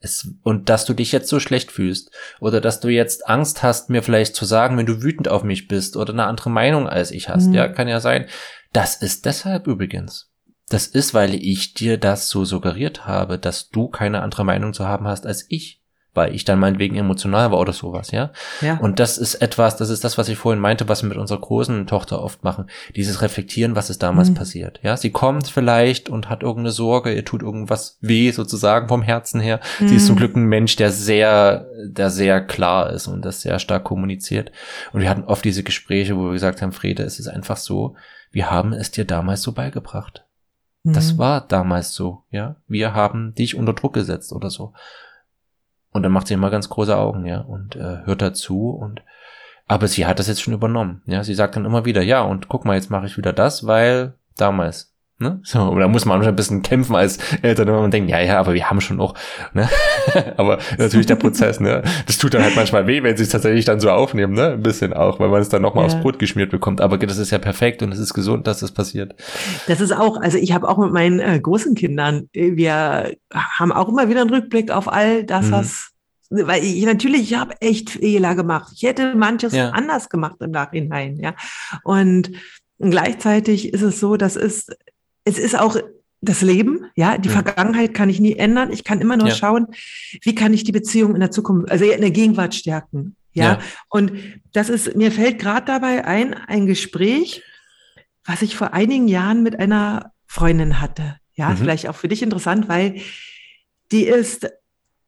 Es, 0.00 0.28
und 0.42 0.68
dass 0.68 0.84
du 0.84 0.94
dich 0.94 1.12
jetzt 1.12 1.28
so 1.28 1.38
schlecht 1.38 1.70
fühlst 1.70 2.10
oder 2.40 2.60
dass 2.60 2.80
du 2.80 2.88
jetzt 2.88 3.28
Angst 3.28 3.62
hast, 3.62 3.88
mir 3.88 4.02
vielleicht 4.02 4.34
zu 4.34 4.44
sagen, 4.44 4.76
wenn 4.76 4.86
du 4.86 5.02
wütend 5.02 5.28
auf 5.28 5.44
mich 5.44 5.68
bist 5.68 5.96
oder 5.96 6.12
eine 6.12 6.26
andere 6.26 6.50
Meinung 6.50 6.88
als 6.88 7.12
ich 7.12 7.28
hast. 7.28 7.48
Mhm. 7.48 7.54
Ja, 7.54 7.68
kann 7.68 7.86
ja 7.86 8.00
sein. 8.00 8.26
Das 8.72 8.96
ist 8.96 9.26
deshalb 9.26 9.68
übrigens. 9.68 10.31
Das 10.72 10.86
ist, 10.86 11.14
weil 11.14 11.34
ich 11.34 11.74
dir 11.74 11.98
das 11.98 12.28
so 12.28 12.44
suggeriert 12.44 13.06
habe, 13.06 13.38
dass 13.38 13.70
du 13.70 13.88
keine 13.88 14.22
andere 14.22 14.44
Meinung 14.44 14.72
zu 14.72 14.86
haben 14.86 15.06
hast 15.06 15.26
als 15.26 15.46
ich 15.48 15.82
weil 16.14 16.34
ich 16.34 16.44
dann 16.44 16.58
meinetwegen 16.58 16.96
emotional 16.96 17.50
war 17.50 17.58
oder 17.58 17.72
sowas, 17.72 18.10
ja? 18.10 18.32
ja. 18.60 18.76
Und 18.78 18.98
das 18.98 19.16
ist 19.16 19.36
etwas, 19.36 19.76
das 19.76 19.88
ist 19.88 20.04
das, 20.04 20.18
was 20.18 20.28
ich 20.28 20.36
vorhin 20.36 20.60
meinte, 20.60 20.88
was 20.88 21.02
wir 21.02 21.08
mit 21.08 21.16
unserer 21.16 21.40
großen 21.40 21.86
Tochter 21.86 22.22
oft 22.22 22.44
machen. 22.44 22.66
Dieses 22.94 23.22
Reflektieren, 23.22 23.76
was 23.76 23.88
ist 23.88 24.02
damals 24.02 24.30
mhm. 24.30 24.34
passiert, 24.34 24.80
ja? 24.82 24.96
Sie 24.96 25.10
kommt 25.10 25.46
vielleicht 25.48 26.10
und 26.10 26.28
hat 26.28 26.42
irgendeine 26.42 26.70
Sorge, 26.70 27.14
ihr 27.14 27.24
tut 27.24 27.42
irgendwas 27.42 27.96
weh 28.02 28.30
sozusagen 28.30 28.88
vom 28.88 29.02
Herzen 29.02 29.40
her. 29.40 29.60
Mhm. 29.80 29.88
Sie 29.88 29.96
ist 29.96 30.06
zum 30.06 30.16
mhm. 30.16 30.18
Glück 30.18 30.36
ein 30.36 30.44
Mensch, 30.44 30.76
der 30.76 30.92
sehr, 30.92 31.66
der 31.82 32.10
sehr 32.10 32.42
klar 32.42 32.90
ist 32.90 33.06
und 33.06 33.24
das 33.24 33.40
sehr 33.40 33.58
stark 33.58 33.84
kommuniziert. 33.84 34.52
Und 34.92 35.00
wir 35.00 35.08
hatten 35.08 35.24
oft 35.24 35.44
diese 35.44 35.62
Gespräche, 35.62 36.16
wo 36.16 36.26
wir 36.26 36.32
gesagt 36.32 36.60
haben, 36.60 36.72
Friede, 36.72 37.04
es 37.04 37.18
ist 37.18 37.28
einfach 37.28 37.56
so, 37.56 37.96
wir 38.30 38.50
haben 38.50 38.74
es 38.74 38.90
dir 38.90 39.06
damals 39.06 39.42
so 39.42 39.52
beigebracht. 39.52 40.24
Mhm. 40.84 40.92
Das 40.92 41.18
war 41.18 41.40
damals 41.40 41.94
so, 41.94 42.24
ja? 42.30 42.56
Wir 42.66 42.94
haben 42.94 43.34
dich 43.34 43.54
unter 43.54 43.72
Druck 43.72 43.94
gesetzt 43.94 44.32
oder 44.32 44.50
so. 44.50 44.72
Und 45.90 46.02
dann 46.02 46.12
macht 46.12 46.26
sie 46.26 46.34
immer 46.34 46.50
ganz 46.50 46.68
große 46.68 46.96
Augen, 46.96 47.26
ja, 47.26 47.40
und 47.40 47.76
äh, 47.76 48.04
hört 48.04 48.22
dazu 48.22 48.70
und 48.70 49.02
aber 49.68 49.88
sie 49.88 50.06
hat 50.06 50.18
das 50.18 50.26
jetzt 50.26 50.42
schon 50.42 50.54
übernommen, 50.54 51.02
ja. 51.06 51.22
Sie 51.24 51.34
sagt 51.34 51.56
dann 51.56 51.64
immer 51.64 51.84
wieder, 51.84 52.02
ja, 52.02 52.22
und 52.22 52.48
guck 52.48 52.64
mal, 52.64 52.74
jetzt 52.74 52.90
mache 52.90 53.06
ich 53.06 53.16
wieder 53.16 53.32
das, 53.32 53.66
weil 53.66 54.14
damals. 54.36 54.91
Ne? 55.22 55.40
So, 55.44 55.78
da 55.78 55.88
muss 55.88 56.04
man 56.04 56.20
schon 56.20 56.28
ein 56.28 56.36
bisschen 56.36 56.62
kämpfen 56.62 56.96
als 56.96 57.18
Eltern, 57.42 57.68
wenn 57.68 57.74
man 57.74 57.90
denkt, 57.90 58.10
ja, 58.10 58.20
ja, 58.20 58.40
aber 58.40 58.54
wir 58.54 58.68
haben 58.68 58.80
schon 58.80 58.98
noch, 58.98 59.14
ne? 59.54 59.68
aber 60.36 60.58
natürlich 60.78 61.06
der 61.06 61.16
Prozess, 61.16 61.60
ne? 61.60 61.82
Das 62.06 62.18
tut 62.18 62.34
dann 62.34 62.42
halt 62.42 62.56
manchmal 62.56 62.86
weh, 62.86 63.02
wenn 63.02 63.16
sie 63.16 63.22
es 63.22 63.28
tatsächlich 63.28 63.64
dann 63.64 63.80
so 63.80 63.90
aufnehmen, 63.90 64.34
ne? 64.34 64.52
Ein 64.52 64.62
bisschen 64.62 64.92
auch, 64.92 65.20
weil 65.20 65.28
man 65.28 65.40
es 65.40 65.48
dann 65.48 65.62
nochmal 65.62 65.86
ja. 65.86 65.92
aufs 65.92 66.02
Brot 66.02 66.18
geschmiert 66.18 66.50
bekommt. 66.50 66.80
Aber 66.80 66.98
das 66.98 67.18
ist 67.18 67.30
ja 67.30 67.38
perfekt 67.38 67.82
und 67.82 67.92
es 67.92 67.98
ist 67.98 68.12
gesund, 68.12 68.46
dass 68.46 68.60
das 68.60 68.72
passiert. 68.72 69.14
Das 69.68 69.80
ist 69.80 69.92
auch, 69.92 70.20
also 70.20 70.36
ich 70.36 70.52
habe 70.52 70.68
auch 70.68 70.78
mit 70.78 70.92
meinen 70.92 71.20
äh, 71.20 71.38
großen 71.40 71.74
Kindern, 71.74 72.28
äh, 72.34 72.56
wir 72.56 73.12
haben 73.32 73.72
auch 73.72 73.88
immer 73.88 74.08
wieder 74.08 74.22
einen 74.22 74.30
Rückblick 74.30 74.70
auf 74.70 74.92
all 74.92 75.24
das, 75.24 75.46
mhm. 75.46 75.52
was 75.52 75.92
weil 76.32 76.64
ich 76.64 76.84
natürlich, 76.84 77.30
ich 77.30 77.38
habe 77.38 77.60
echt 77.60 77.90
Fehler 77.90 78.34
gemacht. 78.34 78.72
Ich 78.74 78.82
hätte 78.82 79.14
manches 79.14 79.52
ja. 79.52 79.70
anders 79.70 80.08
gemacht 80.08 80.36
im 80.40 80.50
Nachhinein, 80.50 81.18
ja. 81.20 81.34
Und 81.84 82.32
gleichzeitig 82.78 83.72
ist 83.72 83.82
es 83.82 84.00
so, 84.00 84.16
dass 84.16 84.36
es, 84.36 84.66
es 85.24 85.38
ist 85.38 85.58
auch 85.58 85.76
das 86.20 86.40
Leben, 86.40 86.86
ja, 86.94 87.18
die 87.18 87.28
ja. 87.28 87.34
Vergangenheit 87.34 87.94
kann 87.94 88.08
ich 88.08 88.20
nie 88.20 88.36
ändern. 88.36 88.72
Ich 88.72 88.84
kann 88.84 89.00
immer 89.00 89.16
nur 89.16 89.28
ja. 89.28 89.34
schauen, 89.34 89.66
wie 90.22 90.34
kann 90.34 90.54
ich 90.54 90.62
die 90.62 90.72
Beziehung 90.72 91.14
in 91.14 91.20
der 91.20 91.32
Zukunft, 91.32 91.70
also 91.70 91.84
in 91.84 92.00
der 92.00 92.12
Gegenwart 92.12 92.54
stärken. 92.54 93.16
Ja, 93.34 93.44
ja. 93.44 93.58
und 93.88 94.12
das 94.52 94.68
ist, 94.68 94.94
mir 94.94 95.10
fällt 95.10 95.38
gerade 95.38 95.66
dabei 95.66 96.04
ein, 96.04 96.34
ein 96.34 96.66
Gespräch, 96.66 97.42
was 98.24 98.42
ich 98.42 98.56
vor 98.56 98.72
einigen 98.72 99.08
Jahren 99.08 99.42
mit 99.42 99.58
einer 99.58 100.12
Freundin 100.26 100.80
hatte. 100.80 101.16
Ja, 101.34 101.50
mhm. 101.50 101.56
vielleicht 101.56 101.88
auch 101.88 101.96
für 101.96 102.08
dich 102.08 102.22
interessant, 102.22 102.68
weil 102.68 103.00
die 103.90 104.04
ist 104.04 104.48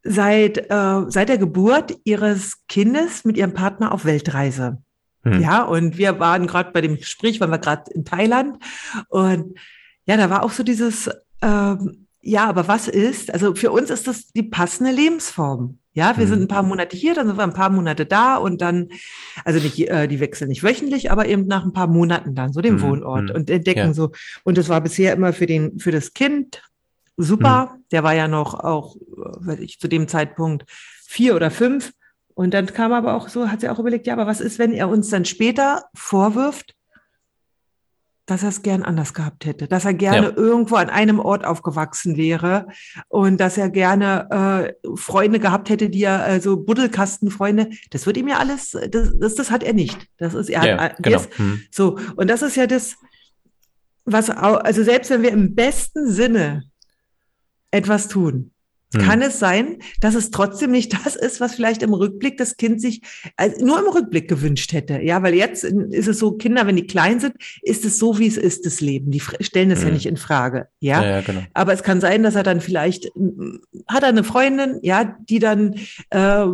seit, 0.03 0.59
äh, 0.71 1.03
seit 1.09 1.29
der 1.29 1.39
Geburt 1.39 1.97
ihres 2.05 2.67
Kindes 2.67 3.25
mit 3.25 3.37
ihrem 3.37 3.55
Partner 3.55 3.93
auf 3.93 4.05
Weltreise. 4.05 4.79
Hm. 5.23 5.41
Ja, 5.41 5.63
und 5.63 5.97
wir 5.97 6.19
waren 6.19 6.47
gerade 6.47 6.73
bei 6.73 6.83
dem 6.83 6.97
Gespräch, 6.97 7.41
waren 7.41 7.51
wir 7.51 7.59
gerade 7.59 7.91
in 7.93 8.05
Thailand. 8.05 8.63
Und 9.09 9.59
ja, 10.07 10.17
da 10.17 10.31
war 10.31 10.43
auch 10.43 10.53
so 10.53 10.63
dieses, 10.63 11.11
ähm, 11.43 12.07
ja, 12.21 12.47
aber 12.47 12.69
was 12.69 12.89
ist? 12.89 13.33
Also 13.33 13.55
für 13.55 13.71
uns 13.71 13.91
ist 13.91 14.07
das 14.07 14.29
die 14.29 14.43
passende 14.43 14.93
Lebensform. 14.93 15.79
Ja, 15.93 16.17
wir 16.17 16.25
hm. 16.25 16.29
sind 16.29 16.43
ein 16.43 16.49
paar 16.49 16.65
Monate 16.65 16.97
hier, 16.97 17.15
dann 17.15 17.29
sind 17.29 17.37
wir 17.37 17.45
ein 17.45 17.53
paar 17.53 17.71
Monate 17.71 18.05
da 18.05 18.37
und 18.37 18.61
dann, 18.61 18.89
also 19.45 19.61
nicht, 19.61 19.79
äh, 19.89 20.09
die 20.09 20.19
wechseln 20.19 20.49
nicht 20.49 20.65
wöchentlich, 20.65 21.13
aber 21.13 21.27
eben 21.27 21.47
nach 21.47 21.65
ein 21.65 21.73
paar 21.73 21.87
Monaten 21.87 22.35
dann 22.35 22.53
so 22.53 22.61
den 22.61 22.81
hm. 22.81 22.83
Wohnort 22.83 23.29
hm. 23.29 23.37
und 23.37 23.51
entdecken 23.51 23.79
ja. 23.79 23.95
so. 23.95 24.11
Und 24.43 24.59
das 24.59 24.69
war 24.69 24.81
bisher 24.81 25.13
immer 25.13 25.33
für 25.33 25.47
den, 25.47 25.79
für 25.79 25.93
das 25.93 26.13
Kind 26.13 26.63
super. 27.17 27.73
Mhm. 27.73 27.85
Der 27.93 28.03
war 28.03 28.15
ja 28.15 28.29
noch 28.29 28.55
auch, 28.55 28.97
weiß 29.17 29.61
ich, 29.61 29.79
zu 29.79 29.89
dem 29.89 30.09
Zeitpunkt 30.09 30.65
vier 31.07 31.37
oder 31.37 31.51
fünf. 31.51 31.93
Und 32.35 32.53
dann 32.55 32.67
kam 32.67 32.93
aber 32.93 33.15
auch 33.15 33.29
so, 33.29 33.49
hat 33.49 33.61
sie 33.61 33.69
auch 33.69 33.79
überlegt, 33.79 34.07
ja, 34.07 34.15
aber 34.15 34.27
was 34.27 34.41
ist, 34.41 34.59
wenn 34.59 34.73
er 34.73 34.89
uns 34.89 35.11
dann 35.11 35.25
später 35.25 35.85
vorwirft, 35.95 36.75
dass 38.27 38.43
er 38.43 38.49
es 38.49 38.63
gern 38.63 38.83
anders 38.83 39.13
gehabt 39.13 39.45
hätte, 39.45 39.69
dass 39.69 39.85
er 39.85 39.95
gerne 39.95 40.29
ja. 40.29 40.37
irgendwo 40.37 40.77
an 40.77 40.89
einem 40.89 41.19
Ort 41.19 41.45
aufgewachsen 41.45 42.17
wäre 42.17 42.67
und 43.09 43.39
dass 43.39 43.59
er 43.59 43.69
gerne 43.69 44.75
äh, 44.83 44.97
Freunde 44.97 45.39
gehabt 45.39 45.69
hätte, 45.69 45.91
die 45.91 46.03
er, 46.03 46.23
also 46.23 46.57
Buddelkastenfreunde, 46.57 47.71
das 47.91 48.07
wird 48.07 48.17
ihm 48.17 48.29
ja 48.29 48.39
alles, 48.39 48.77
das, 48.91 49.13
das, 49.19 49.35
das 49.35 49.51
hat 49.51 49.63
er 49.63 49.75
nicht. 49.75 50.09
Das 50.17 50.33
ist 50.33 50.49
er 50.49 50.65
ja, 50.65 50.79
hat, 50.81 51.03
genau. 51.03 51.19
Ist, 51.19 51.39
hm. 51.39 51.61
so 51.71 51.99
und 52.17 52.31
das 52.31 52.43
ist 52.43 52.57
ja 52.57 52.67
das, 52.67 52.97
was 54.07 54.31
auch, 54.31 54.57
also 54.57 54.83
selbst 54.83 55.11
wenn 55.11 55.23
wir 55.23 55.33
im 55.33 55.55
besten 55.55 56.11
Sinne 56.11 56.65
etwas 57.71 58.09
tun. 58.09 58.53
Hm. 58.95 59.03
Kann 59.03 59.23
es 59.23 59.39
sein, 59.39 59.79
dass 60.01 60.15
es 60.15 60.31
trotzdem 60.31 60.71
nicht 60.71 60.93
das 61.05 61.17
ist, 61.17 61.41
was 61.41 61.55
vielleicht 61.55 61.83
im 61.83 61.95
Rückblick 61.95 62.37
das 62.37 62.57
Kind 62.57 62.81
sich 62.81 63.03
also 63.37 63.65
nur 63.65 63.79
im 63.79 63.87
Rückblick 63.87 64.29
gewünscht 64.29 64.73
hätte? 64.73 65.01
Ja, 65.01 65.23
weil 65.23 65.35
jetzt 65.35 65.65
ist 65.65 66.09
es 66.09 66.19
so, 66.19 66.33
Kinder, 66.33 66.67
wenn 66.67 66.77
die 66.77 66.87
klein 66.87 67.21
sind, 67.21 67.35
ist 67.63 67.85
es 67.85 67.99
so, 67.99 68.19
wie 68.19 68.27
es 68.27 68.37
ist, 68.37 68.67
das 68.67 68.81
Leben. 68.81 69.11
Die 69.11 69.21
stellen 69.41 69.71
es 69.71 69.81
hm. 69.81 69.89
ja 69.89 69.95
nicht 69.95 70.07
in 70.07 70.17
Frage. 70.17 70.69
Ja? 70.81 71.03
ja, 71.03 71.11
ja 71.11 71.21
genau. 71.21 71.43
aber 71.55 71.73
es 71.73 71.83
kann 71.83 72.01
sein, 72.01 72.23
dass 72.23 72.35
er 72.35 72.43
dann 72.43 72.61
vielleicht 72.61 73.11
hat 73.89 74.03
er 74.03 74.09
eine 74.09 74.25
Freundin, 74.25 74.79
ja, 74.83 75.17
die 75.29 75.39
dann 75.39 75.75
äh, 76.11 76.47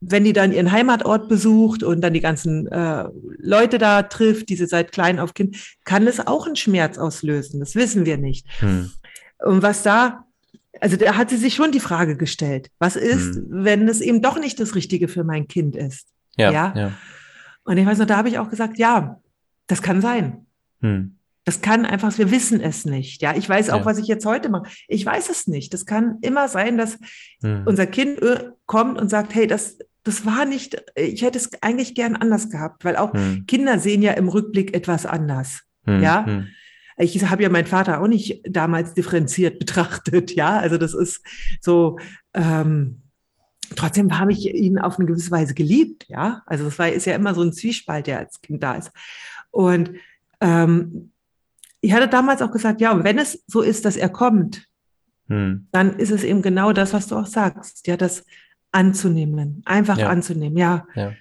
wenn 0.00 0.24
die 0.24 0.32
dann 0.32 0.52
ihren 0.52 0.72
Heimatort 0.72 1.28
besucht 1.28 1.82
und 1.82 2.00
dann 2.00 2.14
die 2.14 2.20
ganzen 2.20 2.66
äh, 2.68 3.04
Leute 3.38 3.78
da 3.78 4.02
trifft, 4.02 4.48
diese 4.48 4.66
seit 4.66 4.92
klein 4.92 5.18
auf 5.18 5.34
Kind, 5.34 5.56
kann 5.84 6.06
es 6.06 6.26
auch 6.26 6.46
einen 6.46 6.56
Schmerz 6.56 6.96
auslösen. 6.96 7.60
Das 7.60 7.74
wissen 7.74 8.06
wir 8.06 8.16
nicht. 8.16 8.46
Hm. 8.60 8.90
Und 9.44 9.62
was 9.62 9.82
da 9.82 10.24
also 10.80 10.96
da 10.96 11.16
hat 11.16 11.30
sie 11.30 11.36
sich 11.36 11.54
schon 11.54 11.72
die 11.72 11.80
Frage 11.80 12.16
gestellt, 12.16 12.70
was 12.78 12.96
ist, 12.96 13.36
hm. 13.36 13.46
wenn 13.50 13.88
es 13.88 14.00
eben 14.00 14.22
doch 14.22 14.38
nicht 14.38 14.60
das 14.60 14.74
Richtige 14.74 15.08
für 15.08 15.24
mein 15.24 15.48
Kind 15.48 15.76
ist? 15.76 16.08
Ja. 16.36 16.52
ja? 16.52 16.72
ja. 16.76 16.92
Und 17.64 17.76
ich 17.76 17.86
weiß 17.86 17.98
noch, 17.98 18.06
da 18.06 18.16
habe 18.16 18.28
ich 18.28 18.38
auch 18.38 18.50
gesagt, 18.50 18.78
ja, 18.78 19.20
das 19.66 19.82
kann 19.82 20.00
sein. 20.00 20.46
Hm. 20.80 21.16
Das 21.44 21.62
kann 21.62 21.86
einfach, 21.86 22.16
wir 22.18 22.30
wissen 22.30 22.60
es 22.60 22.84
nicht. 22.84 23.22
Ja, 23.22 23.34
ich 23.34 23.48
weiß 23.48 23.70
auch, 23.70 23.80
ja. 23.80 23.84
was 23.84 23.98
ich 23.98 24.06
jetzt 24.06 24.26
heute 24.26 24.50
mache. 24.50 24.70
Ich 24.88 25.04
weiß 25.04 25.30
es 25.30 25.46
nicht. 25.46 25.72
Das 25.72 25.86
kann 25.86 26.18
immer 26.20 26.48
sein, 26.48 26.78
dass 26.78 26.98
hm. 27.42 27.62
unser 27.66 27.86
Kind 27.86 28.22
äh, 28.22 28.50
kommt 28.66 29.00
und 29.00 29.08
sagt, 29.08 29.34
hey, 29.34 29.46
das, 29.46 29.78
das 30.04 30.24
war 30.24 30.44
nicht, 30.44 30.82
ich 30.94 31.22
hätte 31.22 31.38
es 31.38 31.50
eigentlich 31.62 31.94
gern 31.94 32.16
anders 32.16 32.50
gehabt, 32.50 32.84
weil 32.84 32.96
auch 32.96 33.12
hm. 33.12 33.46
Kinder 33.46 33.78
sehen 33.78 34.02
ja 34.02 34.12
im 34.12 34.28
Rückblick 34.28 34.74
etwas 34.74 35.06
anders. 35.06 35.62
Hm. 35.84 36.02
Ja. 36.02 36.44
Ich 37.00 37.24
habe 37.24 37.42
ja 37.42 37.48
meinen 37.48 37.66
Vater 37.66 38.00
auch 38.00 38.06
nicht 38.06 38.42
damals 38.48 38.94
differenziert 38.94 39.58
betrachtet, 39.60 40.34
ja. 40.34 40.58
Also 40.58 40.78
das 40.78 40.94
ist 40.94 41.22
so, 41.60 41.98
ähm, 42.34 43.02
trotzdem 43.76 44.18
habe 44.18 44.32
ich 44.32 44.54
ihn 44.54 44.78
auf 44.78 44.98
eine 44.98 45.06
gewisse 45.06 45.30
Weise 45.30 45.54
geliebt, 45.54 46.06
ja. 46.08 46.42
Also 46.46 46.64
das 46.64 46.78
war, 46.78 46.88
ist 46.88 47.06
ja 47.06 47.14
immer 47.14 47.34
so 47.34 47.42
ein 47.42 47.52
Zwiespalt, 47.52 48.06
der 48.06 48.18
als 48.18 48.40
Kind 48.40 48.62
da 48.62 48.74
ist. 48.74 48.90
Und 49.50 49.92
ähm, 50.40 51.12
ich 51.80 51.92
hatte 51.92 52.08
damals 52.08 52.42
auch 52.42 52.52
gesagt, 52.52 52.80
ja, 52.80 53.02
wenn 53.04 53.18
es 53.18 53.42
so 53.46 53.62
ist, 53.62 53.84
dass 53.84 53.96
er 53.96 54.10
kommt, 54.10 54.66
hm. 55.28 55.66
dann 55.72 55.98
ist 55.98 56.10
es 56.10 56.24
eben 56.24 56.42
genau 56.42 56.72
das, 56.72 56.92
was 56.92 57.06
du 57.06 57.16
auch 57.16 57.26
sagst, 57.26 57.86
ja, 57.86 57.96
das 57.96 58.24
anzunehmen, 58.72 59.62
einfach 59.64 59.98
ja. 59.98 60.08
anzunehmen, 60.08 60.58
ja. 60.58 60.86
ja. 60.94 61.12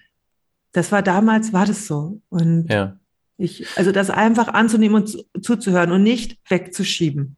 Das 0.72 0.92
war 0.92 1.02
damals, 1.02 1.54
war 1.54 1.65
das 1.65 1.88
so. 1.88 2.22
Und 2.30 2.68
ja. 2.70 2.98
Ich, 3.39 3.65
also 3.78 3.91
das 3.91 4.10
einfach 4.10 4.49
anzunehmen 4.49 4.95
und 4.95 5.08
zu, 5.08 5.23
zuzuhören 5.41 5.91
und 5.91 6.04
nicht 6.04 6.38
wegzuschieben. 6.49 7.38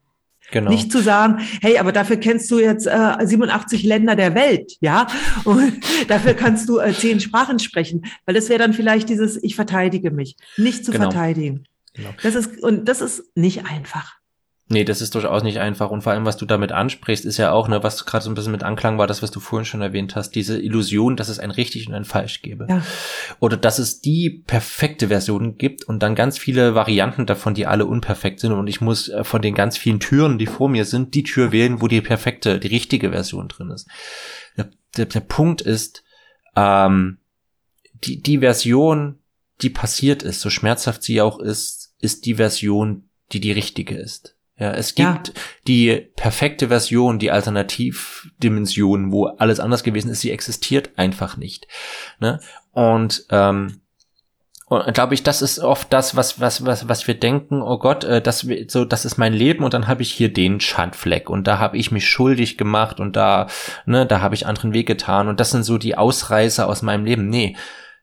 Genau. 0.52 0.70
Nicht 0.70 0.92
zu 0.92 1.02
sagen, 1.02 1.40
hey, 1.62 1.78
aber 1.78 1.94
dafür 1.94 2.18
kennst 2.18 2.52
du 2.52 2.60
jetzt 2.60 2.86
äh, 2.86 3.16
87 3.22 3.84
Länder 3.84 4.18
der 4.18 4.36
Welt, 4.36 4.74
ja, 4.82 5.08
und 5.46 5.80
dafür 6.10 6.34
kannst 6.34 6.68
du 6.68 6.80
äh, 6.80 6.94
zehn 6.94 7.22
Sprachen 7.22 7.60
sprechen, 7.60 8.06
weil 8.26 8.36
das 8.36 8.50
wäre 8.50 8.60
dann 8.60 8.74
vielleicht 8.74 9.08
dieses, 9.08 9.42
ich 9.42 9.56
verteidige 9.56 10.12
mich, 10.12 10.36
nicht 10.58 10.84
zu 10.84 10.92
genau. 10.92 11.10
verteidigen. 11.10 11.64
Genau. 11.94 12.10
Das 12.22 12.36
ist 12.36 12.62
und 12.62 12.90
das 12.90 13.00
ist 13.00 13.24
nicht 13.36 13.66
einfach. 13.66 14.21
Nee, 14.72 14.86
das 14.86 15.02
ist 15.02 15.16
durchaus 15.16 15.44
nicht 15.44 15.60
einfach. 15.60 15.92
Und 15.92 16.02
vor 16.02 16.14
allem, 16.14 16.24
was 16.24 16.38
du 16.38 16.46
damit 16.46 16.72
ansprichst, 16.72 17.26
ist 17.26 17.36
ja 17.36 17.52
auch, 17.52 17.68
ne, 17.68 17.84
was 17.84 18.06
gerade 18.06 18.24
so 18.24 18.32
ein 18.32 18.36
bisschen 18.36 18.54
mit 18.54 18.64
Anklang 18.64 18.98
war, 18.98 19.06
das, 19.06 19.22
was 19.22 19.30
du 19.30 19.42
vorhin 19.42 19.66
schon 19.66 19.82
erwähnt 19.82 20.16
hast, 20.16 20.32
diese 20.32 20.58
Illusion, 20.62 21.18
dass 21.18 21.28
es 21.28 21.40
ein 21.40 21.52
richtig 21.52 21.90
und 21.90 21.94
ein 21.94 22.06
falsch 22.06 22.42
gäbe. 22.42 22.68
Ja. 22.70 22.82
Oder 23.42 23.58
dass 23.58 23.80
es 23.80 24.00
die 24.00 24.30
perfekte 24.30 25.10
Version 25.10 25.58
gibt 25.58 25.84
und 25.84 26.02
dann 26.02 26.16
ganz 26.16 26.38
viele 26.38 26.74
Varianten 26.74 27.26
davon, 27.26 27.54
die 27.54 27.68
alle 27.68 27.86
unperfekt 27.86 28.40
sind. 28.40 28.54
Und 28.54 28.68
ich 28.68 28.80
muss 28.80 29.10
äh, 29.10 29.26
von 29.26 29.42
den 29.42 29.56
ganz 29.56 29.78
vielen 29.78 30.00
Türen, 30.00 30.38
die 30.38 30.48
vor 30.48 30.70
mir 30.70 30.86
sind, 30.86 31.16
die 31.16 31.24
Tür 31.24 31.52
wählen, 31.52 31.82
wo 31.82 31.90
die 31.90 32.00
perfekte, 32.00 32.58
die 32.58 32.70
richtige 32.70 33.12
Version 33.12 33.50
drin 33.50 33.72
ist. 33.72 33.90
Der, 34.56 34.70
der, 34.96 35.08
der 35.08 35.20
Punkt 35.20 35.60
ist, 35.60 36.02
ähm, 36.56 37.18
die, 38.06 38.22
die 38.22 38.38
Version, 38.38 39.20
die 39.62 39.70
passiert 39.70 40.24
ist, 40.24 40.40
so 40.40 40.50
schmerzhaft 40.50 41.04
sie 41.04 41.20
auch 41.20 41.40
ist, 41.40 41.94
ist 42.00 42.26
die 42.26 42.36
Version, 42.36 43.10
die 43.34 43.42
die 43.42 43.52
richtige 43.52 43.96
ist. 43.96 44.38
Ja, 44.62 44.74
es 44.74 44.94
gibt 44.94 45.30
ja. 45.30 45.34
die 45.68 46.08
perfekte 46.16 46.68
Version, 46.68 47.18
die 47.18 47.32
Alternativdimension, 47.32 49.12
wo 49.12 49.26
alles 49.26 49.60
anders 49.60 49.82
gewesen 49.82 50.12
ist, 50.12 50.22
sie 50.22 50.30
existiert 50.30 50.92
einfach 50.98 51.36
nicht. 51.36 51.68
Ne? 52.20 52.40
Und 52.72 53.26
ähm, 53.32 53.82
und 54.68 54.94
glaube 54.94 55.16
ich, 55.16 55.24
das 55.24 55.42
ist 55.42 55.58
oft 55.58 55.92
das, 55.92 56.16
was 56.16 56.40
was 56.40 56.64
was 56.64 56.88
was 56.88 57.08
wir 57.08 57.16
denken. 57.16 57.64
Oh 57.64 57.80
Gott, 57.80 58.04
äh, 58.04 58.22
das 58.22 58.48
so, 58.68 58.86
das 58.86 59.04
ist 59.04 59.18
mein 59.18 59.34
Leben 59.34 59.64
und 59.64 59.74
dann 59.74 59.88
habe 59.88 60.04
ich 60.04 60.14
hier 60.14 60.32
den 60.32 60.60
Schandfleck 60.60 61.32
und 61.32 61.48
da 61.48 61.58
habe 61.58 61.78
ich 61.78 61.92
mich 61.92 62.08
schuldig 62.08 62.60
gemacht 62.60 63.00
und 63.00 63.16
da 63.16 63.48
ne, 63.88 64.06
da 64.06 64.22
habe 64.22 64.36
ich 64.36 64.46
anderen 64.46 64.74
Weg 64.74 64.86
getan 64.86 65.28
und 65.28 65.40
das 65.40 65.50
sind 65.50 65.64
so 65.64 65.80
die 65.80 65.98
Ausreißer 65.98 66.68
aus 66.68 66.84
meinem 66.84 67.04
Leben. 67.04 67.30
Nee, 67.30 67.56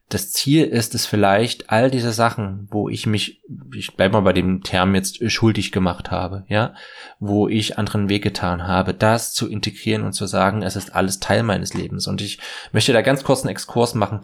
das 0.08 0.32
Ziel 0.32 0.64
ist 0.64 0.94
es 0.94 1.04
vielleicht, 1.04 1.70
all 1.70 1.90
diese 1.90 2.12
Sachen, 2.12 2.66
wo 2.70 2.88
ich 2.88 3.06
mich, 3.06 3.42
ich 3.76 3.94
bleib 3.94 4.12
mal 4.12 4.20
bei 4.20 4.32
dem 4.32 4.62
Term 4.62 4.94
jetzt 4.94 5.30
schuldig 5.30 5.70
gemacht 5.70 6.10
habe, 6.10 6.44
ja, 6.48 6.74
wo 7.18 7.46
ich 7.46 7.78
anderen 7.78 8.08
Weg 8.08 8.22
getan 8.22 8.66
habe, 8.66 8.94
das 8.94 9.34
zu 9.34 9.48
integrieren 9.48 10.04
und 10.04 10.14
zu 10.14 10.26
sagen, 10.26 10.62
es 10.62 10.76
ist 10.76 10.94
alles 10.94 11.20
Teil 11.20 11.42
meines 11.42 11.74
Lebens. 11.74 12.06
Und 12.06 12.22
ich 12.22 12.38
möchte 12.72 12.94
da 12.94 13.02
ganz 13.02 13.22
kurz 13.22 13.42
einen 13.42 13.50
Exkurs 13.50 13.94
machen, 13.94 14.22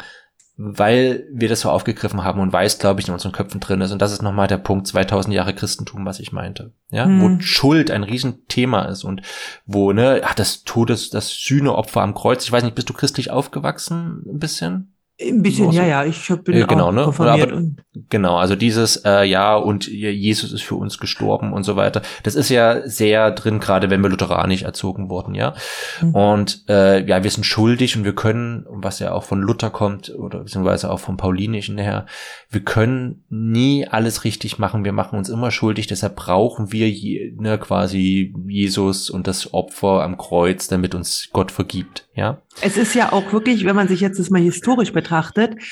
weil 0.56 1.26
wir 1.32 1.48
das 1.48 1.60
so 1.60 1.70
aufgegriffen 1.70 2.24
haben 2.24 2.40
und 2.40 2.52
weiß, 2.52 2.78
glaube 2.78 3.00
ich, 3.00 3.08
in 3.08 3.12
unseren 3.12 3.32
Köpfen 3.32 3.60
drin 3.60 3.82
ist. 3.82 3.90
Und 3.90 4.00
das 4.00 4.12
ist 4.12 4.22
nochmal 4.22 4.46
der 4.46 4.58
Punkt 4.58 4.86
2000 4.86 5.34
Jahre 5.34 5.52
Christentum, 5.52 6.06
was 6.06 6.18
ich 6.18 6.32
meinte. 6.32 6.72
Ja, 6.90 7.04
hm. 7.04 7.20
wo 7.20 7.40
Schuld 7.40 7.90
ein 7.90 8.04
Riesenthema 8.04 8.84
ist 8.84 9.04
und 9.04 9.20
wo, 9.66 9.92
ne, 9.92 10.22
ach, 10.24 10.34
das 10.34 10.62
Todes, 10.62 11.10
das 11.10 11.28
Sühneopfer 11.30 12.00
am 12.00 12.14
Kreuz. 12.14 12.44
Ich 12.44 12.52
weiß 12.52 12.62
nicht, 12.62 12.76
bist 12.76 12.88
du 12.88 12.94
christlich 12.94 13.30
aufgewachsen? 13.30 14.22
Ein 14.26 14.38
bisschen? 14.38 14.93
Ein 15.20 15.42
bisschen, 15.42 15.70
ja, 15.70 15.86
ja, 15.86 16.04
ich 16.04 16.26
bin 16.42 16.56
äh, 16.56 16.66
genau, 16.66 16.90
ne? 16.90 17.02
Aber, 17.02 17.62
genau, 18.10 18.36
also 18.36 18.56
dieses, 18.56 18.96
äh, 19.04 19.22
ja, 19.22 19.54
und 19.54 19.86
Jesus 19.86 20.52
ist 20.52 20.62
für 20.62 20.74
uns 20.74 20.98
gestorben 20.98 21.52
und 21.52 21.62
so 21.62 21.76
weiter. 21.76 22.02
Das 22.24 22.34
ist 22.34 22.48
ja 22.48 22.84
sehr 22.88 23.30
drin, 23.30 23.60
gerade 23.60 23.90
wenn 23.90 24.00
wir 24.00 24.10
lutheranisch 24.10 24.62
erzogen 24.62 25.10
wurden, 25.10 25.36
ja. 25.36 25.54
Mhm. 26.02 26.14
Und 26.16 26.64
äh, 26.68 27.06
ja, 27.06 27.22
wir 27.22 27.30
sind 27.30 27.44
schuldig 27.44 27.96
und 27.96 28.02
wir 28.02 28.16
können, 28.16 28.66
was 28.68 28.98
ja 28.98 29.12
auch 29.12 29.22
von 29.22 29.40
Luther 29.40 29.70
kommt, 29.70 30.12
oder 30.12 30.40
beziehungsweise 30.40 30.90
auch 30.90 30.98
vom 30.98 31.16
Paulinischen 31.16 31.78
her, 31.78 32.06
wir 32.50 32.62
können 32.62 33.22
nie 33.28 33.86
alles 33.86 34.24
richtig 34.24 34.58
machen, 34.58 34.84
wir 34.84 34.92
machen 34.92 35.16
uns 35.16 35.28
immer 35.28 35.52
schuldig, 35.52 35.86
deshalb 35.86 36.16
brauchen 36.16 36.72
wir 36.72 36.90
je, 36.90 37.32
ne, 37.38 37.56
quasi 37.58 38.34
Jesus 38.48 39.10
und 39.10 39.28
das 39.28 39.54
Opfer 39.54 40.02
am 40.02 40.18
Kreuz, 40.18 40.66
damit 40.66 40.96
uns 40.96 41.28
Gott 41.32 41.52
vergibt, 41.52 42.08
ja. 42.16 42.38
Es 42.62 42.76
ist 42.76 42.94
ja 42.94 43.12
auch 43.12 43.32
wirklich, 43.32 43.64
wenn 43.64 43.76
man 43.76 43.88
sich 43.88 44.00
jetzt 44.00 44.18
das 44.18 44.30
mal 44.30 44.40
historisch 44.40 44.92
betrachtet, 44.92 45.03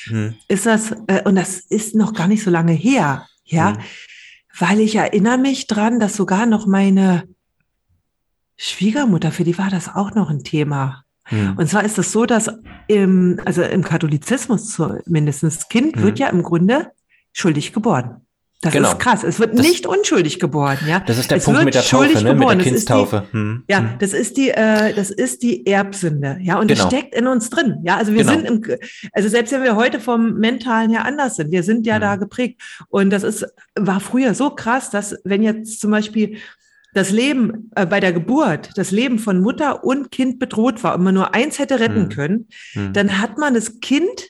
hm. 0.05 0.35
ist 0.49 0.66
das, 0.66 0.92
äh, 1.07 1.23
und 1.25 1.37
das 1.37 1.61
ist 1.61 1.95
noch 1.95 2.12
gar 2.14 2.29
nicht 2.29 2.42
so 2.42 2.51
lange 2.51 2.73
her, 2.73 3.27
ja, 3.45 3.73
hm. 3.73 3.79
weil 4.59 4.81
ich 4.81 4.97
erinnere 4.97 5.38
mich 5.38 5.66
dran, 5.66 6.01
dass 6.01 6.16
sogar 6.16 6.47
noch 6.47 6.66
meine 6.66 7.25
Schwiegermutter, 8.57 9.33
für 9.33 9.45
die 9.45 9.59
war 9.59 9.71
das 9.71 9.95
auch 9.95 10.14
noch 10.14 10.31
ein 10.31 10.45
Thema. 10.45 11.05
Hm. 11.25 11.57
Und 11.57 11.68
zwar 11.68 11.85
ist 11.85 11.92
es 11.92 12.07
das 12.07 12.12
so, 12.12 12.27
dass 12.27 12.51
im, 12.88 13.40
also 13.45 13.62
im 13.62 13.83
Katholizismus 13.83 14.71
zumindest, 14.71 15.42
das 15.42 15.68
Kind 15.68 15.97
wird 15.97 16.18
hm. 16.18 16.27
ja 16.27 16.29
im 16.29 16.42
Grunde 16.42 16.92
schuldig 17.33 17.73
geboren. 17.73 18.23
Das 18.62 18.72
genau. 18.72 18.92
ist 18.92 19.01
krass. 19.01 19.25
Es 19.25 19.40
wird 19.40 19.59
das, 19.59 19.66
nicht 19.66 19.87
unschuldig 19.87 20.38
geboren, 20.38 20.79
ja. 20.87 21.01
Das 21.01 21.18
ist 21.18 21.33
der 21.33 21.38
es 21.38 21.44
Punkt 21.44 21.64
mit 21.64 21.75
der 21.75 21.83
Taufe, 21.83 22.22
ne? 22.22 22.33
mit 22.33 22.48
der 22.48 22.57
Kindstaufe. 22.59 23.25
Die, 23.27 23.37
hm. 23.37 23.64
Ja, 23.68 23.79
hm. 23.79 23.88
das 23.98 24.12
ist 24.12 24.37
die, 24.37 24.51
äh, 24.51 24.94
das 24.94 25.11
ist 25.11 25.42
die 25.42 25.66
Erbsünde, 25.66 26.38
ja. 26.40 26.61
Und 26.61 26.68
genau. 26.68 26.85
das 26.85 26.92
steckt 26.92 27.12
in 27.12 27.27
uns 27.27 27.51
drin, 27.51 27.81
ja. 27.83 27.96
Also 27.96 28.12
wir 28.12 28.22
genau. 28.22 28.33
sind 28.33 28.44
im, 28.44 28.79
also 29.12 29.29
selbst 29.29 29.53
wenn 29.53 29.64
wir 29.64 29.75
heute 29.75 29.98
vom 29.98 30.35
Mentalen 30.35 30.90
her 30.90 31.05
anders 31.05 31.35
sind, 31.35 31.51
wir 31.51 31.64
sind 31.64 31.88
ja 31.88 31.94
hm. 31.94 32.03
da 32.03 32.16
geprägt. 32.16 32.62
Und 32.88 33.11
das 33.11 33.25
ist, 33.25 33.44
war 33.75 33.98
früher 33.98 34.33
so 34.33 34.51
krass, 34.51 34.90
dass 34.90 35.16
wenn 35.25 35.42
jetzt 35.42 35.81
zum 35.81 35.90
Beispiel 35.90 36.38
das 36.94 37.11
Leben 37.11 37.68
äh, 37.75 37.85
bei 37.85 37.98
der 37.98 38.12
Geburt, 38.12 38.70
das 38.77 38.92
Leben 38.92 39.18
von 39.18 39.40
Mutter 39.40 39.83
und 39.83 40.12
Kind 40.12 40.38
bedroht 40.38 40.85
war 40.85 40.94
und 40.94 41.03
man 41.03 41.14
nur 41.14 41.35
eins 41.35 41.59
hätte 41.59 41.81
retten 41.81 42.03
hm. 42.03 42.09
können, 42.11 42.48
hm. 42.75 42.92
dann 42.92 43.20
hat 43.20 43.38
man 43.38 43.55
das 43.55 43.81
Kind 43.81 44.29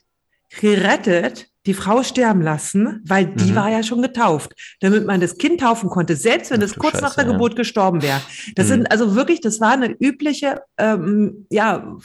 gerettet, 0.58 1.51
die 1.66 1.75
Frau 1.75 2.03
sterben 2.03 2.42
lassen, 2.42 3.01
weil 3.05 3.27
die 3.27 3.53
mhm. 3.53 3.55
war 3.55 3.70
ja 3.70 3.83
schon 3.83 4.03
getauft, 4.03 4.53
damit 4.81 5.07
man 5.07 5.20
das 5.20 5.38
Kind 5.38 5.61
taufen 5.61 5.90
konnte, 5.90 6.16
selbst 6.16 6.51
wenn 6.51 6.61
es 6.61 6.75
kurz 6.75 6.94
Scheiße, 6.94 7.05
nach 7.05 7.14
der 7.14 7.27
ja. 7.27 7.33
Geburt 7.33 7.55
gestorben 7.55 8.03
wäre. 8.03 8.20
Das 8.57 8.66
mhm. 8.66 8.70
sind 8.70 8.90
also 8.90 9.14
wirklich, 9.14 9.40
das 9.40 9.61
war 9.61 9.72
eine 9.72 9.94
übliche, 10.01 10.62
ähm, 10.77 11.46
ja, 11.51 11.96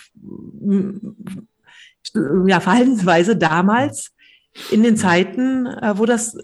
ja, 2.45 2.59
Verhaltensweise 2.59 3.35
damals 3.35 4.11
in 4.71 4.83
den 4.83 4.95
Zeiten, 4.95 5.65
äh, 5.65 5.97
wo 5.97 6.05
das 6.05 6.37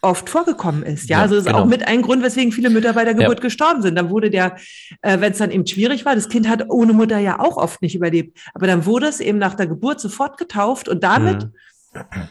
oft 0.00 0.28
vorgekommen 0.28 0.82
ist. 0.82 1.08
Ja, 1.08 1.18
ja 1.18 1.22
also 1.22 1.34
das 1.34 1.44
ist 1.44 1.50
genau. 1.50 1.64
auch 1.64 1.66
mit 1.66 1.86
ein 1.86 2.02
Grund, 2.02 2.22
weswegen 2.22 2.52
viele 2.52 2.70
Mütter 2.70 2.92
bei 2.94 3.04
der 3.04 3.14
Geburt 3.14 3.38
ja. 3.38 3.42
gestorben 3.42 3.82
sind. 3.82 3.94
Dann 3.96 4.10
wurde 4.10 4.30
der, 4.30 4.56
äh, 5.02 5.20
wenn 5.20 5.32
es 5.32 5.38
dann 5.38 5.50
eben 5.50 5.66
schwierig 5.66 6.04
war, 6.04 6.14
das 6.14 6.28
Kind 6.28 6.48
hat 6.48 6.68
ohne 6.70 6.92
Mutter 6.92 7.18
ja 7.18 7.40
auch 7.40 7.56
oft 7.56 7.80
nicht 7.80 7.94
überlebt. 7.94 8.38
Aber 8.54 8.66
dann 8.66 8.84
wurde 8.86 9.06
es 9.06 9.20
eben 9.20 9.38
nach 9.38 9.54
der 9.54 9.66
Geburt 9.66 10.00
sofort 10.00 10.36
getauft 10.36 10.88
und 10.88 11.02
damit 11.02 11.44
mhm 11.44 11.52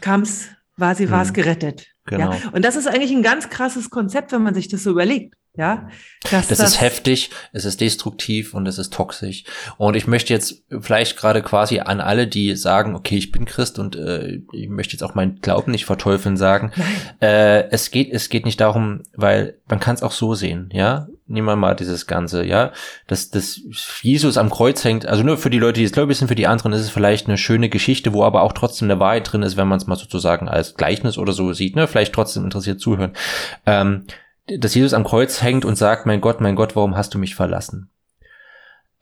kam 0.00 0.22
es, 0.22 0.48
war 0.76 0.94
sie, 0.94 1.10
war 1.10 1.22
es 1.22 1.30
mhm. 1.30 1.34
gerettet. 1.34 1.86
Genau. 2.06 2.32
Ja? 2.32 2.50
Und 2.52 2.64
das 2.64 2.76
ist 2.76 2.86
eigentlich 2.86 3.12
ein 3.12 3.22
ganz 3.22 3.48
krasses 3.48 3.90
Konzept, 3.90 4.32
wenn 4.32 4.42
man 4.42 4.54
sich 4.54 4.68
das 4.68 4.82
so 4.82 4.90
überlegt. 4.90 5.34
Ja, 5.56 5.88
das, 6.32 6.48
das, 6.48 6.58
ist 6.58 6.80
heftig, 6.80 7.30
es 7.52 7.64
ist 7.64 7.80
destruktiv 7.80 8.54
und 8.54 8.66
es 8.66 8.76
ist 8.76 8.92
toxisch. 8.92 9.44
Und 9.76 9.94
ich 9.94 10.08
möchte 10.08 10.32
jetzt 10.32 10.64
vielleicht 10.80 11.16
gerade 11.16 11.42
quasi 11.42 11.78
an 11.78 12.00
alle, 12.00 12.26
die 12.26 12.56
sagen, 12.56 12.96
okay, 12.96 13.16
ich 13.16 13.30
bin 13.30 13.44
Christ 13.44 13.78
und 13.78 13.94
äh, 13.94 14.40
ich 14.52 14.68
möchte 14.68 14.94
jetzt 14.94 15.04
auch 15.04 15.14
meinen 15.14 15.40
Glauben 15.42 15.70
nicht 15.70 15.84
verteufeln, 15.84 16.36
sagen, 16.36 16.72
äh, 17.20 17.68
es 17.70 17.92
geht, 17.92 18.12
es 18.12 18.30
geht 18.30 18.46
nicht 18.46 18.60
darum, 18.60 19.04
weil 19.14 19.56
man 19.68 19.78
kann 19.78 19.94
es 19.94 20.02
auch 20.02 20.10
so 20.10 20.34
sehen, 20.34 20.70
ja. 20.72 21.06
Nehmen 21.26 21.46
wir 21.46 21.56
mal 21.56 21.74
dieses 21.74 22.06
Ganze, 22.06 22.44
ja, 22.44 22.72
dass, 23.06 23.30
dass 23.30 23.62
Jesus 24.02 24.36
am 24.36 24.50
Kreuz 24.50 24.84
hängt, 24.84 25.06
also 25.06 25.22
nur 25.22 25.38
für 25.38 25.48
die 25.48 25.58
Leute, 25.58 25.80
die 25.80 25.86
es 25.86 25.92
gläubig 25.92 26.18
sind, 26.18 26.28
für 26.28 26.34
die 26.34 26.46
anderen 26.46 26.74
ist 26.74 26.82
es 26.82 26.90
vielleicht 26.90 27.28
eine 27.28 27.38
schöne 27.38 27.70
Geschichte, 27.70 28.12
wo 28.12 28.24
aber 28.24 28.42
auch 28.42 28.52
trotzdem 28.52 28.90
eine 28.90 29.00
Wahrheit 29.00 29.32
drin 29.32 29.42
ist, 29.42 29.56
wenn 29.56 29.68
man 29.68 29.78
es 29.78 29.86
mal 29.86 29.96
sozusagen 29.96 30.48
als 30.48 30.74
Gleichnis 30.74 31.16
oder 31.16 31.32
so 31.32 31.54
sieht, 31.54 31.76
ne, 31.76 31.86
vielleicht 31.86 32.12
trotzdem 32.12 32.44
interessiert 32.44 32.78
zuhören. 32.78 33.14
Ähm, 33.64 34.04
dass 34.46 34.74
Jesus 34.74 34.94
am 34.94 35.04
Kreuz 35.04 35.42
hängt 35.42 35.64
und 35.64 35.76
sagt, 35.76 36.06
mein 36.06 36.20
Gott, 36.20 36.40
mein 36.40 36.56
Gott, 36.56 36.76
warum 36.76 36.96
hast 36.96 37.14
du 37.14 37.18
mich 37.18 37.34
verlassen? 37.34 37.88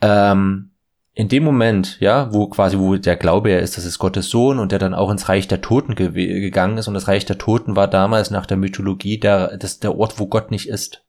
Ähm, 0.00 0.70
in 1.14 1.28
dem 1.28 1.44
Moment, 1.44 1.98
ja, 2.00 2.32
wo 2.32 2.46
quasi, 2.46 2.78
wo 2.78 2.96
der 2.96 3.16
Glaube 3.16 3.50
ja 3.50 3.58
ist, 3.58 3.76
das 3.76 3.84
ist 3.84 3.98
Gottes 3.98 4.30
Sohn 4.30 4.58
und 4.58 4.72
der 4.72 4.78
dann 4.78 4.94
auch 4.94 5.10
ins 5.10 5.28
Reich 5.28 5.46
der 5.46 5.60
Toten 5.60 5.94
ge 5.94 6.10
gegangen 6.40 6.78
ist 6.78 6.88
und 6.88 6.94
das 6.94 7.08
Reich 7.08 7.26
der 7.26 7.38
Toten 7.38 7.76
war 7.76 7.88
damals 7.88 8.30
nach 8.30 8.46
der 8.46 8.56
Mythologie 8.56 9.18
der, 9.18 9.56
das, 9.58 9.78
der 9.78 9.96
Ort, 9.96 10.18
wo 10.18 10.26
Gott 10.26 10.50
nicht 10.50 10.68
ist. 10.68 11.04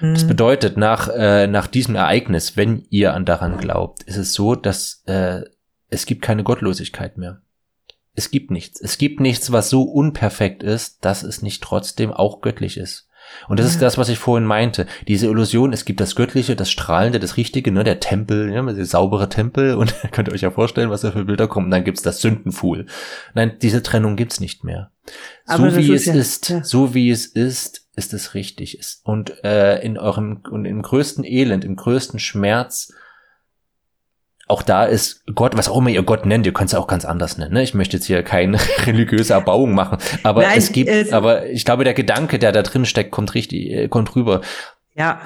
Mhm. 0.00 0.14
Das 0.14 0.26
bedeutet, 0.26 0.76
nach, 0.76 1.08
äh, 1.08 1.46
nach 1.46 1.66
diesem 1.66 1.94
Ereignis, 1.94 2.56
wenn 2.56 2.86
ihr 2.88 3.12
an 3.12 3.26
daran 3.26 3.58
glaubt, 3.58 4.02
ist 4.04 4.16
es 4.16 4.32
so, 4.32 4.54
dass 4.54 5.02
äh, 5.06 5.42
es 5.90 6.06
gibt 6.06 6.22
keine 6.22 6.44
Gottlosigkeit 6.44 7.18
mehr. 7.18 7.42
Es 8.14 8.30
gibt 8.30 8.50
nichts. 8.50 8.80
Es 8.80 8.98
gibt 8.98 9.20
nichts, 9.20 9.52
was 9.52 9.70
so 9.70 9.82
unperfekt 9.82 10.62
ist, 10.62 11.04
dass 11.04 11.22
es 11.22 11.42
nicht 11.42 11.62
trotzdem 11.62 12.12
auch 12.12 12.40
göttlich 12.40 12.76
ist. 12.76 13.07
Und 13.48 13.58
das 13.58 13.66
ist 13.66 13.80
das, 13.80 13.98
was 13.98 14.08
ich 14.08 14.18
vorhin 14.18 14.46
meinte. 14.46 14.86
Diese 15.06 15.26
Illusion, 15.26 15.72
es 15.72 15.84
gibt 15.84 16.00
das 16.00 16.14
Göttliche, 16.14 16.56
das 16.56 16.70
Strahlende, 16.70 17.18
das 17.18 17.36
Richtige, 17.36 17.72
ne, 17.72 17.84
der 17.84 18.00
Tempel, 18.00 18.52
ja, 18.52 18.62
der 18.62 18.84
saubere 18.84 19.28
Tempel 19.28 19.74
und 19.74 19.94
könnt 20.12 20.28
ihr 20.28 20.34
euch 20.34 20.42
ja 20.42 20.50
vorstellen, 20.50 20.90
was 20.90 21.02
da 21.02 21.12
für 21.12 21.24
Bilder 21.24 21.48
kommen. 21.48 21.66
Und 21.66 21.70
dann 21.70 21.84
gibt's 21.84 22.02
das 22.02 22.20
Sündenfuhl. 22.20 22.86
Nein, 23.34 23.56
diese 23.60 23.82
Trennung 23.82 24.16
gibt's 24.16 24.40
nicht 24.40 24.64
mehr. 24.64 24.90
Aber 25.46 25.70
so 25.70 25.76
wie 25.76 25.92
ist 25.92 26.06
es 26.06 26.06
ja, 26.06 26.14
ist, 26.14 26.48
ja. 26.50 26.64
so 26.64 26.94
wie 26.94 27.10
es 27.10 27.26
ist, 27.26 27.88
ist 27.96 28.12
es 28.12 28.34
richtig. 28.34 28.80
Und 29.02 29.42
äh, 29.44 29.80
in 29.80 29.98
eurem 29.98 30.42
und 30.50 30.64
im 30.64 30.82
größten 30.82 31.24
Elend, 31.24 31.64
im 31.64 31.76
größten 31.76 32.18
Schmerz 32.18 32.92
auch 34.48 34.62
da 34.62 34.84
ist 34.84 35.22
Gott, 35.34 35.56
was 35.56 35.68
auch 35.68 35.78
immer 35.78 35.90
ihr 35.90 36.02
Gott 36.02 36.26
nennt, 36.26 36.46
ihr 36.46 36.52
könnt 36.52 36.70
es 36.70 36.74
auch 36.74 36.86
ganz 36.86 37.04
anders 37.04 37.38
nennen. 37.38 37.52
Ne? 37.52 37.62
Ich 37.62 37.74
möchte 37.74 37.96
jetzt 37.96 38.06
hier 38.06 38.22
keine 38.22 38.58
religiöse 38.86 39.34
Erbauung 39.34 39.74
machen, 39.74 39.98
aber 40.22 40.42
Nein, 40.42 40.58
es 40.58 40.72
gibt, 40.72 40.90
es 40.90 41.12
aber 41.12 41.46
ich 41.46 41.64
glaube, 41.64 41.84
der 41.84 41.94
Gedanke, 41.94 42.38
der 42.38 42.52
da 42.52 42.62
drin 42.62 42.86
steckt, 42.86 43.10
kommt 43.10 43.34
richtig, 43.34 43.70
äh, 43.70 43.88
kommt 43.88 44.16
rüber. 44.16 44.40
Ja, 44.94 45.20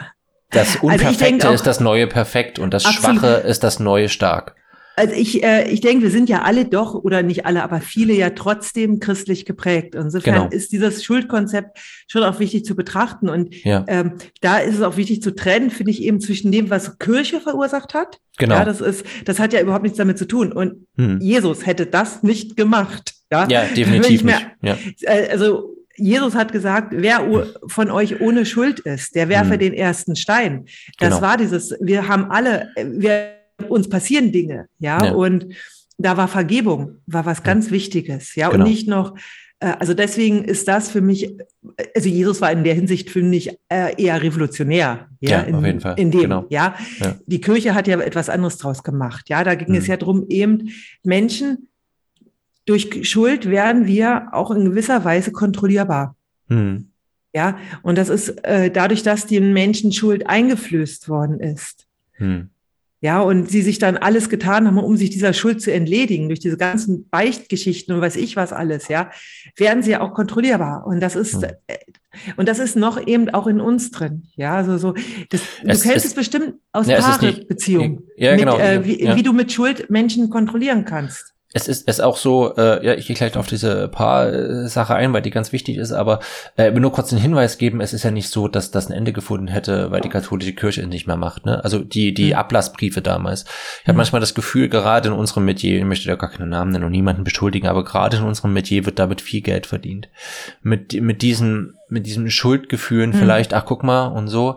Das 0.50 0.74
also 0.74 0.86
Unperfekte 0.86 1.46
also 1.46 1.54
ist 1.54 1.66
das 1.66 1.80
neue 1.80 2.06
Perfekt 2.06 2.58
und 2.58 2.74
das 2.74 2.84
absolut. 2.84 3.20
Schwache 3.20 3.34
ist 3.46 3.62
das 3.64 3.78
neue 3.78 4.08
Stark. 4.08 4.56
Also 4.94 5.14
ich, 5.14 5.42
äh, 5.42 5.70
ich 5.70 5.80
denke, 5.80 6.02
wir 6.02 6.10
sind 6.10 6.28
ja 6.28 6.42
alle 6.42 6.64
doch, 6.64 6.94
oder 6.94 7.22
nicht 7.22 7.46
alle, 7.46 7.62
aber 7.62 7.80
viele 7.80 8.12
ja 8.12 8.30
trotzdem 8.30 9.00
christlich 9.00 9.46
geprägt. 9.46 9.94
Insofern 9.94 10.34
genau. 10.34 10.48
ist 10.48 10.72
dieses 10.72 11.02
Schuldkonzept 11.02 11.78
schon 12.08 12.22
auch 12.22 12.40
wichtig 12.40 12.64
zu 12.64 12.74
betrachten. 12.74 13.28
Und 13.28 13.54
ja. 13.64 13.84
ähm, 13.88 14.14
da 14.40 14.58
ist 14.58 14.76
es 14.76 14.82
auch 14.82 14.96
wichtig 14.96 15.22
zu 15.22 15.34
trennen, 15.34 15.70
finde 15.70 15.92
ich, 15.92 16.02
eben 16.02 16.20
zwischen 16.20 16.52
dem, 16.52 16.68
was 16.68 16.98
Kirche 16.98 17.40
verursacht 17.40 17.94
hat. 17.94 18.18
Genau. 18.38 18.56
Ja, 18.56 18.64
das 18.64 18.80
ist, 18.80 19.04
das 19.24 19.38
hat 19.38 19.52
ja 19.52 19.60
überhaupt 19.60 19.82
nichts 19.82 19.98
damit 19.98 20.18
zu 20.18 20.26
tun. 20.26 20.52
Und 20.52 20.86
hm. 20.96 21.20
Jesus 21.20 21.66
hätte 21.66 21.86
das 21.86 22.22
nicht 22.22 22.56
gemacht. 22.56 23.14
Ja, 23.30 23.48
ja 23.48 23.64
definitiv 23.76 24.24
mehr, 24.24 24.40
nicht. 24.60 25.00
Ja. 25.02 25.12
Äh, 25.14 25.30
also 25.30 25.76
Jesus 25.96 26.34
hat 26.34 26.52
gesagt, 26.52 26.88
wer 26.90 27.26
von 27.66 27.90
euch 27.90 28.20
ohne 28.20 28.46
Schuld 28.46 28.80
ist, 28.80 29.14
der 29.14 29.28
werfe 29.28 29.52
hm. 29.52 29.58
den 29.58 29.74
ersten 29.74 30.16
Stein. 30.16 30.66
Das 30.98 31.10
genau. 31.10 31.22
war 31.22 31.36
dieses, 31.36 31.74
wir 31.80 32.08
haben 32.08 32.30
alle, 32.30 32.70
wir 32.76 33.41
uns 33.68 33.88
passieren 33.88 34.32
Dinge, 34.32 34.66
ja, 34.78 35.04
ja. 35.04 35.12
und 35.12 35.46
da 35.98 36.16
war 36.16 36.28
Vergebung, 36.28 36.96
war 37.06 37.26
was 37.26 37.42
ganz 37.42 37.70
Wichtiges, 37.70 38.34
ja, 38.34 38.48
genau. 38.48 38.64
und 38.64 38.70
nicht 38.70 38.88
noch, 38.88 39.16
äh, 39.60 39.74
also 39.78 39.94
deswegen 39.94 40.44
ist 40.44 40.68
das 40.68 40.90
für 40.90 41.00
mich, 41.00 41.36
also 41.94 42.08
Jesus 42.08 42.40
war 42.40 42.50
in 42.50 42.64
der 42.64 42.74
Hinsicht 42.74 43.10
für 43.10 43.22
mich 43.22 43.50
äh, 43.68 44.02
eher 44.02 44.22
revolutionär, 44.22 45.08
ja, 45.20 45.30
ja 45.30 45.40
in, 45.42 45.54
auf 45.54 45.64
jeden 45.64 45.80
Fall. 45.80 45.98
in 45.98 46.10
dem, 46.10 46.20
genau. 46.22 46.46
ja? 46.48 46.74
ja. 46.98 47.16
Die 47.26 47.40
Kirche 47.40 47.74
hat 47.74 47.86
ja 47.86 48.00
etwas 48.00 48.28
anderes 48.28 48.58
draus 48.58 48.82
gemacht, 48.82 49.28
ja, 49.28 49.44
da 49.44 49.54
ging 49.54 49.70
mhm. 49.70 49.76
es 49.76 49.86
ja 49.86 49.96
darum, 49.96 50.26
eben 50.28 50.70
Menschen, 51.02 51.68
durch 52.64 53.08
Schuld 53.08 53.50
werden 53.50 53.86
wir 53.86 54.28
auch 54.32 54.50
in 54.50 54.64
gewisser 54.64 55.04
Weise 55.04 55.32
kontrollierbar. 55.32 56.16
Mhm. 56.48 56.88
Ja, 57.34 57.58
und 57.82 57.96
das 57.96 58.08
ist 58.08 58.28
äh, 58.44 58.70
dadurch, 58.70 59.02
dass 59.02 59.26
den 59.26 59.52
Menschen 59.52 59.92
Schuld 59.92 60.26
eingeflößt 60.26 61.08
worden 61.08 61.40
ist. 61.40 61.86
Mhm. 62.18 62.50
Ja, 63.02 63.20
und 63.20 63.50
sie 63.50 63.62
sich 63.62 63.80
dann 63.80 63.96
alles 63.96 64.28
getan 64.28 64.64
haben, 64.64 64.78
um 64.78 64.96
sich 64.96 65.10
dieser 65.10 65.32
Schuld 65.32 65.60
zu 65.60 65.72
entledigen, 65.72 66.28
durch 66.28 66.38
diese 66.38 66.56
ganzen 66.56 67.08
Beichtgeschichten 67.10 67.92
und 67.92 68.00
weiß 68.00 68.14
ich 68.14 68.36
was 68.36 68.52
alles, 68.52 68.86
ja, 68.86 69.10
werden 69.56 69.82
sie 69.82 69.96
auch 69.96 70.14
kontrollierbar. 70.14 70.86
Und 70.86 71.00
das 71.00 71.16
ist, 71.16 71.42
hm. 71.42 71.50
Äh, 71.66 71.78
und 72.36 72.48
das 72.48 72.60
ist 72.60 72.76
noch 72.76 73.04
eben 73.04 73.28
auch 73.30 73.48
in 73.48 73.60
uns 73.60 73.90
drin. 73.90 74.28
Ja, 74.36 74.54
also 74.54 74.78
so, 74.78 74.94
das, 75.30 75.40
es, 75.64 75.82
du 75.82 75.88
kennst 75.88 76.04
es, 76.04 76.12
es 76.12 76.14
bestimmt 76.14 76.54
aus 76.70 76.86
ja, 76.86 77.00
Paarbeziehungen. 77.00 78.04
Ja, 78.16 78.36
genau. 78.36 78.56
Mit, 78.56 78.64
äh, 78.64 78.84
wie, 78.84 79.04
ja. 79.04 79.16
wie 79.16 79.24
du 79.24 79.32
mit 79.32 79.50
Schuld 79.50 79.90
Menschen 79.90 80.30
kontrollieren 80.30 80.84
kannst 80.84 81.31
es 81.54 81.68
ist 81.68 81.88
es 81.88 82.00
auch 82.00 82.16
so, 82.16 82.54
äh, 82.56 82.84
ja, 82.84 82.94
ich 82.94 83.06
gehe 83.06 83.16
gleich 83.16 83.36
auf 83.36 83.46
diese 83.46 83.88
Paar-Sache 83.88 84.94
ein, 84.94 85.12
weil 85.12 85.22
die 85.22 85.30
ganz 85.30 85.52
wichtig 85.52 85.76
ist, 85.76 85.92
aber 85.92 86.20
äh, 86.56 86.70
nur 86.70 86.92
kurz 86.92 87.12
einen 87.12 87.20
Hinweis 87.20 87.58
geben, 87.58 87.80
es 87.80 87.92
ist 87.92 88.04
ja 88.04 88.10
nicht 88.10 88.28
so, 88.28 88.48
dass 88.48 88.70
das 88.70 88.88
ein 88.88 88.92
Ende 88.92 89.12
gefunden 89.12 89.48
hätte, 89.48 89.90
weil 89.90 90.00
die 90.00 90.08
katholische 90.08 90.54
Kirche 90.54 90.82
es 90.82 90.86
nicht 90.88 91.06
mehr 91.06 91.16
macht. 91.16 91.44
Ne? 91.44 91.62
Also 91.62 91.80
die, 91.80 92.14
die 92.14 92.28
mhm. 92.28 92.38
Ablassbriefe 92.38 93.02
damals. 93.02 93.44
Ich 93.82 93.88
habe 93.88 93.92
mhm. 93.92 93.98
manchmal 93.98 94.20
das 94.20 94.34
Gefühl, 94.34 94.68
gerade 94.68 95.08
in 95.08 95.14
unserem 95.14 95.44
Metier, 95.44 95.78
ich 95.78 95.84
möchte 95.84 96.08
da 96.08 96.16
gar 96.16 96.30
keinen 96.30 96.48
Namen 96.48 96.72
nennen 96.72 96.84
und 96.84 96.92
niemanden 96.92 97.24
beschuldigen, 97.24 97.68
aber 97.68 97.84
gerade 97.84 98.16
in 98.16 98.24
unserem 98.24 98.52
Metier 98.52 98.86
wird 98.86 98.98
damit 98.98 99.20
viel 99.20 99.42
Geld 99.42 99.66
verdient. 99.66 100.08
Mit, 100.62 101.00
mit 101.00 101.22
diesen 101.22 101.74
mit 101.92 102.06
diesen 102.06 102.30
Schuldgefühlen 102.30 103.10
mhm. 103.10 103.14
vielleicht, 103.14 103.52
ach 103.52 103.66
guck 103.66 103.82
mal 103.82 104.06
und 104.06 104.28
so, 104.28 104.56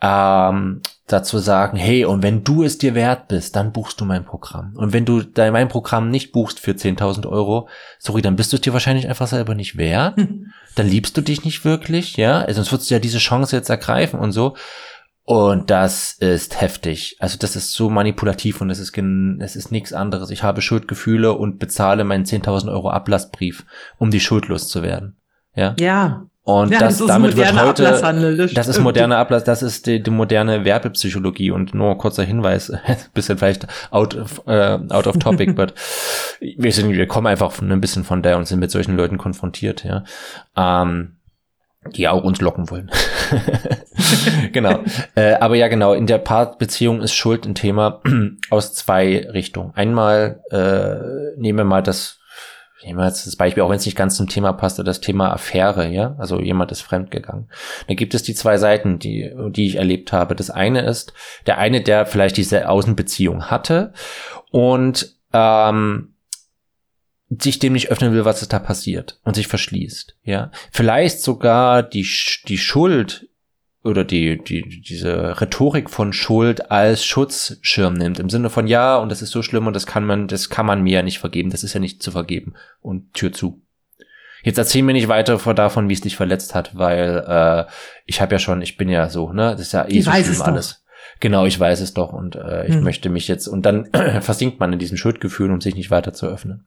ähm, 0.00 0.82
dazu 1.06 1.38
sagen, 1.38 1.76
hey, 1.76 2.04
und 2.04 2.22
wenn 2.22 2.42
du 2.42 2.64
es 2.64 2.78
dir 2.78 2.94
wert 2.94 3.28
bist, 3.28 3.54
dann 3.54 3.72
buchst 3.72 4.00
du 4.00 4.04
mein 4.04 4.24
Programm. 4.24 4.74
Und 4.74 4.92
wenn 4.92 5.04
du 5.04 5.22
dein, 5.22 5.52
mein 5.52 5.68
Programm 5.68 6.10
nicht 6.10 6.32
buchst 6.32 6.58
für 6.58 6.72
10.000 6.72 7.28
Euro, 7.28 7.68
sorry, 7.98 8.22
dann 8.22 8.34
bist 8.34 8.52
du 8.52 8.56
es 8.56 8.60
dir 8.60 8.72
wahrscheinlich 8.72 9.08
einfach 9.08 9.28
selber 9.28 9.54
nicht 9.54 9.76
wert. 9.76 10.18
Dann 10.74 10.88
liebst 10.88 11.16
du 11.16 11.22
dich 11.22 11.42
nicht 11.42 11.64
wirklich, 11.64 12.18
ja, 12.18 12.40
also 12.40 12.56
sonst 12.56 12.70
würdest 12.70 12.90
du 12.90 12.94
ja 12.96 13.00
diese 13.00 13.16
Chance 13.16 13.56
jetzt 13.56 13.70
ergreifen 13.70 14.20
und 14.20 14.32
so. 14.32 14.56
Und 15.22 15.70
das 15.70 16.12
ist 16.12 16.60
heftig. 16.60 17.16
Also 17.18 17.38
das 17.38 17.56
ist 17.56 17.72
so 17.72 17.88
manipulativ 17.88 18.60
und 18.60 18.68
es 18.68 18.78
ist, 18.78 18.96
es 18.96 19.56
ist 19.56 19.72
nichts 19.72 19.94
anderes. 19.94 20.30
Ich 20.30 20.42
habe 20.42 20.60
Schuldgefühle 20.60 21.32
und 21.32 21.58
bezahle 21.58 22.04
meinen 22.04 22.26
10.000 22.26 22.70
Euro 22.70 22.90
Ablassbrief, 22.90 23.64
um 23.98 24.10
die 24.10 24.20
schuldlos 24.20 24.68
zu 24.68 24.82
werden. 24.82 25.16
Ja. 25.54 25.74
Ja. 25.80 26.26
Und 26.46 26.70
ja, 26.70 26.78
das, 26.78 26.98
das 26.98 27.08
damit 27.08 27.36
wird 27.36 27.60
heute, 27.60 27.82
das, 27.82 28.54
das 28.54 28.68
ist 28.68 28.78
moderne 28.78 29.16
Ablass, 29.16 29.42
das 29.42 29.64
ist 29.64 29.88
die, 29.88 30.00
die 30.00 30.12
moderne 30.12 30.64
Werbepsychologie 30.64 31.50
und 31.50 31.74
nur 31.74 31.98
kurzer 31.98 32.22
Hinweis, 32.22 32.72
bisschen 33.14 33.36
vielleicht 33.36 33.66
out 33.90 34.14
of, 34.14 34.46
uh, 34.46 34.78
out 34.90 35.08
of 35.08 35.18
topic, 35.18 35.52
but 35.56 35.74
wir 36.40 36.70
sind, 36.70 36.92
wir 36.92 37.08
kommen 37.08 37.26
einfach 37.26 37.60
ein 37.60 37.80
bisschen 37.80 38.04
von 38.04 38.22
der 38.22 38.36
und 38.36 38.46
sind 38.46 38.60
mit 38.60 38.70
solchen 38.70 38.96
Leuten 38.96 39.18
konfrontiert, 39.18 39.82
ja, 39.82 40.04
ähm, 40.56 41.16
die 41.96 42.06
auch 42.06 42.22
uns 42.22 42.40
locken 42.40 42.70
wollen. 42.70 42.92
genau. 44.52 44.84
äh, 45.16 45.34
aber 45.34 45.56
ja, 45.56 45.66
genau, 45.66 45.94
in 45.94 46.06
der 46.06 46.18
Paarbeziehung 46.18 47.02
ist 47.02 47.14
Schuld 47.14 47.44
ein 47.44 47.56
Thema 47.56 48.02
aus 48.50 48.72
zwei 48.72 49.28
Richtungen. 49.32 49.72
Einmal 49.74 50.44
äh, 50.52 51.40
nehmen 51.40 51.58
wir 51.58 51.64
mal 51.64 51.82
das 51.82 52.20
nehmen 52.84 52.98
wir 52.98 53.06
jetzt 53.06 53.26
das 53.26 53.36
Beispiel, 53.36 53.62
auch 53.62 53.70
wenn 53.70 53.78
es 53.78 53.86
nicht 53.86 53.96
ganz 53.96 54.16
zum 54.16 54.28
Thema 54.28 54.52
passt, 54.52 54.78
das 54.78 55.00
Thema 55.00 55.32
Affäre, 55.32 55.88
ja, 55.88 56.14
also 56.18 56.40
jemand 56.40 56.72
ist 56.72 56.82
fremdgegangen. 56.82 57.48
Da 57.88 57.94
gibt 57.94 58.14
es 58.14 58.22
die 58.22 58.34
zwei 58.34 58.58
Seiten, 58.58 58.98
die, 58.98 59.32
die 59.50 59.66
ich 59.66 59.76
erlebt 59.76 60.12
habe. 60.12 60.36
Das 60.36 60.50
eine 60.50 60.82
ist, 60.82 61.12
der 61.46 61.58
eine, 61.58 61.80
der 61.80 62.06
vielleicht 62.06 62.36
diese 62.36 62.68
Außenbeziehung 62.68 63.46
hatte 63.50 63.92
und 64.50 65.16
ähm, 65.32 66.14
sich 67.28 67.58
dem 67.58 67.72
nicht 67.72 67.90
öffnen 67.90 68.12
will, 68.12 68.24
was 68.24 68.46
da 68.46 68.58
passiert 68.58 69.20
und 69.24 69.34
sich 69.34 69.48
verschließt, 69.48 70.16
ja. 70.22 70.50
Vielleicht 70.70 71.20
sogar 71.20 71.82
die, 71.82 72.06
die 72.46 72.58
Schuld 72.58 73.28
oder 73.86 74.04
die, 74.04 74.42
die, 74.42 74.82
diese 74.82 75.40
Rhetorik 75.40 75.90
von 75.90 76.12
Schuld 76.12 76.70
als 76.70 77.04
Schutzschirm 77.04 77.94
nimmt. 77.94 78.18
Im 78.18 78.30
Sinne 78.30 78.50
von, 78.50 78.66
ja, 78.66 78.96
und 78.96 79.10
das 79.10 79.22
ist 79.22 79.30
so 79.30 79.42
schlimm 79.42 79.66
und 79.66 79.74
das 79.74 79.86
kann 79.86 80.04
man, 80.04 80.28
das 80.28 80.50
kann 80.50 80.66
man 80.66 80.82
mir 80.82 80.94
ja 80.94 81.02
nicht 81.02 81.18
vergeben. 81.18 81.50
Das 81.50 81.64
ist 81.64 81.74
ja 81.74 81.80
nicht 81.80 82.02
zu 82.02 82.10
vergeben. 82.10 82.54
Und 82.80 83.14
Tür 83.14 83.32
zu. 83.32 83.62
Jetzt 84.42 84.58
erzähl 84.58 84.82
mir 84.82 84.92
nicht 84.92 85.08
weiter 85.08 85.38
davon, 85.54 85.88
wie 85.88 85.94
es 85.94 86.00
dich 86.00 86.16
verletzt 86.16 86.54
hat, 86.54 86.76
weil 86.76 87.24
äh, 87.26 87.64
ich 88.04 88.20
habe 88.20 88.34
ja 88.34 88.38
schon, 88.38 88.62
ich 88.62 88.76
bin 88.76 88.88
ja 88.88 89.08
so, 89.08 89.32
ne? 89.32 89.52
Das 89.52 89.60
ist 89.60 89.72
ja 89.72 89.88
eh 89.88 90.00
so 90.00 90.12
schlimm 90.12 90.42
alles. 90.42 90.84
Genau, 91.18 91.46
ich 91.46 91.58
weiß 91.58 91.80
es 91.80 91.94
doch 91.94 92.12
und 92.12 92.36
äh, 92.36 92.66
ich 92.66 92.74
hm. 92.74 92.84
möchte 92.84 93.08
mich 93.08 93.26
jetzt 93.26 93.48
und 93.48 93.62
dann 93.62 93.88
versinkt 94.20 94.60
man 94.60 94.72
in 94.72 94.78
diesen 94.78 94.98
Schuldgefühlen, 94.98 95.52
um 95.52 95.60
sich 95.60 95.74
nicht 95.74 95.90
weiter 95.90 96.12
zu 96.12 96.26
öffnen. 96.26 96.66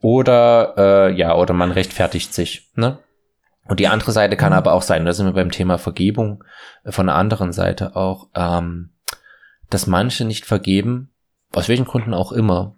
Oder 0.00 0.74
äh, 0.76 1.12
ja, 1.14 1.34
oder 1.34 1.54
man 1.54 1.72
rechtfertigt 1.72 2.34
sich, 2.34 2.68
ne? 2.74 2.98
Und 3.66 3.80
die 3.80 3.88
andere 3.88 4.12
Seite 4.12 4.36
kann 4.36 4.52
mhm. 4.52 4.58
aber 4.58 4.72
auch 4.72 4.82
sein, 4.82 5.04
da 5.04 5.12
sind 5.12 5.26
wir 5.26 5.32
beim 5.32 5.50
Thema 5.50 5.78
Vergebung 5.78 6.44
äh, 6.84 6.92
von 6.92 7.06
der 7.06 7.16
anderen 7.16 7.52
Seite 7.52 7.96
auch, 7.96 8.28
ähm, 8.34 8.90
dass 9.68 9.86
manche 9.86 10.24
nicht 10.24 10.46
vergeben, 10.46 11.12
aus 11.52 11.68
welchen 11.68 11.84
Gründen 11.84 12.14
auch 12.14 12.32
immer, 12.32 12.76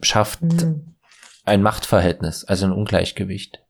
schafft 0.00 0.42
mhm. 0.42 0.96
ein 1.44 1.62
Machtverhältnis, 1.62 2.44
also 2.44 2.66
ein 2.66 2.72
Ungleichgewicht. 2.72 3.62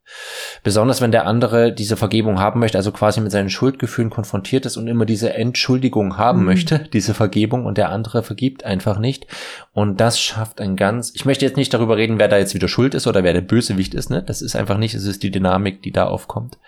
Besonders 0.62 1.00
wenn 1.00 1.12
der 1.12 1.26
andere 1.26 1.72
diese 1.72 1.96
Vergebung 1.96 2.38
haben 2.38 2.60
möchte, 2.60 2.78
also 2.78 2.92
quasi 2.92 3.20
mit 3.20 3.32
seinen 3.32 3.50
Schuldgefühlen 3.50 4.10
konfrontiert 4.10 4.66
ist 4.66 4.76
und 4.76 4.86
immer 4.86 5.04
diese 5.04 5.34
Entschuldigung 5.34 6.18
haben 6.18 6.40
mhm. 6.40 6.46
möchte, 6.46 6.78
diese 6.92 7.14
Vergebung 7.14 7.66
und 7.66 7.78
der 7.78 7.90
andere 7.90 8.22
vergibt 8.22 8.64
einfach 8.64 8.98
nicht. 8.98 9.26
Und 9.72 10.00
das 10.00 10.20
schafft 10.20 10.60
ein 10.60 10.76
ganz, 10.76 11.12
ich 11.14 11.24
möchte 11.24 11.44
jetzt 11.44 11.56
nicht 11.56 11.72
darüber 11.74 11.96
reden, 11.96 12.18
wer 12.18 12.28
da 12.28 12.38
jetzt 12.38 12.54
wieder 12.54 12.68
schuld 12.68 12.94
ist 12.94 13.06
oder 13.06 13.24
wer 13.24 13.32
der 13.32 13.40
Bösewicht 13.40 13.94
ist, 13.94 14.10
ne? 14.10 14.22
Das 14.22 14.42
ist 14.42 14.54
einfach 14.54 14.78
nicht, 14.78 14.94
es 14.94 15.04
ist 15.04 15.22
die 15.22 15.30
Dynamik, 15.30 15.82
die 15.82 15.92
da 15.92 16.04
aufkommt. 16.04 16.58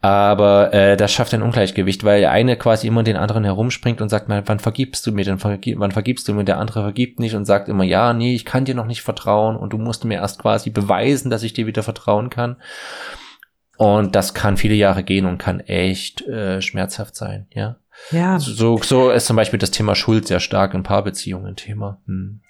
Aber 0.00 0.72
äh, 0.72 0.96
das 0.96 1.12
schafft 1.12 1.34
ein 1.34 1.42
Ungleichgewicht, 1.42 2.04
weil 2.04 2.20
der 2.20 2.30
eine 2.30 2.56
quasi 2.56 2.86
immer 2.86 3.02
den 3.02 3.16
anderen 3.16 3.44
herumspringt 3.44 4.00
und 4.00 4.08
sagt, 4.08 4.26
wann 4.28 4.58
vergibst 4.58 5.06
du 5.06 5.12
mir 5.12 5.24
denn, 5.24 5.42
wann 5.42 5.92
vergibst 5.92 6.28
du 6.28 6.34
mir, 6.34 6.44
der 6.44 6.58
andere 6.58 6.82
vergibt 6.82 7.20
nicht 7.20 7.34
und 7.34 7.44
sagt 7.44 7.68
immer, 7.68 7.84
ja, 7.84 8.12
nee, 8.12 8.34
ich 8.34 8.44
kann 8.44 8.64
dir 8.64 8.74
noch 8.74 8.86
nicht 8.86 9.02
vertrauen 9.02 9.56
und 9.56 9.72
du 9.72 9.78
musst 9.78 10.04
mir 10.04 10.14
erst 10.14 10.40
quasi 10.40 10.70
beweisen, 10.70 11.30
dass 11.30 11.42
ich 11.42 11.52
dir 11.52 11.66
wieder 11.66 11.82
vertrauen 11.82 12.30
kann. 12.30 12.56
Und 13.78 14.14
das 14.14 14.34
kann 14.34 14.56
viele 14.56 14.74
Jahre 14.74 15.02
gehen 15.02 15.26
und 15.26 15.38
kann 15.38 15.60
echt 15.60 16.26
äh, 16.26 16.60
schmerzhaft 16.60 17.16
sein, 17.16 17.46
ja. 17.52 17.76
Ja. 18.10 18.38
So, 18.38 18.78
so 18.78 19.10
ist 19.10 19.26
zum 19.26 19.36
Beispiel 19.36 19.58
das 19.58 19.70
Thema 19.70 19.94
Schuld 19.94 20.26
sehr 20.26 20.40
stark 20.40 20.74
in 20.74 20.82
Paarbeziehungen 20.82 21.56
Thema. 21.56 22.00
Hm. 22.06 22.40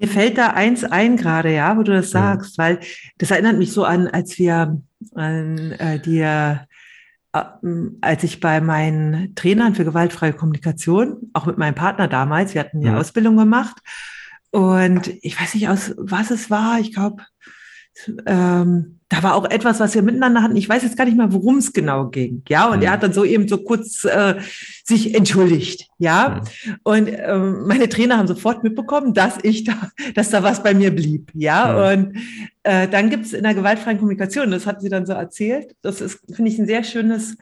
Mir 0.00 0.08
fällt 0.08 0.38
da 0.38 0.48
eins 0.48 0.82
ein 0.82 1.16
gerade, 1.16 1.52
ja, 1.52 1.76
wo 1.76 1.82
du 1.82 1.92
das 1.92 2.10
sagst, 2.10 2.56
ja. 2.56 2.64
weil 2.64 2.80
das 3.18 3.30
erinnert 3.30 3.58
mich 3.58 3.72
so 3.72 3.84
an, 3.84 4.08
als 4.08 4.38
wir 4.38 4.80
an 5.14 5.72
äh, 5.72 5.98
dir 6.00 6.66
äh, 7.32 7.42
als 8.00 8.24
ich 8.24 8.40
bei 8.40 8.60
meinen 8.62 9.34
Trainern 9.34 9.74
für 9.74 9.84
gewaltfreie 9.84 10.32
Kommunikation, 10.32 11.30
auch 11.34 11.44
mit 11.44 11.58
meinem 11.58 11.74
Partner 11.74 12.08
damals, 12.08 12.54
wir 12.54 12.62
hatten 12.62 12.80
die 12.80 12.86
ja. 12.86 12.96
Ausbildung 12.96 13.36
gemacht 13.36 13.76
und 14.50 15.12
ich 15.22 15.40
weiß 15.40 15.54
nicht 15.54 15.68
aus 15.68 15.94
was 15.98 16.30
es 16.30 16.50
war, 16.50 16.80
ich 16.80 16.94
glaube, 16.94 17.22
ähm, 18.26 19.00
da 19.10 19.24
war 19.24 19.34
auch 19.34 19.50
etwas, 19.50 19.80
was 19.80 19.94
wir 19.96 20.02
miteinander 20.02 20.40
hatten. 20.42 20.54
Ich 20.54 20.68
weiß 20.68 20.84
jetzt 20.84 20.96
gar 20.96 21.04
nicht 21.04 21.16
mehr, 21.16 21.32
worum 21.32 21.58
es 21.58 21.72
genau 21.72 22.06
ging. 22.08 22.42
Ja, 22.48 22.68
und 22.68 22.78
mhm. 22.78 22.84
er 22.84 22.92
hat 22.92 23.02
dann 23.02 23.12
so 23.12 23.24
eben 23.24 23.48
so 23.48 23.58
kurz 23.58 24.04
äh, 24.04 24.36
sich 24.84 25.14
entschuldigt. 25.16 25.88
Ja, 25.98 26.42
mhm. 26.64 26.76
und 26.84 27.08
ähm, 27.08 27.66
meine 27.66 27.88
Trainer 27.88 28.18
haben 28.18 28.28
sofort 28.28 28.62
mitbekommen, 28.62 29.12
dass 29.12 29.38
ich 29.42 29.64
da, 29.64 29.90
dass 30.14 30.30
da 30.30 30.44
was 30.44 30.62
bei 30.62 30.74
mir 30.74 30.94
blieb. 30.94 31.32
Ja, 31.34 31.96
mhm. 31.96 32.04
und 32.04 32.16
äh, 32.62 32.86
dann 32.86 33.10
gibt 33.10 33.26
es 33.26 33.32
in 33.32 33.42
der 33.42 33.54
gewaltfreien 33.54 33.98
Kommunikation, 33.98 34.52
das 34.52 34.66
hat 34.66 34.80
sie 34.80 34.88
dann 34.88 35.06
so 35.06 35.12
erzählt. 35.12 35.74
Das 35.82 36.00
ist, 36.00 36.20
finde 36.32 36.50
ich, 36.50 36.58
ein 36.58 36.66
sehr 36.66 36.84
schönes 36.84 37.36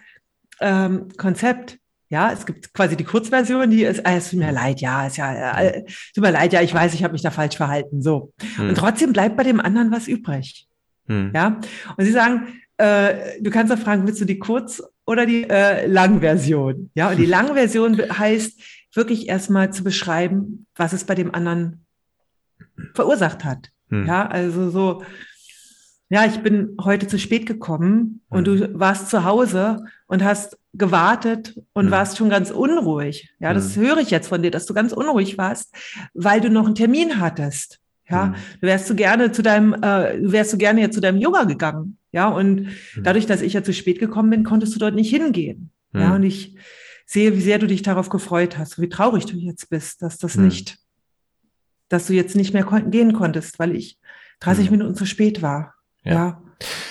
ähm, 0.61 1.09
Konzept. 1.19 1.79
Ja, 2.11 2.33
es 2.33 2.47
gibt 2.47 2.73
quasi 2.73 2.97
die 2.97 3.05
Kurzversion, 3.05 3.71
die 3.71 3.85
ist, 3.85 4.05
ah, 4.07 4.17
es 4.17 4.31
tut 4.31 4.39
mir 4.39 4.51
leid, 4.51 4.81
ja, 4.81 5.07
ist 5.07 5.19
ja, 5.19 5.61
äh, 5.61 5.85
tut 6.15 6.25
mir 6.25 6.31
leid, 6.31 6.55
ja, 6.55 6.63
ich 6.63 6.73
weiß, 6.73 6.95
ich 6.95 7.05
habe 7.05 7.13
mich 7.13 7.21
da 7.23 7.31
falsch 7.31 7.57
verhalten, 7.57 8.01
so. 8.01 8.33
Hm. 8.57 8.71
Und 8.71 8.79
trotzdem 8.79 9.13
bleibt 9.13 9.37
bei 9.37 9.43
dem 9.43 9.61
anderen 9.61 9.93
was 9.93 10.09
übrig. 10.09 10.67
Hm. 11.07 11.33
Ja, 11.35 11.61
und 11.97 12.05
sie 12.05 12.13
sagen, 12.13 12.61
äh, 12.79 13.41
du 13.41 13.51
kannst 13.51 13.73
auch 13.73 13.79
fragen, 13.79 14.07
willst 14.07 14.21
du 14.21 14.25
die 14.25 14.39
Kurz- 14.39 14.83
oder 15.05 15.27
die 15.27 15.49
äh, 15.49 15.87
Langversion? 15.87 16.91
Ja, 16.95 17.11
und 17.11 17.19
die 17.19 17.27
Langversion 17.27 17.99
heißt 17.99 18.59
wirklich 18.95 19.29
erstmal 19.29 19.71
zu 19.73 19.85
beschreiben, 19.85 20.67
was 20.77 20.95
es 20.95 21.05
bei 21.05 21.15
dem 21.15 21.35
anderen 21.35 21.85
verursacht 22.95 23.45
hat. 23.45 23.69
Hm. 23.91 24.07
Ja, 24.07 24.27
also 24.27 24.71
so, 24.71 25.03
ja, 26.11 26.25
ich 26.25 26.41
bin 26.41 26.77
heute 26.83 27.07
zu 27.07 27.19
spät 27.19 27.45
gekommen 27.45 28.23
und 28.31 28.49
mhm. 28.49 28.57
du 28.57 28.81
warst 28.81 29.11
zu 29.11 29.25
Hause 29.25 29.85
und 30.07 30.25
hast 30.25 30.59
gewartet 30.73 31.61
und 31.75 31.87
mhm. 31.87 31.91
warst 31.91 32.17
schon 32.17 32.31
ganz 32.31 32.51
unruhig. 32.51 33.31
Ja, 33.41 33.53
das 33.53 33.77
mhm. 33.77 33.83
höre 33.83 33.99
ich 33.99 34.11
jetzt 34.11 34.29
von 34.29 34.43
dir, 34.43 34.51
dass 34.51 34.65
du 34.65 34.73
ganz 34.73 34.93
unruhig 34.93 35.37
warst, 35.37 35.75
weil 36.15 36.41
du 36.41 36.51
noch 36.51 36.67
einen 36.67 36.75
Termin 36.75 37.21
hattest. 37.21 37.81
Ja, 38.09 38.27
mhm. 38.27 38.35
du 38.61 38.67
wärst 38.67 38.89
du 38.89 38.95
gerne 38.95 39.33
zu 39.33 39.43
deinem, 39.43 39.75
äh, 39.75 40.19
du 40.19 40.33
wärst 40.33 40.53
du 40.53 40.57
gerne 40.57 40.81
jetzt 40.81 40.95
zu 40.95 41.01
deinem 41.01 41.19
Yoga 41.19 41.45
gegangen. 41.45 41.99
Ja, 42.11 42.29
und 42.29 42.63
mhm. 42.63 43.03
dadurch, 43.03 43.27
dass 43.27 43.43
ich 43.43 43.53
ja 43.53 43.63
zu 43.63 43.75
spät 43.75 43.99
gekommen 43.99 44.31
bin, 44.31 44.45
konntest 44.45 44.75
du 44.75 44.79
dort 44.79 44.95
nicht 44.95 45.11
hingehen. 45.11 45.71
Ja, 45.93 46.09
mhm. 46.09 46.15
und 46.15 46.23
ich 46.23 46.57
sehe, 47.05 47.37
wie 47.37 47.43
sehr 47.43 47.59
du 47.59 47.67
dich 47.67 47.83
darauf 47.83 48.09
gefreut 48.09 48.57
hast, 48.57 48.81
wie 48.81 48.89
traurig 48.89 49.27
du 49.27 49.37
jetzt 49.37 49.69
bist, 49.69 50.01
dass 50.01 50.17
das 50.17 50.37
nicht, 50.37 50.79
dass 51.89 52.07
du 52.07 52.15
jetzt 52.15 52.35
nicht 52.35 52.55
mehr 52.55 52.65
gehen 52.65 53.13
konntest, 53.13 53.59
weil 53.59 53.75
ich 53.75 53.99
30 54.41 54.71
Minuten 54.71 54.95
zu 54.95 55.05
spät 55.05 55.43
war. 55.43 55.75
Ja. 56.05 56.13
ja. 56.13 56.43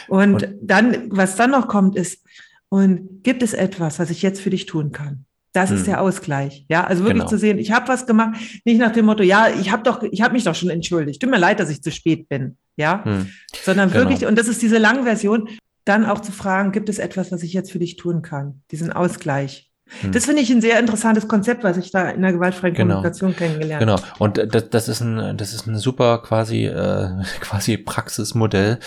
Und, 0.08 0.43
und 0.43 0.55
dann, 0.62 1.10
was 1.10 1.36
dann 1.36 1.51
noch 1.51 1.68
kommt, 1.68 1.95
ist, 1.95 2.24
und 2.70 3.24
gibt 3.24 3.43
es 3.43 3.53
etwas, 3.53 3.99
was 3.99 4.10
ich 4.10 4.22
jetzt 4.22 4.41
für 4.41 4.49
dich 4.49 4.66
tun 4.66 4.91
kann? 4.91 5.26
Das 5.53 5.70
hm. 5.70 5.78
ist 5.78 5.88
der 5.88 6.01
Ausgleich. 6.01 6.66
Ja, 6.70 6.84
also 6.84 7.03
wirklich 7.03 7.22
genau. 7.22 7.30
zu 7.30 7.38
sehen, 7.38 7.58
ich 7.58 7.72
habe 7.72 7.88
was 7.88 8.05
gemacht, 8.05 8.39
nicht 8.66 8.80
nach 8.80 8.91
dem 8.91 9.05
Motto, 9.05 9.24
ja, 9.24 9.49
ich 9.49 9.72
habe 9.72 9.84
doch, 9.84 10.03
ich 10.03 10.22
habe 10.22 10.34
mich 10.34 10.43
doch 10.43 10.55
schon 10.55 10.70
entschuldigt. 10.70 11.22
Tut 11.22 11.32
mir 11.32 11.39
leid, 11.39 11.60
dass 11.60 11.70
ich 11.70 11.82
zu 11.82 11.91
spät 11.91 12.30
bin. 12.30 12.58
Ja, 12.76 13.03
hm. 13.03 13.30
sondern 13.64 13.89
genau. 13.89 14.01
wirklich, 14.01 14.28
und 14.28 14.38
das 14.38 14.47
ist 14.47 14.62
diese 14.62 14.78
Langversion, 14.78 15.49
dann 15.84 16.05
auch 16.05 16.20
zu 16.20 16.32
fragen, 16.32 16.72
gibt 16.72 16.89
es 16.89 16.99
etwas, 16.99 17.32
was 17.32 17.43
ich 17.43 17.53
jetzt 17.53 17.72
für 17.72 17.80
dich 17.80 17.95
tun 17.95 18.22
kann? 18.22 18.62
Diesen 18.72 18.91
Ausgleich. 18.91 19.66
Hm. 20.02 20.12
Das 20.12 20.26
finde 20.26 20.42
ich 20.42 20.50
ein 20.52 20.62
sehr 20.62 20.80
interessantes 20.80 21.28
Konzept, 21.28 21.64
was 21.64 21.78
ich 21.78 21.92
da 21.92 22.10
in 22.10 22.22
der 22.22 22.34
gewaltfreien 22.34 22.74
genau. 22.74 22.96
Kommunikation 22.96 23.36
kennengelernt 23.36 23.90
habe. 23.90 24.02
Genau. 24.02 24.14
Und 24.20 24.54
das, 24.54 24.70
das 24.70 24.88
ist 24.90 25.02
ein, 25.02 25.38
das 25.38 25.54
ist 25.54 25.68
ein 25.68 25.78
super 25.78 26.20
quasi, 26.20 26.66
äh, 26.66 27.10
quasi 27.40 27.78
Praxismodell. 27.78 28.80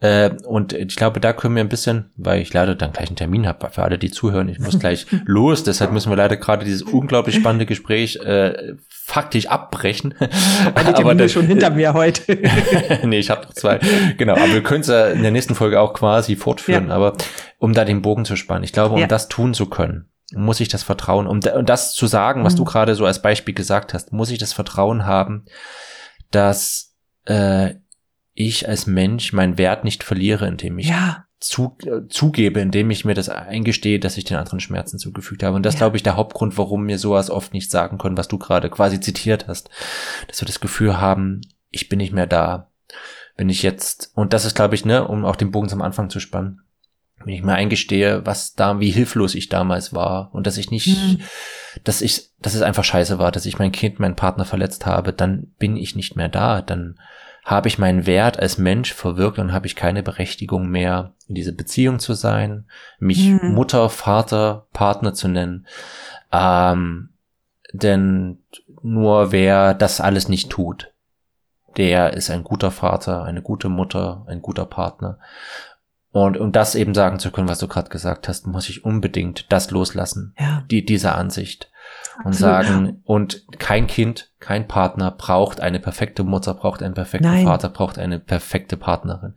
Äh, 0.00 0.30
und 0.44 0.72
ich 0.72 0.96
glaube, 0.96 1.20
da 1.20 1.32
können 1.32 1.54
wir 1.54 1.62
ein 1.62 1.68
bisschen, 1.68 2.10
weil 2.16 2.40
ich 2.40 2.52
leider 2.52 2.74
dann 2.74 2.92
gleich 2.92 3.08
einen 3.08 3.16
Termin 3.16 3.46
habe 3.46 3.70
für 3.70 3.82
alle, 3.82 3.98
die 3.98 4.10
zuhören. 4.10 4.48
Ich 4.48 4.58
muss 4.58 4.78
gleich 4.80 5.06
los. 5.24 5.64
Deshalb 5.64 5.92
müssen 5.92 6.10
wir 6.10 6.16
leider 6.16 6.36
gerade 6.36 6.64
dieses 6.64 6.82
unglaublich 6.82 7.36
spannende 7.36 7.66
Gespräch 7.66 8.16
äh, 8.16 8.74
faktisch 8.88 9.46
abbrechen. 9.46 10.14
Aber 10.74 11.14
das 11.14 11.32
schon 11.32 11.46
hinter 11.46 11.70
mir 11.70 11.94
heute. 11.94 12.38
nee, 13.04 13.18
ich 13.18 13.30
habe 13.30 13.46
noch 13.46 13.54
zwei. 13.54 13.78
Genau. 14.16 14.34
Aber 14.34 14.52
wir 14.52 14.62
können 14.62 14.80
es 14.80 14.88
ja 14.88 15.08
in 15.08 15.22
der 15.22 15.30
nächsten 15.30 15.54
Folge 15.54 15.80
auch 15.80 15.94
quasi 15.94 16.36
fortführen. 16.36 16.88
Ja. 16.88 16.94
Aber 16.94 17.14
um 17.58 17.72
da 17.72 17.84
den 17.84 18.02
Bogen 18.02 18.24
zu 18.24 18.36
spannen, 18.36 18.64
ich 18.64 18.72
glaube, 18.72 18.94
um 18.94 19.00
ja. 19.00 19.06
das 19.06 19.28
tun 19.28 19.54
zu 19.54 19.66
können 19.66 20.08
muss 20.34 20.60
ich 20.60 20.68
das 20.68 20.82
Vertrauen, 20.82 21.26
um 21.26 21.40
das 21.40 21.94
zu 21.94 22.06
sagen, 22.06 22.44
was 22.44 22.54
mhm. 22.54 22.58
du 22.58 22.64
gerade 22.64 22.94
so 22.94 23.06
als 23.06 23.22
Beispiel 23.22 23.54
gesagt 23.54 23.94
hast, 23.94 24.12
muss 24.12 24.30
ich 24.30 24.38
das 24.38 24.52
Vertrauen 24.52 25.06
haben, 25.06 25.46
dass 26.30 26.94
äh, 27.24 27.74
ich 28.34 28.68
als 28.68 28.86
Mensch 28.86 29.32
meinen 29.32 29.58
Wert 29.58 29.84
nicht 29.84 30.04
verliere, 30.04 30.46
indem 30.46 30.78
ich 30.78 30.88
ja. 30.88 31.24
zu, 31.40 31.76
äh, 31.84 32.06
zugebe, 32.08 32.60
indem 32.60 32.90
ich 32.90 33.04
mir 33.04 33.14
das 33.14 33.28
eingestehe, 33.28 33.98
dass 33.98 34.16
ich 34.16 34.24
den 34.24 34.36
anderen 34.36 34.60
Schmerzen 34.60 34.98
zugefügt 34.98 35.42
habe. 35.42 35.56
Und 35.56 35.64
das 35.64 35.74
ja. 35.74 35.78
glaube 35.78 35.96
ich 35.96 36.02
der 36.02 36.16
Hauptgrund, 36.16 36.58
warum 36.58 36.84
mir 36.84 36.98
sowas 36.98 37.30
oft 37.30 37.54
nicht 37.54 37.70
sagen 37.70 37.98
können, 37.98 38.18
was 38.18 38.28
du 38.28 38.38
gerade 38.38 38.68
quasi 38.70 39.00
zitiert 39.00 39.48
hast, 39.48 39.70
dass 40.28 40.40
wir 40.40 40.46
das 40.46 40.60
Gefühl 40.60 41.00
haben, 41.00 41.40
ich 41.70 41.88
bin 41.88 41.98
nicht 41.98 42.12
mehr 42.12 42.26
da. 42.26 42.70
Wenn 43.36 43.48
ich 43.48 43.62
jetzt, 43.62 44.12
und 44.14 44.32
das 44.32 44.44
ist, 44.44 44.54
glaube 44.54 44.74
ich, 44.74 44.84
ne, 44.84 45.06
um 45.06 45.24
auch 45.24 45.36
den 45.36 45.50
Bogen 45.50 45.68
zum 45.68 45.82
Anfang 45.82 46.10
zu 46.10 46.20
spannen, 46.20 46.62
wenn 47.28 47.34
ich 47.34 47.42
mir 47.42 47.52
eingestehe, 47.52 48.24
was 48.24 48.54
da, 48.54 48.80
wie 48.80 48.90
hilflos 48.90 49.34
ich 49.34 49.50
damals 49.50 49.92
war 49.92 50.30
und 50.32 50.46
dass 50.46 50.56
ich 50.56 50.70
nicht, 50.70 50.86
mhm. 50.96 51.20
dass 51.84 52.00
ich, 52.00 52.30
dass 52.40 52.54
es 52.54 52.62
einfach 52.62 52.84
scheiße 52.84 53.18
war, 53.18 53.30
dass 53.30 53.44
ich 53.44 53.58
mein 53.58 53.70
Kind, 53.70 54.00
meinen 54.00 54.16
Partner 54.16 54.46
verletzt 54.46 54.86
habe, 54.86 55.12
dann 55.12 55.48
bin 55.58 55.76
ich 55.76 55.94
nicht 55.94 56.16
mehr 56.16 56.30
da, 56.30 56.62
dann 56.62 56.98
habe 57.44 57.68
ich 57.68 57.78
meinen 57.78 58.06
Wert 58.06 58.38
als 58.38 58.56
Mensch 58.56 58.94
verwirkt 58.94 59.38
und 59.38 59.52
habe 59.52 59.66
ich 59.66 59.76
keine 59.76 60.02
Berechtigung 60.02 60.68
mehr, 60.68 61.12
in 61.28 61.34
diese 61.34 61.52
Beziehung 61.52 61.98
zu 61.98 62.14
sein, 62.14 62.64
mich 62.98 63.28
mhm. 63.28 63.52
Mutter, 63.52 63.90
Vater, 63.90 64.66
Partner 64.72 65.12
zu 65.12 65.28
nennen. 65.28 65.66
Ähm, 66.32 67.10
denn 67.74 68.38
nur 68.82 69.32
wer 69.32 69.74
das 69.74 70.00
alles 70.00 70.30
nicht 70.30 70.48
tut, 70.48 70.90
der 71.76 72.14
ist 72.14 72.30
ein 72.30 72.42
guter 72.42 72.70
Vater, 72.70 73.24
eine 73.24 73.42
gute 73.42 73.68
Mutter, 73.68 74.24
ein 74.26 74.40
guter 74.40 74.64
Partner. 74.64 75.18
Und 76.10 76.38
um 76.38 76.52
das 76.52 76.74
eben 76.74 76.94
sagen 76.94 77.18
zu 77.18 77.30
können, 77.30 77.48
was 77.48 77.58
du 77.58 77.68
gerade 77.68 77.90
gesagt 77.90 78.28
hast, 78.28 78.46
muss 78.46 78.68
ich 78.68 78.84
unbedingt 78.84 79.52
das 79.52 79.70
loslassen, 79.70 80.34
ja. 80.38 80.64
die, 80.70 80.84
diese 80.84 81.12
Ansicht. 81.12 81.70
Und 82.24 82.34
sagen, 82.34 83.00
und 83.04 83.46
kein 83.58 83.86
Kind, 83.86 84.32
kein 84.40 84.66
Partner 84.66 85.10
braucht 85.10 85.60
eine 85.60 85.78
perfekte 85.78 86.24
Mutter, 86.24 86.52
braucht 86.52 86.82
einen 86.82 86.94
perfekten 86.94 87.28
Nein. 87.28 87.46
Vater, 87.46 87.68
braucht 87.68 87.98
eine 87.98 88.18
perfekte 88.18 88.76
Partnerin. 88.76 89.34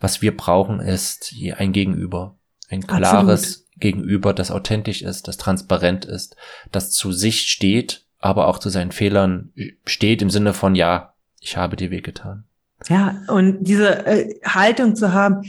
Was 0.00 0.22
wir 0.22 0.36
brauchen, 0.36 0.80
ist 0.80 1.34
ein 1.56 1.72
Gegenüber. 1.72 2.36
Ein 2.68 2.86
klares 2.86 3.44
Absolut. 3.44 3.66
Gegenüber, 3.78 4.34
das 4.34 4.50
authentisch 4.50 5.02
ist, 5.02 5.28
das 5.28 5.36
transparent 5.36 6.04
ist, 6.04 6.36
das 6.72 6.90
zu 6.90 7.12
sich 7.12 7.42
steht, 7.42 8.04
aber 8.18 8.48
auch 8.48 8.58
zu 8.58 8.70
seinen 8.70 8.92
Fehlern 8.92 9.52
steht 9.84 10.20
im 10.20 10.30
Sinne 10.30 10.52
von, 10.52 10.74
ja, 10.74 11.14
ich 11.40 11.56
habe 11.56 11.76
dir 11.76 11.90
wehgetan. 11.90 12.44
Ja, 12.88 13.22
und 13.28 13.64
diese 13.64 14.04
äh, 14.06 14.34
Haltung 14.44 14.96
zu 14.96 15.12
haben, 15.12 15.42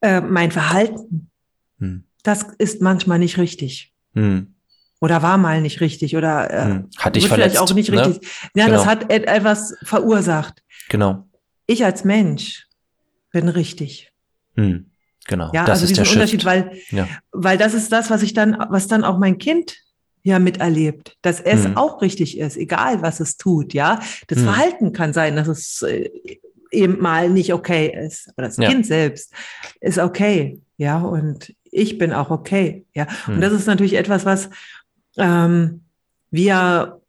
äh, 0.00 0.20
mein 0.20 0.50
Verhalten, 0.50 1.30
hm. 1.78 2.04
das 2.22 2.46
ist 2.58 2.82
manchmal 2.82 3.18
nicht 3.18 3.38
richtig. 3.38 3.92
Hm. 4.14 4.54
Oder 5.00 5.22
war 5.22 5.38
mal 5.38 5.60
nicht 5.60 5.80
richtig 5.80 6.16
oder 6.16 6.50
äh, 6.50 6.64
hm. 6.64 6.90
hat 6.96 7.14
dich 7.14 7.28
vielleicht 7.28 7.58
auch 7.58 7.72
nicht 7.72 7.90
ne? 7.90 8.06
richtig. 8.06 8.28
Ja, 8.54 8.66
genau. 8.66 8.78
das 8.78 8.86
hat 8.86 9.10
etwas 9.12 9.76
verursacht. 9.82 10.62
Genau. 10.88 11.28
Ich 11.66 11.84
als 11.84 12.04
Mensch 12.04 12.66
bin 13.30 13.48
richtig. 13.48 14.12
Hm. 14.56 14.90
Genau. 15.26 15.50
Ja, 15.52 15.64
das 15.64 15.82
also 15.82 15.84
ist 15.84 15.90
diesen 15.90 16.04
der 16.04 16.12
Unterschied, 16.12 16.44
weil, 16.44 16.72
ja. 16.90 17.06
weil 17.30 17.58
das 17.58 17.74
ist 17.74 17.92
das, 17.92 18.10
was 18.10 18.22
ich 18.22 18.32
dann, 18.32 18.56
was 18.70 18.88
dann 18.88 19.04
auch 19.04 19.18
mein 19.18 19.38
Kind 19.38 19.76
ja 20.22 20.38
miterlebt, 20.38 21.16
dass 21.22 21.40
es 21.40 21.64
hm. 21.64 21.76
auch 21.76 22.02
richtig 22.02 22.38
ist, 22.38 22.56
egal 22.56 23.02
was 23.02 23.20
es 23.20 23.36
tut, 23.36 23.74
ja. 23.74 24.00
Das 24.26 24.38
hm. 24.38 24.44
Verhalten 24.44 24.92
kann 24.92 25.12
sein, 25.12 25.36
dass 25.36 25.46
es 25.46 25.82
äh, 25.82 26.10
eben 26.70 27.00
mal 27.00 27.30
nicht 27.30 27.52
okay 27.52 27.92
ist. 28.06 28.28
Aber 28.30 28.46
das 28.46 28.56
ja. 28.56 28.68
Kind 28.68 28.86
selbst 28.86 29.32
ist 29.80 29.98
okay. 29.98 30.60
Ja, 30.76 30.98
und 30.98 31.54
ich 31.64 31.98
bin 31.98 32.12
auch 32.12 32.30
okay. 32.30 32.86
Ja, 32.94 33.06
hm. 33.26 33.34
und 33.34 33.40
das 33.40 33.52
ist 33.52 33.66
natürlich 33.66 33.94
etwas, 33.94 34.24
was 34.24 34.50
ähm, 35.16 35.82
wir 36.30 37.00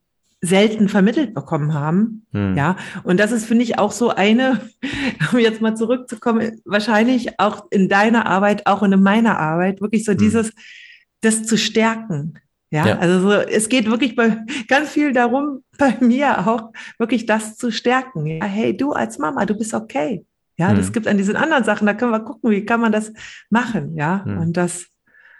selten 0.41 0.87
vermittelt 0.87 1.33
bekommen 1.33 1.73
haben. 1.73 2.25
Hm. 2.31 2.55
Ja, 2.55 2.77
und 3.03 3.19
das 3.19 3.31
ist, 3.31 3.45
finde 3.45 3.63
ich, 3.63 3.77
auch 3.77 3.91
so 3.91 4.09
eine, 4.09 4.61
um 5.31 5.39
jetzt 5.39 5.61
mal 5.61 5.75
zurückzukommen, 5.75 6.61
wahrscheinlich 6.65 7.39
auch 7.39 7.67
in 7.69 7.89
deiner 7.89 8.25
Arbeit, 8.25 8.65
auch 8.65 8.83
in 8.83 9.01
meiner 9.01 9.37
Arbeit, 9.37 9.81
wirklich 9.81 10.05
so 10.05 10.13
hm. 10.13 10.17
dieses, 10.17 10.51
das 11.21 11.43
zu 11.43 11.57
stärken. 11.57 12.39
Ja, 12.71 12.85
ja, 12.85 12.99
also 12.99 13.21
so, 13.21 13.31
es 13.31 13.67
geht 13.67 13.89
wirklich 13.89 14.15
bei 14.15 14.45
ganz 14.67 14.91
viel 14.91 15.11
darum, 15.11 15.63
bei 15.77 15.97
mir 15.99 16.47
auch 16.47 16.71
wirklich 16.97 17.25
das 17.25 17.57
zu 17.57 17.71
stärken. 17.71 18.25
Ja, 18.25 18.45
hey, 18.45 18.75
du 18.77 18.91
als 18.91 19.17
Mama, 19.17 19.45
du 19.45 19.55
bist 19.55 19.73
okay. 19.73 20.25
Ja, 20.57 20.73
mhm. 20.73 20.77
das 20.77 20.91
gibt 20.91 21.07
an 21.07 21.17
diesen 21.17 21.35
anderen 21.35 21.63
Sachen, 21.63 21.87
da 21.87 21.93
können 21.93 22.11
wir 22.11 22.19
gucken, 22.19 22.51
wie 22.51 22.65
kann 22.65 22.81
man 22.81 22.91
das 22.91 23.11
machen. 23.49 23.95
Ja, 23.95 24.23
mhm. 24.25 24.37
und 24.39 24.57
das 24.57 24.87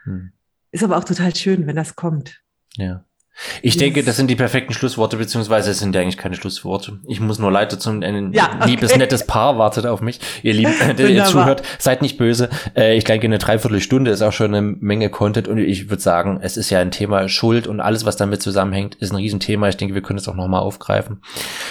mhm. 0.06 0.32
ist 0.72 0.84
aber 0.84 0.98
auch 0.98 1.04
total 1.04 1.36
schön, 1.36 1.68
wenn 1.68 1.76
das 1.76 1.96
kommt. 1.96 2.42
Ja. 2.76 3.06
Ich 3.62 3.76
yes. 3.76 3.80
denke, 3.80 4.04
das 4.04 4.18
sind 4.18 4.28
die 4.28 4.36
perfekten 4.36 4.74
Schlussworte, 4.74 5.18
beziehungsweise 5.18 5.72
es 5.72 5.80
sind 5.80 5.96
ja 5.96 6.02
eigentlich 6.02 6.18
keine 6.18 6.36
Schlussworte. 6.36 7.00
Ich 7.08 7.20
muss 7.20 7.40
nur 7.40 7.52
leider 7.52 7.80
zum 7.80 8.04
ein 8.04 8.34
ja, 8.34 8.52
okay. 8.60 8.70
liebes, 8.72 8.96
nettes 8.96 9.26
Paar 9.26 9.58
wartet 9.58 9.86
auf 9.86 10.02
mich. 10.02 10.20
Ihr 10.44 10.54
Lieben, 10.54 10.74
der 10.98 11.10
ihr 11.10 11.26
zuhört, 11.26 11.64
seid 11.78 12.02
nicht 12.02 12.18
böse. 12.18 12.50
Äh, 12.76 12.98
ich 12.98 13.04
denke, 13.04 13.28
eine 13.28 13.38
Dreiviertelstunde 13.38 14.12
ist 14.12 14.22
auch 14.22 14.32
schon 14.32 14.54
eine 14.54 14.62
Menge 14.62 15.10
Content 15.10 15.48
und 15.48 15.58
ich 15.58 15.90
würde 15.90 16.02
sagen, 16.02 16.40
es 16.42 16.58
ist 16.58 16.70
ja 16.70 16.80
ein 16.80 16.92
Thema 16.92 17.30
Schuld 17.30 17.68
und 17.68 17.80
alles, 17.80 18.06
was 18.06 18.18
damit 18.18 18.42
zusammenhängt, 18.42 18.96
ist 18.96 19.12
ein 19.12 19.18
Riesenthema. 19.18 19.70
Ich 19.70 19.78
denke, 19.78 19.96
wir 19.96 20.02
können 20.02 20.20
es 20.20 20.28
auch 20.28 20.36
nochmal 20.36 20.62
aufgreifen. 20.62 21.22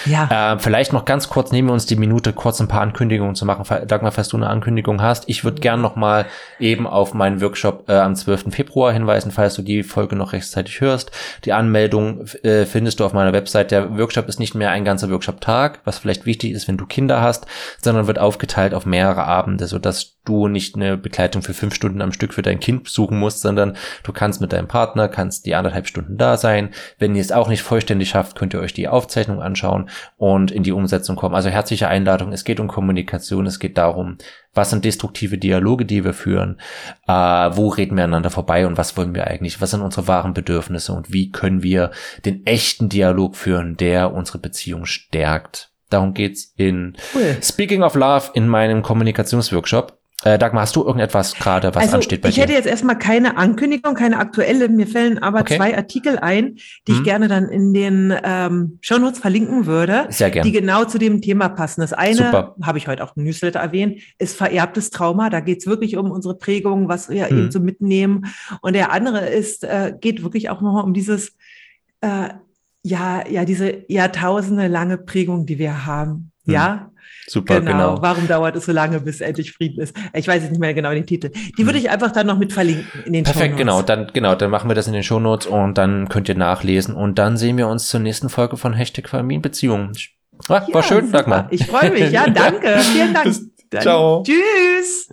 Ja. 0.05 0.53
Äh, 0.53 0.59
vielleicht 0.59 0.93
noch 0.93 1.05
ganz 1.05 1.29
kurz, 1.29 1.51
nehmen 1.51 1.69
wir 1.69 1.73
uns 1.73 1.85
die 1.85 1.95
Minute, 1.95 2.33
kurz 2.33 2.59
ein 2.59 2.67
paar 2.67 2.81
Ankündigungen 2.81 3.35
zu 3.35 3.45
machen. 3.45 3.65
Dagmar, 3.87 4.11
falls 4.11 4.29
du 4.29 4.37
eine 4.37 4.47
Ankündigung 4.47 5.01
hast, 5.01 5.25
ich 5.27 5.43
würde 5.43 5.61
gern 5.61 5.81
nochmal 5.81 6.25
eben 6.59 6.87
auf 6.87 7.13
meinen 7.13 7.41
Workshop 7.41 7.85
äh, 7.87 7.93
am 7.93 8.15
12. 8.15 8.45
Februar 8.49 8.91
hinweisen, 8.91 9.31
falls 9.31 9.55
du 9.55 9.61
die 9.61 9.83
Folge 9.83 10.15
noch 10.15 10.33
rechtzeitig 10.33 10.81
hörst. 10.81 11.11
Die 11.45 11.53
Anmeldung 11.59 12.25
äh, 12.43 12.65
findest 12.65 12.99
du 12.99 13.05
auf 13.05 13.13
meiner 13.13 13.33
Website. 13.33 13.71
Der 13.71 13.97
Workshop 13.97 14.27
ist 14.29 14.39
nicht 14.39 14.55
mehr 14.55 14.71
ein 14.71 14.85
ganzer 14.85 15.09
Workshop-Tag, 15.11 15.81
was 15.83 15.99
vielleicht 15.99 16.25
wichtig 16.25 16.53
ist, 16.53 16.67
wenn 16.67 16.77
du 16.77 16.85
Kinder 16.85 17.21
hast, 17.21 17.45
sondern 17.81 18.07
wird 18.07 18.17
aufgeteilt 18.17 18.73
auf 18.73 18.85
mehrere 18.85 19.25
Abende, 19.25 19.67
sodass 19.67 20.17
du 20.25 20.47
nicht 20.47 20.75
eine 20.75 20.95
Begleitung 20.95 21.41
für 21.41 21.53
fünf 21.53 21.75
Stunden 21.75 22.01
am 22.01 22.13
Stück 22.13 22.33
für 22.33 22.41
dein 22.41 22.59
Kind 22.59 22.87
suchen 22.87 23.19
musst, 23.19 23.41
sondern 23.41 23.75
du 24.03 24.13
kannst 24.13 24.41
mit 24.41 24.53
deinem 24.53 24.67
Partner, 24.67 25.09
kannst 25.09 25.45
die 25.45 25.55
anderthalb 25.55 25.87
Stunden 25.87 26.17
da 26.17 26.37
sein. 26.37 26.69
Wenn 26.97 27.15
ihr 27.15 27.21
es 27.21 27.31
auch 27.31 27.49
nicht 27.49 27.61
vollständig 27.61 28.09
schafft, 28.09 28.37
könnt 28.37 28.53
ihr 28.53 28.61
euch 28.61 28.73
die 28.73 28.87
Aufzeichnung 28.87 29.41
anschauen 29.41 29.89
und 30.17 30.51
in 30.51 30.63
die 30.63 30.71
Umsetzung 30.71 31.15
kommen. 31.15 31.35
Also 31.35 31.49
herzliche 31.49 31.87
Einladung. 31.87 32.31
Es 32.31 32.43
geht 32.43 32.59
um 32.59 32.67
Kommunikation. 32.67 33.45
Es 33.45 33.59
geht 33.59 33.77
darum, 33.77 34.17
was 34.53 34.71
sind 34.71 34.85
destruktive 34.85 35.37
Dialoge, 35.37 35.85
die 35.85 36.03
wir 36.03 36.13
führen? 36.13 36.59
Äh, 37.07 37.11
wo 37.13 37.67
reden 37.69 37.97
wir 37.97 38.03
einander 38.03 38.29
vorbei 38.29 38.65
und 38.65 38.77
was 38.77 38.97
wollen 38.97 39.13
wir 39.13 39.27
eigentlich? 39.27 39.61
Was 39.61 39.71
sind 39.71 39.81
unsere 39.81 40.07
wahren 40.07 40.33
Bedürfnisse 40.33 40.93
und 40.93 41.13
wie 41.13 41.31
können 41.31 41.63
wir 41.63 41.91
den 42.25 42.45
echten 42.45 42.89
Dialog 42.89 43.35
führen, 43.35 43.77
der 43.77 44.13
unsere 44.13 44.39
Beziehung 44.39 44.85
stärkt? 44.85 45.71
Darum 45.89 46.13
geht's 46.13 46.53
in 46.55 46.95
cool. 47.15 47.37
Speaking 47.41 47.83
of 47.83 47.95
Love 47.95 48.31
in 48.33 48.47
meinem 48.47 48.83
Kommunikationsworkshop. 48.83 49.98
Äh, 50.25 50.37
Dagmar, 50.37 50.63
hast 50.63 50.75
du 50.75 50.83
irgendetwas 50.83 51.35
gerade, 51.35 51.73
was 51.73 51.83
also, 51.83 51.95
ansteht 51.95 52.21
bei 52.21 52.29
ich 52.29 52.35
dir? 52.35 52.41
Ich 52.41 52.47
hätte 52.47 52.57
jetzt 52.57 52.67
erstmal 52.67 52.97
keine 52.97 53.37
Ankündigung, 53.37 53.93
keine 53.93 54.17
aktuelle. 54.17 54.67
Mir 54.67 54.85
fällen 54.85 55.17
aber 55.19 55.41
okay. 55.41 55.55
zwei 55.55 55.77
Artikel 55.77 56.19
ein, 56.19 56.55
die 56.87 56.91
hm. 56.91 56.97
ich 56.97 57.03
gerne 57.05 57.29
dann 57.29 57.47
in 57.47 57.73
den 57.73 58.13
ähm, 58.23 58.79
Shownotes 58.81 59.19
verlinken 59.19 59.65
würde. 59.65 60.07
Sehr 60.09 60.29
gerne. 60.29 60.49
Die 60.49 60.57
genau 60.57 60.83
zu 60.83 60.97
dem 60.97 61.21
Thema 61.21 61.47
passen. 61.47 61.79
Das 61.79 61.93
eine, 61.93 62.53
habe 62.61 62.77
ich 62.77 62.89
heute 62.89 63.03
auch 63.03 63.15
im 63.15 63.23
Newsletter 63.23 63.59
erwähnt, 63.61 64.01
ist 64.17 64.35
vererbtes 64.35 64.89
Trauma. 64.89 65.29
Da 65.29 65.39
geht 65.39 65.59
es 65.59 65.67
wirklich 65.67 65.95
um 65.95 66.11
unsere 66.11 66.37
Prägung, 66.37 66.89
was 66.89 67.09
wir 67.09 67.29
hm. 67.29 67.37
eben 67.37 67.51
so 67.51 67.61
mitnehmen. 67.61 68.25
Und 68.61 68.73
der 68.73 68.91
andere 68.91 69.29
ist, 69.29 69.63
äh, 69.63 69.93
geht 69.97 70.23
wirklich 70.23 70.49
auch 70.49 70.59
nochmal 70.59 70.83
um 70.83 70.93
dieses, 70.93 71.37
äh, 72.01 72.29
ja, 72.83 73.25
ja, 73.25 73.45
diese 73.45 73.85
jahrtausende 73.87 74.67
lange 74.67 74.97
Prägung, 74.97 75.45
die 75.45 75.59
wir 75.59 75.85
haben. 75.85 76.31
Hm. 76.45 76.53
Ja, 76.53 76.91
Super, 77.29 77.59
genau. 77.59 77.71
genau. 77.71 78.01
Warum 78.01 78.27
dauert 78.27 78.55
es 78.55 78.65
so 78.65 78.71
lange, 78.71 78.99
bis 78.99 79.21
endlich 79.21 79.51
Frieden 79.51 79.81
ist? 79.81 79.95
Ich 80.13 80.27
weiß 80.27 80.41
jetzt 80.41 80.51
nicht 80.51 80.59
mehr 80.59 80.73
genau 80.73 80.91
den 80.91 81.05
Titel. 81.05 81.31
Die 81.57 81.65
würde 81.65 81.77
hm. 81.77 81.85
ich 81.85 81.89
einfach 81.89 82.11
dann 82.11 82.27
noch 82.27 82.37
mit 82.37 82.53
verlinken 82.53 83.03
in 83.05 83.13
den 83.13 83.23
Perfekt, 83.23 83.57
genau. 83.57 83.81
Dann, 83.81 84.09
genau, 84.13 84.35
dann 84.35 84.49
machen 84.49 84.69
wir 84.69 84.75
das 84.75 84.87
in 84.87 84.93
den 84.93 85.03
Shownotes 85.03 85.47
und 85.47 85.77
dann 85.77 86.09
könnt 86.09 86.29
ihr 86.29 86.35
nachlesen 86.35 86.95
und 86.95 87.19
dann 87.19 87.37
sehen 87.37 87.57
wir 87.57 87.67
uns 87.67 87.87
zur 87.87 87.99
nächsten 87.99 88.29
Folge 88.29 88.57
von 88.57 88.73
Hashtag 88.73 89.09
Familienbeziehungen. 89.09 89.93
Ah, 90.47 90.63
ja, 90.67 90.73
war 90.73 90.83
schön, 90.83 91.05
super. 91.05 91.19
Dagmar. 91.19 91.47
Ich 91.51 91.65
freue 91.65 91.91
mich. 91.91 92.11
Ja, 92.11 92.29
danke. 92.29 92.79
Vielen 92.79 93.13
Dank. 93.13 93.35
Ciao. 93.81 94.23
Tschüss. 94.23 95.05